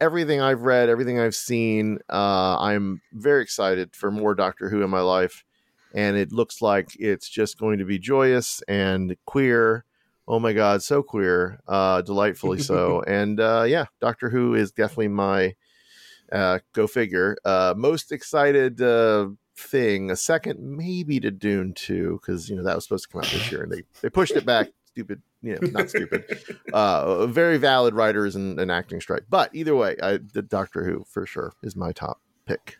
everything 0.00 0.40
I've 0.40 0.62
read, 0.62 0.90
everything 0.90 1.18
I've 1.18 1.34
seen, 1.34 1.98
uh, 2.10 2.58
I'm 2.58 3.00
very 3.12 3.42
excited 3.42 3.96
for 3.96 4.10
more 4.10 4.34
Doctor 4.34 4.68
Who 4.68 4.82
in 4.82 4.90
my 4.90 5.00
life. 5.00 5.44
And 5.94 6.18
it 6.18 6.30
looks 6.30 6.60
like 6.60 6.88
it's 6.98 7.28
just 7.28 7.58
going 7.58 7.78
to 7.78 7.86
be 7.86 7.98
joyous 7.98 8.62
and 8.68 9.16
queer. 9.24 9.85
Oh 10.28 10.40
my 10.40 10.52
God, 10.52 10.82
so 10.82 11.02
queer, 11.02 11.60
uh, 11.68 12.02
delightfully 12.02 12.58
so. 12.58 13.02
and 13.06 13.38
uh, 13.38 13.64
yeah, 13.66 13.86
Doctor 14.00 14.28
Who 14.28 14.54
is 14.54 14.72
definitely 14.72 15.08
my 15.08 15.54
uh, 16.32 16.58
go 16.72 16.86
figure. 16.86 17.36
Uh, 17.44 17.74
most 17.76 18.10
excited 18.10 18.80
uh, 18.80 19.28
thing, 19.56 20.10
a 20.10 20.16
second 20.16 20.58
maybe 20.60 21.20
to 21.20 21.30
Dune 21.30 21.74
2, 21.74 22.18
because 22.20 22.48
you 22.48 22.56
know 22.56 22.64
that 22.64 22.74
was 22.74 22.84
supposed 22.84 23.04
to 23.04 23.10
come 23.10 23.20
out 23.20 23.30
this 23.30 23.50
year 23.50 23.62
and 23.62 23.72
they, 23.72 23.82
they 24.02 24.10
pushed 24.10 24.34
it 24.34 24.44
back 24.44 24.68
stupid, 24.96 25.20
you 25.42 25.52
know, 25.52 25.68
not 25.68 25.90
stupid. 25.90 26.24
uh, 26.72 27.26
very 27.26 27.58
valid 27.58 27.94
writers 27.94 28.34
and, 28.34 28.58
and 28.58 28.72
acting 28.72 29.00
strike. 29.00 29.24
But 29.28 29.54
either 29.54 29.76
way, 29.76 29.96
I, 30.02 30.18
the 30.32 30.42
Doctor 30.42 30.84
Who 30.84 31.04
for 31.04 31.26
sure 31.26 31.52
is 31.62 31.76
my 31.76 31.92
top 31.92 32.20
pick. 32.46 32.78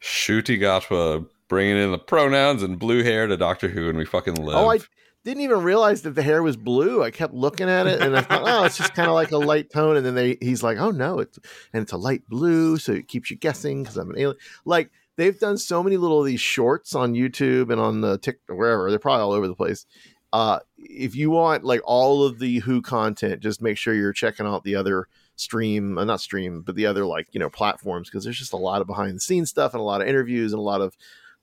Ncuti 0.00 0.58
Gatwa 0.58 1.28
bringing 1.48 1.76
in 1.76 1.90
the 1.90 1.98
pronouns 1.98 2.62
and 2.62 2.78
blue 2.78 3.02
hair 3.02 3.26
to 3.26 3.36
Doctor 3.36 3.68
Who, 3.68 3.90
and 3.90 3.98
we 3.98 4.06
fucking 4.06 4.36
live. 4.36 4.56
Oh, 4.56 4.70
I 4.70 4.78
didn't 5.24 5.42
even 5.42 5.62
realize 5.62 6.02
that 6.02 6.14
the 6.14 6.22
hair 6.22 6.42
was 6.42 6.56
blue. 6.56 7.02
I 7.02 7.10
kept 7.10 7.34
looking 7.34 7.68
at 7.68 7.86
it, 7.86 8.00
and 8.00 8.16
I 8.16 8.22
thought, 8.22 8.42
oh, 8.44 8.64
it's 8.64 8.78
just 8.78 8.94
kind 8.94 9.08
of 9.08 9.14
like 9.14 9.32
a 9.32 9.38
light 9.38 9.70
tone. 9.70 9.96
And 9.96 10.04
then 10.04 10.14
they, 10.14 10.38
he's 10.40 10.62
like, 10.62 10.78
oh 10.78 10.90
no, 10.90 11.18
it's 11.18 11.38
and 11.72 11.82
it's 11.82 11.92
a 11.92 11.98
light 11.98 12.22
blue, 12.28 12.76
so 12.76 12.92
it 12.92 13.08
keeps 13.08 13.30
you 13.30 13.36
guessing 13.36 13.82
because 13.82 13.96
I'm 13.96 14.10
an 14.10 14.18
alien. 14.18 14.38
Like 14.64 14.90
they've 15.16 15.38
done 15.38 15.58
so 15.58 15.82
many 15.82 15.96
little 15.96 16.20
of 16.20 16.26
these 16.26 16.40
shorts 16.40 16.94
on 16.94 17.14
YouTube 17.14 17.70
and 17.70 17.80
on 17.80 18.00
the 18.00 18.18
TikTok, 18.18 18.56
wherever 18.56 18.90
they're 18.90 18.98
probably 18.98 19.22
all 19.22 19.32
over 19.32 19.48
the 19.48 19.54
place 19.54 19.86
uh, 20.32 20.60
if 20.78 21.14
you 21.14 21.30
want 21.30 21.64
like 21.64 21.80
all 21.84 22.24
of 22.24 22.38
the 22.38 22.60
Who 22.60 22.82
content, 22.82 23.42
just 23.42 23.62
make 23.62 23.76
sure 23.76 23.94
you're 23.94 24.12
checking 24.12 24.46
out 24.46 24.64
the 24.64 24.76
other 24.76 25.08
stream, 25.36 25.98
uh, 25.98 26.04
not 26.04 26.20
stream, 26.20 26.62
but 26.62 26.76
the 26.76 26.86
other 26.86 27.04
like 27.04 27.28
you 27.32 27.40
know 27.40 27.50
platforms 27.50 28.08
because 28.08 28.24
there's 28.24 28.38
just 28.38 28.52
a 28.52 28.58
lot 28.58 28.80
of 28.80 28.86
behind 28.86 29.16
the 29.16 29.20
scenes 29.20 29.50
stuff 29.50 29.74
and 29.74 29.80
a 29.80 29.84
lot 29.84 30.00
of 30.00 30.08
interviews 30.08 30.52
and 30.52 30.60
a 30.60 30.62
lot 30.62 30.80
of 30.80 30.96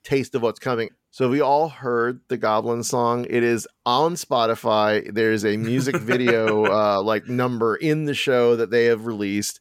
taste 0.04 0.36
of 0.36 0.42
what's 0.42 0.60
coming. 0.60 0.90
So 1.12 1.30
we 1.30 1.42
all 1.42 1.70
heard 1.70 2.22
the 2.28 2.38
Goblin 2.38 2.84
song. 2.84 3.26
It 3.30 3.44
is 3.44 3.68
on 3.86 4.14
Spotify. 4.16 5.12
There's 5.12 5.46
a 5.46 5.58
music 5.58 5.96
video 6.02 6.66
uh, 6.66 7.02
like 7.02 7.28
number 7.28 7.76
in 7.76 8.06
the 8.06 8.14
show 8.14 8.56
that 8.56 8.70
they 8.70 8.86
have 8.86 9.06
released. 9.06 9.60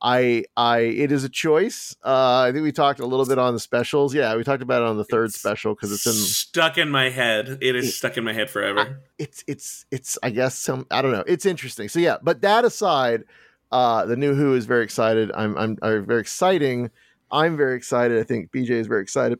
I 0.00 0.44
I 0.56 0.78
it 0.80 1.12
is 1.12 1.24
a 1.24 1.28
choice. 1.28 1.94
Uh, 2.04 2.42
I 2.48 2.52
think 2.52 2.62
we 2.62 2.72
talked 2.72 3.00
a 3.00 3.06
little 3.06 3.26
bit 3.26 3.38
on 3.38 3.54
the 3.54 3.60
specials. 3.60 4.14
Yeah, 4.14 4.34
we 4.36 4.44
talked 4.44 4.62
about 4.62 4.82
it 4.82 4.88
on 4.88 4.96
the 4.96 5.04
third 5.04 5.26
It's 5.26 5.38
special 5.38 5.74
because 5.74 5.92
it's 5.92 6.06
in 6.06 6.12
stuck 6.12 6.78
in 6.78 6.90
my 6.90 7.10
head. 7.10 7.58
It 7.60 7.74
is 7.76 7.88
It- 7.88 7.92
stuck 7.92 8.16
in 8.16 8.24
my 8.24 8.32
head 8.32 8.50
forever. 8.50 9.00
it's 9.18 9.44
it's 9.46 9.86
it's 9.90 10.18
I 10.22 10.30
guess 10.30 10.54
some 10.54 10.86
I 10.90 11.00
don't 11.02 11.12
know. 11.12 11.24
It's 11.26 11.46
interesting. 11.46 11.88
So 11.88 12.00
yeah, 12.00 12.16
but 12.22 12.42
that 12.42 12.64
aside, 12.64 13.24
uh 13.72 14.04
the 14.06 14.16
new 14.16 14.34
Who 14.34 14.54
is 14.54 14.66
very 14.66 14.84
excited. 14.84 15.30
I'm 15.34 15.56
I'm, 15.56 15.78
I'm 15.82 16.04
very 16.06 16.20
exciting. 16.20 16.90
I'm 17.30 17.56
very 17.56 17.76
excited. 17.76 18.18
I 18.18 18.24
think 18.24 18.50
BJ 18.52 18.70
is 18.70 18.86
very 18.86 19.02
excited. 19.02 19.38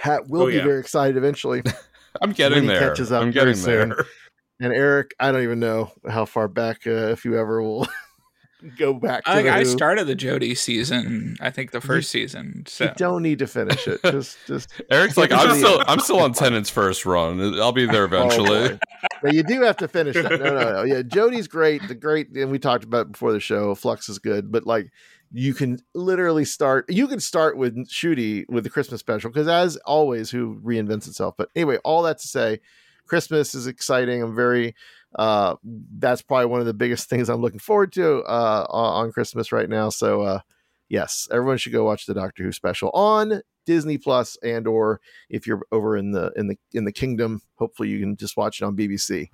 Pat 0.00 0.28
will 0.28 0.42
Oh, 0.42 0.46
be 0.46 0.54
yeah. 0.54 0.64
very 0.64 0.80
excited 0.80 1.16
eventually. 1.16 1.62
I'm 2.22 2.32
getting 2.32 2.56
when 2.56 2.62
he 2.64 2.68
there. 2.70 2.88
catches 2.88 3.12
up 3.12 3.22
I'm 3.22 3.32
very 3.32 3.52
getting 3.52 3.62
soon. 3.62 3.88
there. 3.90 4.06
And 4.62 4.74
Eric, 4.74 5.14
I 5.18 5.32
don't 5.32 5.42
even 5.42 5.58
know 5.58 5.90
how 6.06 6.26
far 6.26 6.46
back 6.46 6.86
uh, 6.86 6.90
if 6.90 7.24
you 7.24 7.38
ever 7.38 7.62
will 7.62 7.88
go 8.78 8.92
back 8.92 9.24
to 9.24 9.30
I, 9.30 9.40
the 9.42 9.50
I 9.50 9.62
started 9.62 10.06
the 10.06 10.14
Jodie 10.14 10.54
season. 10.54 11.38
I 11.40 11.48
think 11.48 11.70
the 11.70 11.80
first 11.80 12.10
season. 12.10 12.64
So 12.66 12.84
You 12.84 12.90
don't 12.96 13.22
need 13.22 13.38
to 13.38 13.46
finish 13.46 13.88
it. 13.88 14.00
Just 14.04 14.36
just 14.46 14.70
Eric's 14.90 15.16
like, 15.16 15.32
I'm 15.32 15.56
still. 15.56 15.82
I'm 15.88 15.98
still 16.00 16.18
on 16.20 16.34
Tennant's 16.34 16.68
first 16.68 17.06
run. 17.06 17.40
I'll 17.58 17.72
be 17.72 17.86
there 17.86 18.02
Oh, 18.02 18.04
eventually. 18.04 18.68
boy. 18.68 18.78
but 19.22 19.32
you 19.32 19.42
do 19.42 19.62
have 19.62 19.78
to 19.78 19.88
finish 19.88 20.14
that. 20.16 20.30
No, 20.30 20.36
no, 20.52 20.72
no. 20.74 20.82
Yeah, 20.82 21.00
Jodie's 21.00 21.48
great. 21.48 21.80
The 21.88 21.94
great, 21.94 22.28
and 22.36 22.50
we 22.50 22.58
talked 22.58 22.84
about 22.84 23.06
it 23.06 23.12
before 23.12 23.32
the 23.32 23.40
show. 23.40 23.74
Flux 23.74 24.10
is 24.10 24.18
good, 24.18 24.52
but 24.52 24.66
like 24.66 24.90
you 25.32 25.54
can 25.54 25.78
literally 25.94 26.44
start. 26.44 26.90
You 26.90 27.06
can 27.06 27.20
start 27.20 27.56
with 27.56 27.76
Ncuti 27.76 28.48
with 28.48 28.64
the 28.64 28.70
Christmas 28.70 29.00
special 29.00 29.30
because, 29.30 29.48
as 29.48 29.76
always, 29.78 30.30
who 30.30 30.60
reinvents 30.60 31.06
itself. 31.06 31.34
But 31.36 31.50
anyway, 31.54 31.78
all 31.84 32.02
that 32.02 32.18
to 32.18 32.28
say, 32.28 32.60
Christmas 33.06 33.54
is 33.54 33.66
exciting. 33.66 34.22
I'm 34.22 34.34
very. 34.34 34.74
Uh, 35.16 35.56
that's 35.98 36.22
probably 36.22 36.46
one 36.46 36.60
of 36.60 36.66
the 36.66 36.74
biggest 36.74 37.08
things 37.10 37.28
I'm 37.28 37.40
looking 37.40 37.58
forward 37.58 37.92
to 37.94 38.22
uh, 38.22 38.66
on 38.68 39.12
Christmas 39.12 39.52
right 39.52 39.68
now. 39.68 39.88
So, 39.88 40.22
uh, 40.22 40.40
yes, 40.88 41.28
everyone 41.30 41.58
should 41.58 41.72
go 41.72 41.84
watch 41.84 42.06
the 42.06 42.14
Doctor 42.14 42.44
Who 42.44 42.52
special 42.52 42.90
on 42.90 43.42
Disney 43.66 43.98
Plus 43.98 44.36
and 44.42 44.66
or 44.66 45.00
if 45.28 45.46
you're 45.46 45.62
over 45.70 45.96
in 45.96 46.12
the 46.12 46.32
in 46.36 46.48
the 46.48 46.56
in 46.72 46.84
the 46.84 46.92
kingdom 46.92 47.42
hopefully 47.56 47.88
you 47.88 48.00
can 48.00 48.16
just 48.16 48.36
watch 48.36 48.60
it 48.60 48.64
on 48.64 48.74
bbc 48.74 49.28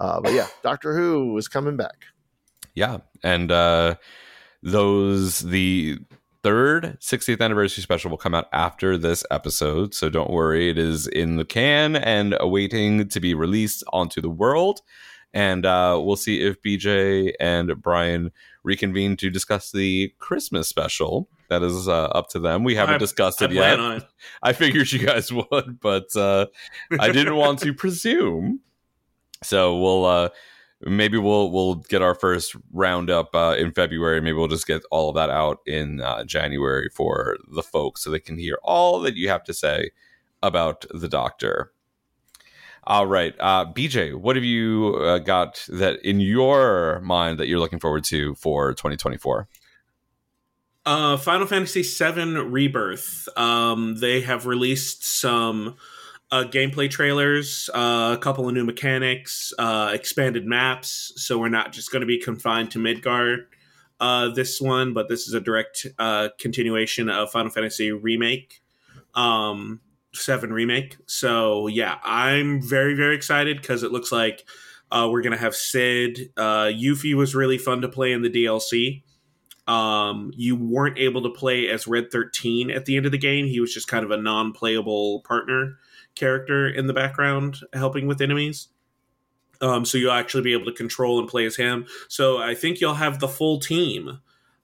uh, 0.00 0.20
but 0.20 0.32
yeah 0.32 0.46
doctor 0.62 0.96
who 0.96 1.36
is 1.36 1.46
coming 1.46 1.76
back 1.76 2.06
Yeah, 2.74 2.98
and 3.22 3.52
uh, 3.52 3.94
those 4.66 5.40
the 5.40 5.96
third 6.42 6.98
60th 7.00 7.40
anniversary 7.40 7.82
special 7.82 8.10
will 8.10 8.18
come 8.18 8.34
out 8.34 8.48
after 8.52 8.98
this 8.98 9.24
episode, 9.30 9.94
so 9.94 10.08
don't 10.10 10.30
worry. 10.30 10.68
It 10.68 10.76
is 10.76 11.06
in 11.06 11.36
the 11.36 11.44
can 11.44 11.94
and 11.96 12.36
awaiting 12.40 13.08
to 13.08 13.20
be 13.20 13.32
released 13.32 13.84
onto 13.92 14.20
the 14.20 14.28
world. 14.30 14.80
And 15.32 15.64
uh, 15.66 16.00
we'll 16.02 16.16
see 16.16 16.40
if 16.42 16.60
BJ 16.62 17.32
and 17.38 17.80
Brian 17.80 18.32
reconvene 18.64 19.16
to 19.18 19.30
discuss 19.30 19.70
the 19.70 20.12
Christmas 20.18 20.66
special. 20.66 21.28
That 21.48 21.62
is 21.62 21.88
uh, 21.88 22.06
up 22.06 22.28
to 22.30 22.38
them. 22.40 22.64
We 22.64 22.74
haven't 22.74 22.96
I- 22.96 22.98
discussed 22.98 23.42
I 23.42 23.44
it 23.46 23.52
plan 23.52 23.78
yet. 23.78 23.96
it. 23.98 24.08
I 24.42 24.52
figured 24.52 24.90
you 24.90 24.98
guys 25.06 25.32
would, 25.50 25.78
but 25.80 26.14
uh, 26.16 26.46
I 26.98 27.12
didn't 27.12 27.36
want 27.36 27.60
to 27.60 27.72
presume. 27.72 28.60
So 29.44 29.76
we'll 29.78 30.04
uh, 30.06 30.28
maybe 30.80 31.18
we'll 31.18 31.50
we'll 31.50 31.76
get 31.76 32.02
our 32.02 32.14
first 32.14 32.54
roundup 32.72 33.34
uh, 33.34 33.54
in 33.58 33.72
February. 33.72 34.20
Maybe 34.20 34.34
we'll 34.34 34.48
just 34.48 34.66
get 34.66 34.82
all 34.90 35.08
of 35.08 35.14
that 35.14 35.30
out 35.30 35.60
in 35.66 36.00
uh, 36.00 36.24
January 36.24 36.88
for 36.92 37.36
the 37.48 37.62
folks, 37.62 38.02
so 38.02 38.10
they 38.10 38.20
can 38.20 38.38
hear 38.38 38.58
all 38.62 39.00
that 39.00 39.16
you 39.16 39.28
have 39.28 39.44
to 39.44 39.54
say 39.54 39.90
about 40.42 40.84
the 40.92 41.08
Doctor. 41.08 41.72
All 42.84 43.06
right, 43.06 43.34
uh, 43.40 43.66
BJ, 43.72 44.14
what 44.14 44.36
have 44.36 44.44
you 44.44 44.94
uh, 45.00 45.18
got 45.18 45.66
that 45.68 46.00
in 46.04 46.20
your 46.20 47.00
mind 47.00 47.40
that 47.40 47.48
you're 47.48 47.58
looking 47.58 47.80
forward 47.80 48.04
to 48.04 48.36
for 48.36 48.74
2024? 48.74 49.48
Uh, 50.84 51.16
Final 51.16 51.48
Fantasy 51.48 51.82
VII 51.82 52.36
Rebirth. 52.42 53.28
Um, 53.36 53.96
they 53.96 54.20
have 54.20 54.46
released 54.46 55.04
some 55.04 55.74
uh, 56.30 56.44
gameplay 56.44 56.90
trailers, 56.90 57.70
uh, 57.74 58.14
a 58.16 58.20
couple 58.20 58.48
of 58.48 58.54
new 58.54 58.64
mechanics, 58.64 59.52
uh, 59.58 59.90
expanded 59.94 60.44
maps. 60.46 61.12
So 61.16 61.38
we're 61.38 61.48
not 61.48 61.72
just 61.72 61.90
going 61.92 62.00
to 62.00 62.06
be 62.06 62.18
confined 62.20 62.70
to 62.72 62.78
Midgard. 62.78 63.46
Uh, 63.98 64.28
this 64.28 64.60
one, 64.60 64.92
but 64.92 65.08
this 65.08 65.26
is 65.26 65.34
a 65.34 65.40
direct 65.40 65.86
uh, 65.98 66.28
continuation 66.38 67.08
of 67.08 67.30
Final 67.30 67.50
Fantasy 67.50 67.92
remake, 67.92 68.60
um, 69.14 69.80
Seven 70.12 70.52
remake. 70.52 70.96
So 71.06 71.66
yeah, 71.66 71.98
I'm 72.04 72.60
very 72.62 72.94
very 72.94 73.14
excited 73.14 73.58
because 73.60 73.82
it 73.82 73.92
looks 73.92 74.10
like 74.12 74.44
Uh, 74.90 75.08
we're 75.10 75.22
gonna 75.22 75.36
have 75.36 75.54
Cid. 75.54 76.30
Uh, 76.36 76.66
Yuffie 76.66 77.14
was 77.14 77.34
really 77.34 77.58
fun 77.58 77.80
to 77.80 77.88
play 77.88 78.12
in 78.12 78.22
the 78.22 78.30
DLC. 78.30 79.02
Um, 79.66 80.30
you 80.36 80.54
weren't 80.56 80.96
able 80.96 81.22
to 81.22 81.30
play 81.30 81.68
as 81.68 81.88
Red 81.88 82.10
Thirteen 82.12 82.70
at 82.70 82.84
the 82.84 82.96
end 82.96 83.04
of 83.04 83.12
the 83.12 83.18
game. 83.18 83.46
He 83.46 83.60
was 83.60 83.74
just 83.74 83.88
kind 83.88 84.04
of 84.04 84.10
a 84.10 84.16
non-playable 84.16 85.22
partner 85.22 85.78
character 86.16 86.68
in 86.68 86.86
the 86.86 86.92
background, 86.92 87.58
helping 87.72 88.06
with 88.06 88.20
enemies. 88.20 88.68
Um, 89.60 89.84
so 89.84 89.96
you'll 89.96 90.12
actually 90.12 90.42
be 90.42 90.52
able 90.52 90.66
to 90.66 90.72
control 90.72 91.18
and 91.18 91.28
play 91.28 91.46
as 91.46 91.56
him. 91.56 91.86
So 92.08 92.38
I 92.38 92.54
think 92.54 92.80
you'll 92.80 92.94
have 92.94 93.20
the 93.20 93.28
full 93.28 93.58
team 93.58 94.20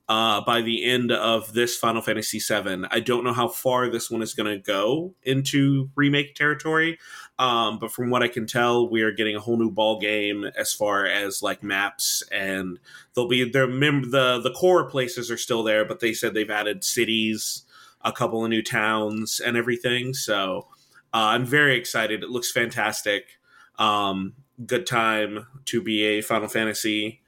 uh, 0.09 0.41
by 0.43 0.61
the 0.61 0.85
end 0.85 1.13
of 1.13 1.53
this 1.55 1.77
Final 1.77 2.03
Fantasy 2.03 2.39
VII. 2.39 2.85
I 2.91 3.01
don't 3.01 3.25
know 3.25 3.33
how 3.33 3.49
far 3.49 3.89
this 3.89 4.11
one 4.11 4.21
is 4.21 4.35
going 4.35 4.51
to 4.53 4.59
go 4.59 5.15
into 5.23 5.89
remake 5.95 6.35
territory, 6.35 6.99
um, 7.39 7.79
but 7.79 7.93
from 7.93 8.11
what 8.11 8.23
I 8.23 8.29
can 8.29 8.47
tell, 8.47 8.91
we 8.91 9.03
are 9.03 9.13
getting 9.13 9.37
a 9.37 9.41
whole 9.41 9.57
new 9.57 9.71
ball 9.71 9.99
game 9.99 10.45
as 10.57 10.73
far 10.73 11.07
as 11.07 11.43
like 11.43 11.63
maps, 11.63 12.23
and 12.31 12.79
they'll 13.15 13.29
be 13.29 13.49
their 13.49 13.67
mem- 13.67 14.11
the 14.11 14.41
the 14.41 14.53
core 14.53 14.85
places 14.85 15.31
are 15.31 15.39
still 15.39 15.63
there, 15.63 15.85
but 15.85 16.01
they 16.01 16.13
said 16.13 16.35
they've 16.35 16.51
added 16.51 16.85
cities, 16.85 17.63
a 18.03 18.13
couple 18.13 18.45
of 18.45 18.51
new 18.51 18.63
towns, 18.63 19.41
and 19.41 19.57
everything. 19.57 20.13
So 20.13 20.67
uh, 21.15 21.35
I'm 21.35 21.45
very 21.45 21.77
excited. 21.77 22.23
It 22.23 22.31
looks 22.31 22.51
fantastic. 22.51 23.39
Um, 23.79 24.35
good 24.65 24.87
time 24.87 25.47
to 25.67 25.83
be 25.83 26.03
a 26.05 26.21
Final 26.23 26.49
Fantasy 26.49 27.21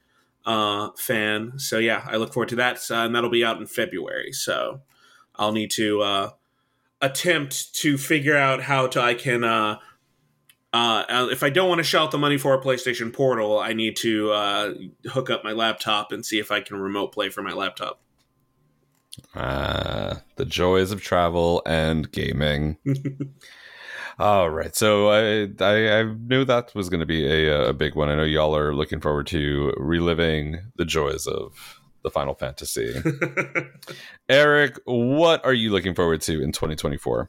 uh, 0.46 0.90
fan. 0.96 1.58
So 1.58 1.78
yeah, 1.78 2.06
I 2.06 2.16
look 2.16 2.32
forward 2.32 2.48
to 2.50 2.56
that, 2.56 2.78
uh, 2.90 2.94
and 2.94 3.14
that'll 3.14 3.30
be 3.30 3.44
out 3.44 3.58
in 3.58 3.66
February. 3.66 4.32
So 4.32 4.80
I'll 5.36 5.52
need 5.52 5.70
to 5.72 6.02
uh, 6.02 6.30
attempt 7.00 7.74
to 7.76 7.98
figure 7.98 8.36
out 8.36 8.62
how 8.62 8.86
to 8.88 9.00
I 9.00 9.14
can. 9.14 9.44
Uh, 9.44 9.78
uh, 10.72 11.28
if 11.30 11.44
I 11.44 11.50
don't 11.50 11.68
want 11.68 11.78
to 11.78 11.84
shell 11.84 12.04
out 12.04 12.10
the 12.10 12.18
money 12.18 12.36
for 12.36 12.52
a 12.52 12.60
PlayStation 12.60 13.12
Portal, 13.12 13.60
I 13.60 13.74
need 13.74 13.94
to 13.98 14.32
uh, 14.32 14.74
hook 15.06 15.30
up 15.30 15.44
my 15.44 15.52
laptop 15.52 16.10
and 16.10 16.26
see 16.26 16.40
if 16.40 16.50
I 16.50 16.60
can 16.60 16.76
remote 16.80 17.12
play 17.12 17.28
from 17.28 17.44
my 17.44 17.52
laptop. 17.52 18.00
Uh, 19.36 20.16
the 20.34 20.44
joys 20.44 20.90
of 20.90 21.00
travel 21.00 21.62
and 21.64 22.10
gaming. 22.10 22.78
All 24.18 24.48
right, 24.48 24.74
so 24.76 25.08
I, 25.08 25.48
I, 25.60 25.98
I 25.98 26.02
knew 26.04 26.44
that 26.44 26.72
was 26.74 26.88
going 26.88 27.00
to 27.00 27.06
be 27.06 27.26
a, 27.26 27.70
a 27.70 27.72
big 27.72 27.96
one. 27.96 28.08
I 28.08 28.14
know 28.14 28.22
y'all 28.22 28.56
are 28.56 28.74
looking 28.74 29.00
forward 29.00 29.26
to 29.28 29.72
reliving 29.76 30.58
the 30.76 30.84
joys 30.84 31.26
of 31.26 31.80
the 32.04 32.10
Final 32.10 32.34
Fantasy. 32.34 32.94
Eric, 34.28 34.78
what 34.84 35.44
are 35.44 35.52
you 35.52 35.70
looking 35.70 35.94
forward 35.94 36.20
to 36.22 36.42
in 36.42 36.52
2024? 36.52 37.28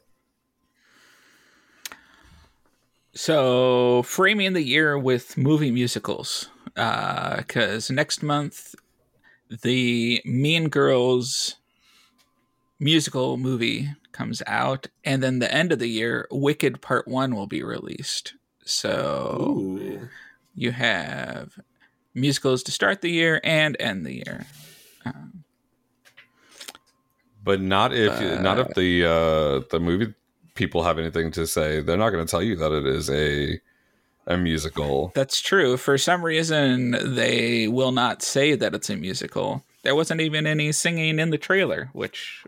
So, 3.14 4.02
framing 4.02 4.52
the 4.52 4.62
year 4.62 4.96
with 4.96 5.36
movie 5.36 5.72
musicals, 5.72 6.50
because 6.66 7.90
uh, 7.90 7.94
next 7.94 8.22
month 8.22 8.74
the 9.48 10.20
Mean 10.24 10.68
Girls 10.68 11.56
musical 12.78 13.36
movie 13.36 13.88
comes 14.16 14.42
out, 14.46 14.88
and 15.04 15.22
then 15.22 15.38
the 15.38 15.52
end 15.52 15.72
of 15.72 15.78
the 15.78 15.88
year, 15.88 16.26
Wicked 16.30 16.80
Part 16.80 17.06
One 17.06 17.34
will 17.34 17.46
be 17.46 17.62
released. 17.62 18.34
So 18.64 19.54
Ooh. 19.56 20.08
you 20.54 20.72
have 20.72 21.58
musicals 22.14 22.62
to 22.64 22.72
start 22.72 23.02
the 23.02 23.10
year 23.10 23.40
and 23.44 23.76
end 23.78 24.04
the 24.04 24.14
year. 24.14 24.46
Um, 25.04 25.44
but 27.44 27.60
not 27.60 27.94
if 27.94 28.12
uh, 28.12 28.40
not 28.40 28.58
if 28.58 28.74
the 28.74 29.04
uh, 29.04 29.66
the 29.70 29.78
movie 29.78 30.14
people 30.54 30.82
have 30.82 30.98
anything 30.98 31.30
to 31.32 31.46
say. 31.46 31.80
They're 31.80 31.96
not 31.96 32.10
going 32.10 32.26
to 32.26 32.30
tell 32.30 32.42
you 32.42 32.56
that 32.56 32.72
it 32.72 32.86
is 32.86 33.08
a 33.08 33.60
a 34.26 34.36
musical. 34.36 35.12
That's 35.14 35.40
true. 35.40 35.76
For 35.76 35.96
some 35.96 36.24
reason, 36.24 37.14
they 37.14 37.68
will 37.68 37.92
not 37.92 38.22
say 38.22 38.56
that 38.56 38.74
it's 38.74 38.90
a 38.90 38.96
musical. 38.96 39.62
There 39.84 39.94
wasn't 39.94 40.20
even 40.20 40.46
any 40.48 40.72
singing 40.72 41.20
in 41.20 41.30
the 41.30 41.38
trailer, 41.38 41.90
which 41.92 42.42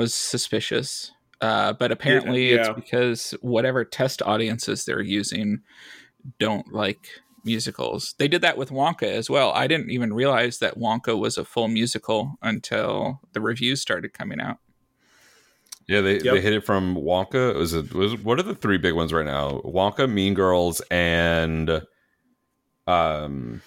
was 0.00 0.14
suspicious. 0.14 1.12
Uh, 1.42 1.72
but 1.74 1.92
apparently, 1.92 2.50
yeah. 2.50 2.60
it's 2.60 2.68
because 2.70 3.34
whatever 3.42 3.84
test 3.84 4.22
audiences 4.22 4.84
they're 4.84 5.00
using 5.00 5.60
don't 6.38 6.72
like 6.72 7.08
musicals. 7.44 8.14
They 8.18 8.28
did 8.28 8.42
that 8.42 8.58
with 8.58 8.70
Wonka 8.70 9.04
as 9.04 9.30
well. 9.30 9.52
I 9.52 9.66
didn't 9.66 9.90
even 9.90 10.12
realize 10.12 10.58
that 10.58 10.78
Wonka 10.78 11.18
was 11.18 11.38
a 11.38 11.44
full 11.44 11.68
musical 11.68 12.38
until 12.42 13.20
the 13.32 13.40
reviews 13.40 13.80
started 13.80 14.12
coming 14.12 14.40
out. 14.40 14.58
Yeah, 15.86 16.02
they, 16.02 16.14
yep. 16.14 16.34
they 16.34 16.40
hit 16.40 16.52
it 16.52 16.64
from 16.64 16.94
Wonka. 16.94 17.54
Was 17.54 17.72
it 17.72 17.92
was 17.92 18.16
what 18.22 18.38
are 18.38 18.42
the 18.42 18.54
three 18.54 18.78
big 18.78 18.94
ones 18.94 19.12
right 19.12 19.26
now? 19.26 19.60
Wonka, 19.64 20.10
Mean 20.10 20.34
Girls, 20.34 20.80
and 20.90 21.82
um, 22.86 23.62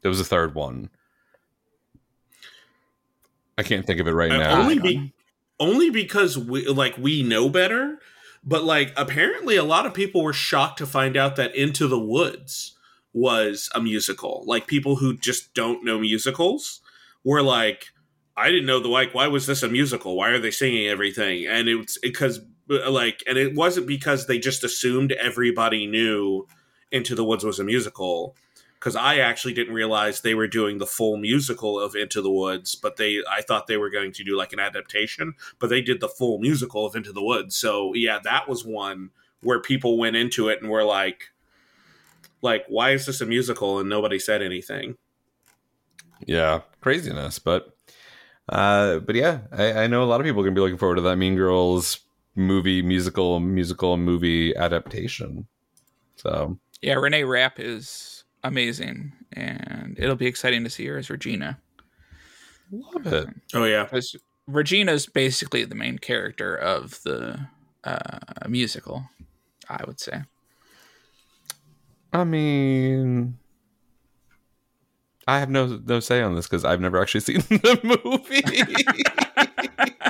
there 0.00 0.08
was 0.08 0.20
a 0.20 0.24
third 0.24 0.54
one. 0.54 0.90
I 3.56 3.62
can't 3.62 3.86
think 3.86 4.00
of 4.00 4.08
it 4.08 4.12
right 4.12 4.32
uh, 4.32 4.38
now. 4.38 4.60
Only, 4.62 4.78
be, 4.78 5.12
only 5.62 5.90
because 5.90 6.36
we 6.36 6.66
like 6.66 6.98
we 6.98 7.22
know 7.22 7.48
better, 7.48 8.00
but 8.42 8.64
like 8.64 8.92
apparently 8.96 9.54
a 9.56 9.62
lot 9.62 9.86
of 9.86 9.94
people 9.94 10.22
were 10.22 10.32
shocked 10.32 10.78
to 10.78 10.86
find 10.86 11.16
out 11.16 11.36
that 11.36 11.54
Into 11.54 11.86
the 11.86 12.00
Woods 12.00 12.76
was 13.12 13.70
a 13.72 13.80
musical. 13.80 14.42
Like 14.44 14.66
people 14.66 14.96
who 14.96 15.16
just 15.16 15.54
don't 15.54 15.84
know 15.84 16.00
musicals 16.00 16.80
were 17.22 17.42
like, 17.42 17.86
I 18.36 18.48
didn't 18.48 18.66
know 18.66 18.80
the 18.80 18.88
like 18.88 19.14
why 19.14 19.28
was 19.28 19.46
this 19.46 19.62
a 19.62 19.68
musical? 19.68 20.16
Why 20.16 20.30
are 20.30 20.40
they 20.40 20.50
singing 20.50 20.88
everything? 20.88 21.46
And 21.46 21.68
it's 21.68 21.96
because 21.96 22.40
like 22.68 23.22
and 23.28 23.38
it 23.38 23.54
wasn't 23.54 23.86
because 23.86 24.26
they 24.26 24.40
just 24.40 24.64
assumed 24.64 25.12
everybody 25.12 25.86
knew 25.86 26.48
Into 26.90 27.14
the 27.14 27.24
Woods 27.24 27.44
was 27.44 27.60
a 27.60 27.64
musical 27.64 28.34
because 28.82 28.96
I 28.96 29.18
actually 29.18 29.52
didn't 29.52 29.74
realize 29.74 30.20
they 30.20 30.34
were 30.34 30.48
doing 30.48 30.78
the 30.78 30.88
full 30.88 31.16
musical 31.16 31.78
of 31.78 31.94
Into 31.94 32.20
the 32.20 32.32
Woods, 32.32 32.74
but 32.74 32.96
they 32.96 33.22
I 33.30 33.40
thought 33.40 33.68
they 33.68 33.76
were 33.76 33.90
going 33.90 34.10
to 34.10 34.24
do 34.24 34.36
like 34.36 34.52
an 34.52 34.58
adaptation, 34.58 35.34
but 35.60 35.70
they 35.70 35.80
did 35.80 36.00
the 36.00 36.08
full 36.08 36.40
musical 36.40 36.84
of 36.84 36.96
Into 36.96 37.12
the 37.12 37.22
Woods. 37.22 37.54
So 37.54 37.94
yeah, 37.94 38.18
that 38.24 38.48
was 38.48 38.64
one 38.64 39.10
where 39.40 39.60
people 39.60 39.98
went 39.98 40.16
into 40.16 40.48
it 40.48 40.60
and 40.60 40.68
were 40.68 40.82
like 40.82 41.30
like 42.40 42.64
why 42.66 42.90
is 42.90 43.06
this 43.06 43.20
a 43.20 43.26
musical 43.26 43.78
and 43.78 43.88
nobody 43.88 44.18
said 44.18 44.42
anything. 44.42 44.96
Yeah, 46.26 46.62
craziness, 46.80 47.38
but 47.38 47.76
uh 48.48 48.98
but 48.98 49.14
yeah, 49.14 49.42
I, 49.52 49.84
I 49.84 49.86
know 49.86 50.02
a 50.02 50.06
lot 50.06 50.20
of 50.20 50.26
people 50.26 50.40
are 50.40 50.44
gonna 50.44 50.56
be 50.56 50.60
looking 50.60 50.76
forward 50.76 50.96
to 50.96 51.02
that 51.02 51.18
Mean 51.18 51.36
Girls 51.36 52.00
movie 52.34 52.82
musical 52.82 53.38
musical 53.38 53.96
movie 53.96 54.56
adaptation. 54.56 55.46
So 56.16 56.58
yeah, 56.80 56.94
Renee 56.94 57.22
Rapp 57.22 57.60
is 57.60 58.11
amazing, 58.42 59.12
and 59.32 59.96
it'll 59.98 60.16
be 60.16 60.26
exciting 60.26 60.64
to 60.64 60.70
see 60.70 60.86
her 60.86 60.98
as 60.98 61.10
Regina. 61.10 61.58
Love 62.70 63.06
it. 63.06 63.28
Oh 63.54 63.64
yeah, 63.64 63.84
because 63.84 64.16
Regina's 64.46 65.06
basically 65.06 65.64
the 65.64 65.74
main 65.74 65.98
character 65.98 66.54
of 66.54 67.02
the 67.02 67.48
uh, 67.84 68.18
musical. 68.48 69.04
I 69.68 69.84
would 69.86 70.00
say. 70.00 70.22
I 72.12 72.24
mean, 72.24 73.38
I 75.26 75.38
have 75.38 75.50
no 75.50 75.80
no 75.86 76.00
say 76.00 76.20
on 76.20 76.34
this 76.34 76.46
because 76.46 76.64
I've 76.64 76.80
never 76.80 77.00
actually 77.00 77.20
seen 77.22 77.40
the 77.48 78.00
movie. 78.04 78.42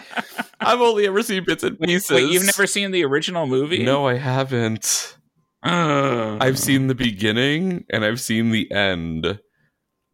I've 0.61 0.81
only 0.81 1.07
ever 1.07 1.23
seen 1.23 1.45
bits 1.45 1.65
and 1.65 1.79
pieces. 1.79 2.11
Wait, 2.11 2.31
you've 2.31 2.47
never 2.47 2.67
seen 2.67 2.93
the 2.93 3.05
original 3.05 3.47
movie? 3.47 3.83
No, 3.83 4.07
I 4.07 4.15
haven't. 4.15 5.17
Uh, 5.63 6.39
I've 6.41 6.59
seen 6.59 6.89
the 6.89 6.95
beginning 6.95 7.85
and 7.91 8.05
I've 8.05 8.21
seen 8.21 8.51
the 8.51 8.71
end. 8.71 9.39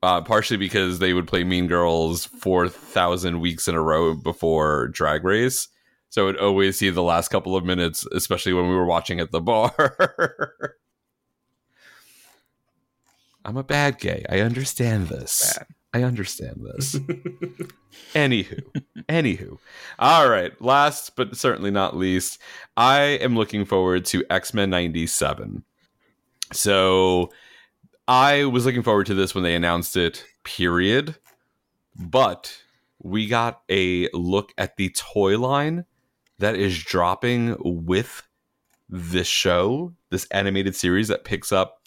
Uh, 0.00 0.20
partially 0.20 0.56
because 0.56 1.00
they 1.00 1.12
would 1.12 1.26
play 1.26 1.42
Mean 1.42 1.66
Girls 1.66 2.24
four 2.26 2.68
thousand 2.68 3.40
weeks 3.40 3.66
in 3.66 3.74
a 3.74 3.82
row 3.82 4.14
before 4.14 4.86
Drag 4.88 5.24
Race, 5.24 5.66
so 6.08 6.28
I'd 6.28 6.36
always 6.36 6.78
see 6.78 6.88
the 6.90 7.02
last 7.02 7.30
couple 7.30 7.56
of 7.56 7.64
minutes, 7.64 8.06
especially 8.12 8.52
when 8.52 8.68
we 8.68 8.76
were 8.76 8.84
watching 8.84 9.18
at 9.18 9.32
the 9.32 9.40
bar. 9.40 10.76
I'm 13.44 13.56
a 13.56 13.64
bad 13.64 13.98
gay. 13.98 14.24
I 14.28 14.38
understand 14.38 15.08
this. 15.08 15.56
Bad. 15.58 15.66
I 15.94 16.02
understand 16.02 16.60
this. 16.62 16.94
anywho, 18.14 18.62
anywho. 19.08 19.58
All 19.98 20.28
right. 20.28 20.60
Last 20.60 21.16
but 21.16 21.36
certainly 21.36 21.70
not 21.70 21.96
least, 21.96 22.40
I 22.76 23.00
am 23.00 23.36
looking 23.36 23.64
forward 23.64 24.04
to 24.06 24.24
X 24.28 24.52
Men 24.52 24.70
97. 24.70 25.64
So 26.52 27.30
I 28.06 28.44
was 28.44 28.66
looking 28.66 28.82
forward 28.82 29.06
to 29.06 29.14
this 29.14 29.34
when 29.34 29.44
they 29.44 29.54
announced 29.54 29.96
it, 29.96 30.24
period. 30.44 31.16
But 31.96 32.62
we 33.02 33.26
got 33.26 33.62
a 33.70 34.08
look 34.12 34.52
at 34.58 34.76
the 34.76 34.90
toy 34.90 35.38
line 35.38 35.84
that 36.38 36.54
is 36.54 36.82
dropping 36.82 37.56
with 37.60 38.22
this 38.88 39.26
show, 39.26 39.94
this 40.10 40.26
animated 40.30 40.74
series 40.74 41.08
that 41.08 41.24
picks 41.24 41.52
up 41.52 41.77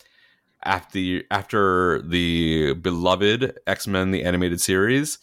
after 0.64 1.22
after 1.32 2.02
the 2.02 2.74
beloved 2.76 3.60
X 3.68 3.88
Men 3.88 4.12
the 4.12 4.24
animated 4.24 4.62
series. 4.62 5.20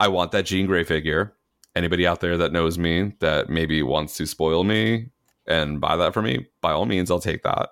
I 0.00 0.08
want 0.08 0.32
that 0.32 0.46
Jean 0.46 0.66
Grey 0.66 0.84
figure. 0.84 1.34
Anybody 1.74 2.06
out 2.06 2.20
there 2.20 2.36
that 2.36 2.52
knows 2.52 2.78
me 2.78 3.12
that 3.20 3.48
maybe 3.48 3.82
wants 3.82 4.16
to 4.16 4.26
spoil 4.26 4.64
me 4.64 5.10
and 5.46 5.80
buy 5.80 5.96
that 5.96 6.12
for 6.12 6.22
me, 6.22 6.46
by 6.60 6.72
all 6.72 6.86
means, 6.86 7.10
I'll 7.10 7.20
take 7.20 7.42
that. 7.44 7.70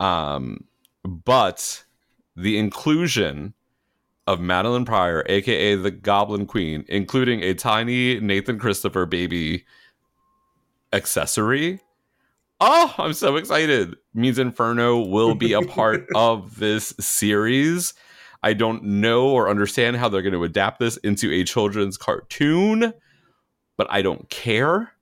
Um, 0.00 0.64
but 1.04 1.84
the 2.36 2.58
inclusion 2.58 3.54
of 4.26 4.38
Madelyne 4.40 4.86
Pryor, 4.86 5.24
aka 5.28 5.74
the 5.76 5.90
Goblin 5.90 6.46
Queen, 6.46 6.84
including 6.88 7.42
a 7.42 7.54
tiny 7.54 8.20
Nathan 8.20 8.58
Christopher 8.58 9.06
baby 9.06 9.64
accessory. 10.92 11.80
Oh, 12.60 12.94
I'm 12.98 13.14
so 13.14 13.36
excited. 13.36 13.96
Means 14.12 14.38
Inferno 14.38 14.98
will 14.98 15.34
be 15.34 15.54
a 15.54 15.62
part 15.62 16.06
of 16.14 16.58
this 16.58 16.92
series. 17.00 17.94
I 18.42 18.52
don't 18.52 18.82
know 18.82 19.28
or 19.28 19.48
understand 19.48 19.96
how 19.96 20.08
they're 20.08 20.22
going 20.22 20.34
to 20.34 20.44
adapt 20.44 20.78
this 20.78 20.96
into 20.98 21.32
a 21.32 21.44
children's 21.44 21.96
cartoon, 21.96 22.92
but 23.76 23.86
I 23.90 24.02
don't 24.02 24.28
care. 24.28 24.92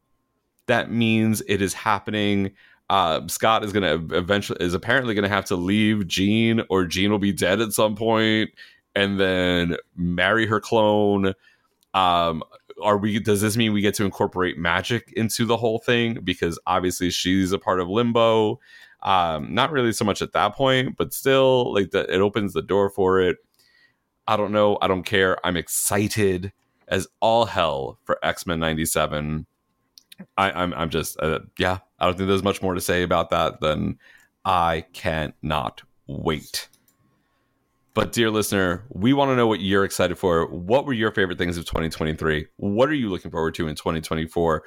That 0.67 0.91
means 0.91 1.43
it 1.49 1.61
is 1.61 1.75
happening. 1.75 2.53
Uh, 2.91 3.27
Scott 3.27 3.65
is 3.65 3.73
going 3.73 4.09
to 4.09 4.17
eventually 4.17 4.65
is 4.65 4.75
apparently 4.75 5.15
going 5.15 5.25
to 5.25 5.29
have 5.29 5.45
to 5.47 5.57
leave 5.57 6.07
Jean, 6.07 6.63
or 6.69 6.85
Jean 6.85 7.11
will 7.11 7.19
be 7.19 7.33
dead 7.33 7.61
at 7.61 7.73
some 7.73 7.97
point, 7.97 8.51
and 8.95 9.19
then 9.19 9.77
marry 9.97 10.47
her 10.47 10.61
clone. 10.61 11.35
Um, 11.95 12.43
are 12.83 12.97
we? 12.97 13.19
Does 13.19 13.41
this 13.41 13.57
mean 13.57 13.73
we 13.73 13.81
get 13.81 13.95
to 13.95 14.05
incorporate 14.05 14.59
magic 14.59 15.13
into 15.17 15.45
the 15.45 15.57
whole 15.57 15.79
thing? 15.79 16.21
Because 16.23 16.59
obviously 16.67 17.11
she's 17.11 17.53
a 17.53 17.59
part 17.59 17.81
of 17.81 17.89
Limbo. 17.89 18.61
Um, 19.03 19.55
not 19.55 19.71
really 19.71 19.93
so 19.93 20.05
much 20.05 20.23
at 20.23 20.33
that 20.33 20.55
point, 20.55 20.97
but 20.97 21.15
still, 21.15 21.73
like 21.73 21.91
that, 21.93 22.11
it 22.11 22.21
opens 22.21 22.53
the 22.53 22.63
door 22.63 22.91
for 22.91 23.21
it. 23.21 23.39
I 24.27 24.37
don't 24.37 24.53
know. 24.53 24.79
I 24.83 24.89
don't 24.89 25.05
care. 25.05 25.45
I'm 25.47 25.57
excited 25.57 26.53
as 26.89 27.07
all 27.21 27.45
hell 27.47 27.99
for 28.05 28.19
X 28.23 28.47
Men 28.47 28.61
'97. 28.61 29.47
I, 30.37 30.51
I'm 30.51 30.75
I'm 30.75 30.91
just 30.91 31.19
uh, 31.21 31.41
yeah. 31.59 31.79
I 31.99 32.07
don't 32.07 32.17
think 32.17 32.29
there's 32.29 32.43
much 32.43 32.63
more 32.63 32.75
to 32.75 32.81
say 32.81 33.03
about 33.03 33.31
that 33.31 33.61
than 33.61 33.99
I 34.45 34.85
cannot 34.93 35.83
wait. 36.07 36.69
But 37.95 38.13
dear 38.13 38.31
listener, 38.31 38.85
we 38.91 39.13
want 39.13 39.31
to 39.31 39.37
know 39.37 39.47
what 39.47 39.61
you're 39.61 39.85
excited 39.85 40.19
for. 40.19 40.47
What 40.47 40.87
were 40.87 40.93
your 40.93 41.11
favorite 41.11 41.39
things 41.39 41.57
of 41.57 41.65
2023? 41.65 42.47
What 42.57 42.89
are 42.89 42.95
you 42.95 43.09
looking 43.09 43.31
forward 43.31 43.55
to 43.55 43.67
in 43.67 43.75
2024? 43.75 44.63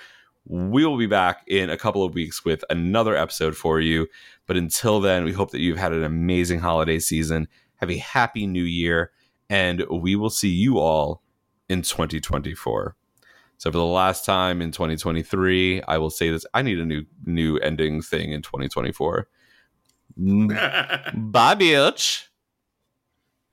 We 0.46 0.86
will 0.86 0.98
be 0.98 1.08
back 1.08 1.44
in 1.48 1.70
a 1.70 1.78
couple 1.78 2.04
of 2.04 2.14
weeks 2.14 2.44
with 2.44 2.64
another 2.70 3.16
episode 3.16 3.56
for 3.56 3.80
you. 3.80 4.08
But 4.48 4.58
until 4.58 5.00
then, 5.00 5.24
we 5.24 5.32
hope 5.32 5.52
that 5.52 5.62
you've 5.62 5.78
had 5.78 5.94
an 5.94 6.04
amazing 6.04 6.60
holiday 6.60 7.00
season. 7.00 7.48
Have 7.76 7.92
a 7.92 7.98
happy 7.98 8.48
new 8.48 8.64
year, 8.64 9.12
and 9.50 9.86
we 9.90 10.16
will 10.16 10.30
see 10.30 10.50
you 10.50 10.80
all 10.80 11.22
in 11.70 11.84
2024. 11.84 12.96
So 13.58 13.72
for 13.72 13.78
the 13.78 13.86
last 13.86 14.26
time 14.26 14.62
in 14.62 14.72
2023, 14.72 15.84
I 15.84 16.00
will 16.00 16.10
say 16.10 16.32
this: 16.32 16.46
I 16.54 16.64
need 16.64 16.80
a 16.80 16.86
new 16.86 17.06
new 17.24 17.58
ending 17.60 18.02
thing 18.02 18.32
in 18.32 18.42
2024. 18.42 19.28
Mm. 20.20 21.32
Bye, 21.32 21.56
bitch. 21.56 22.28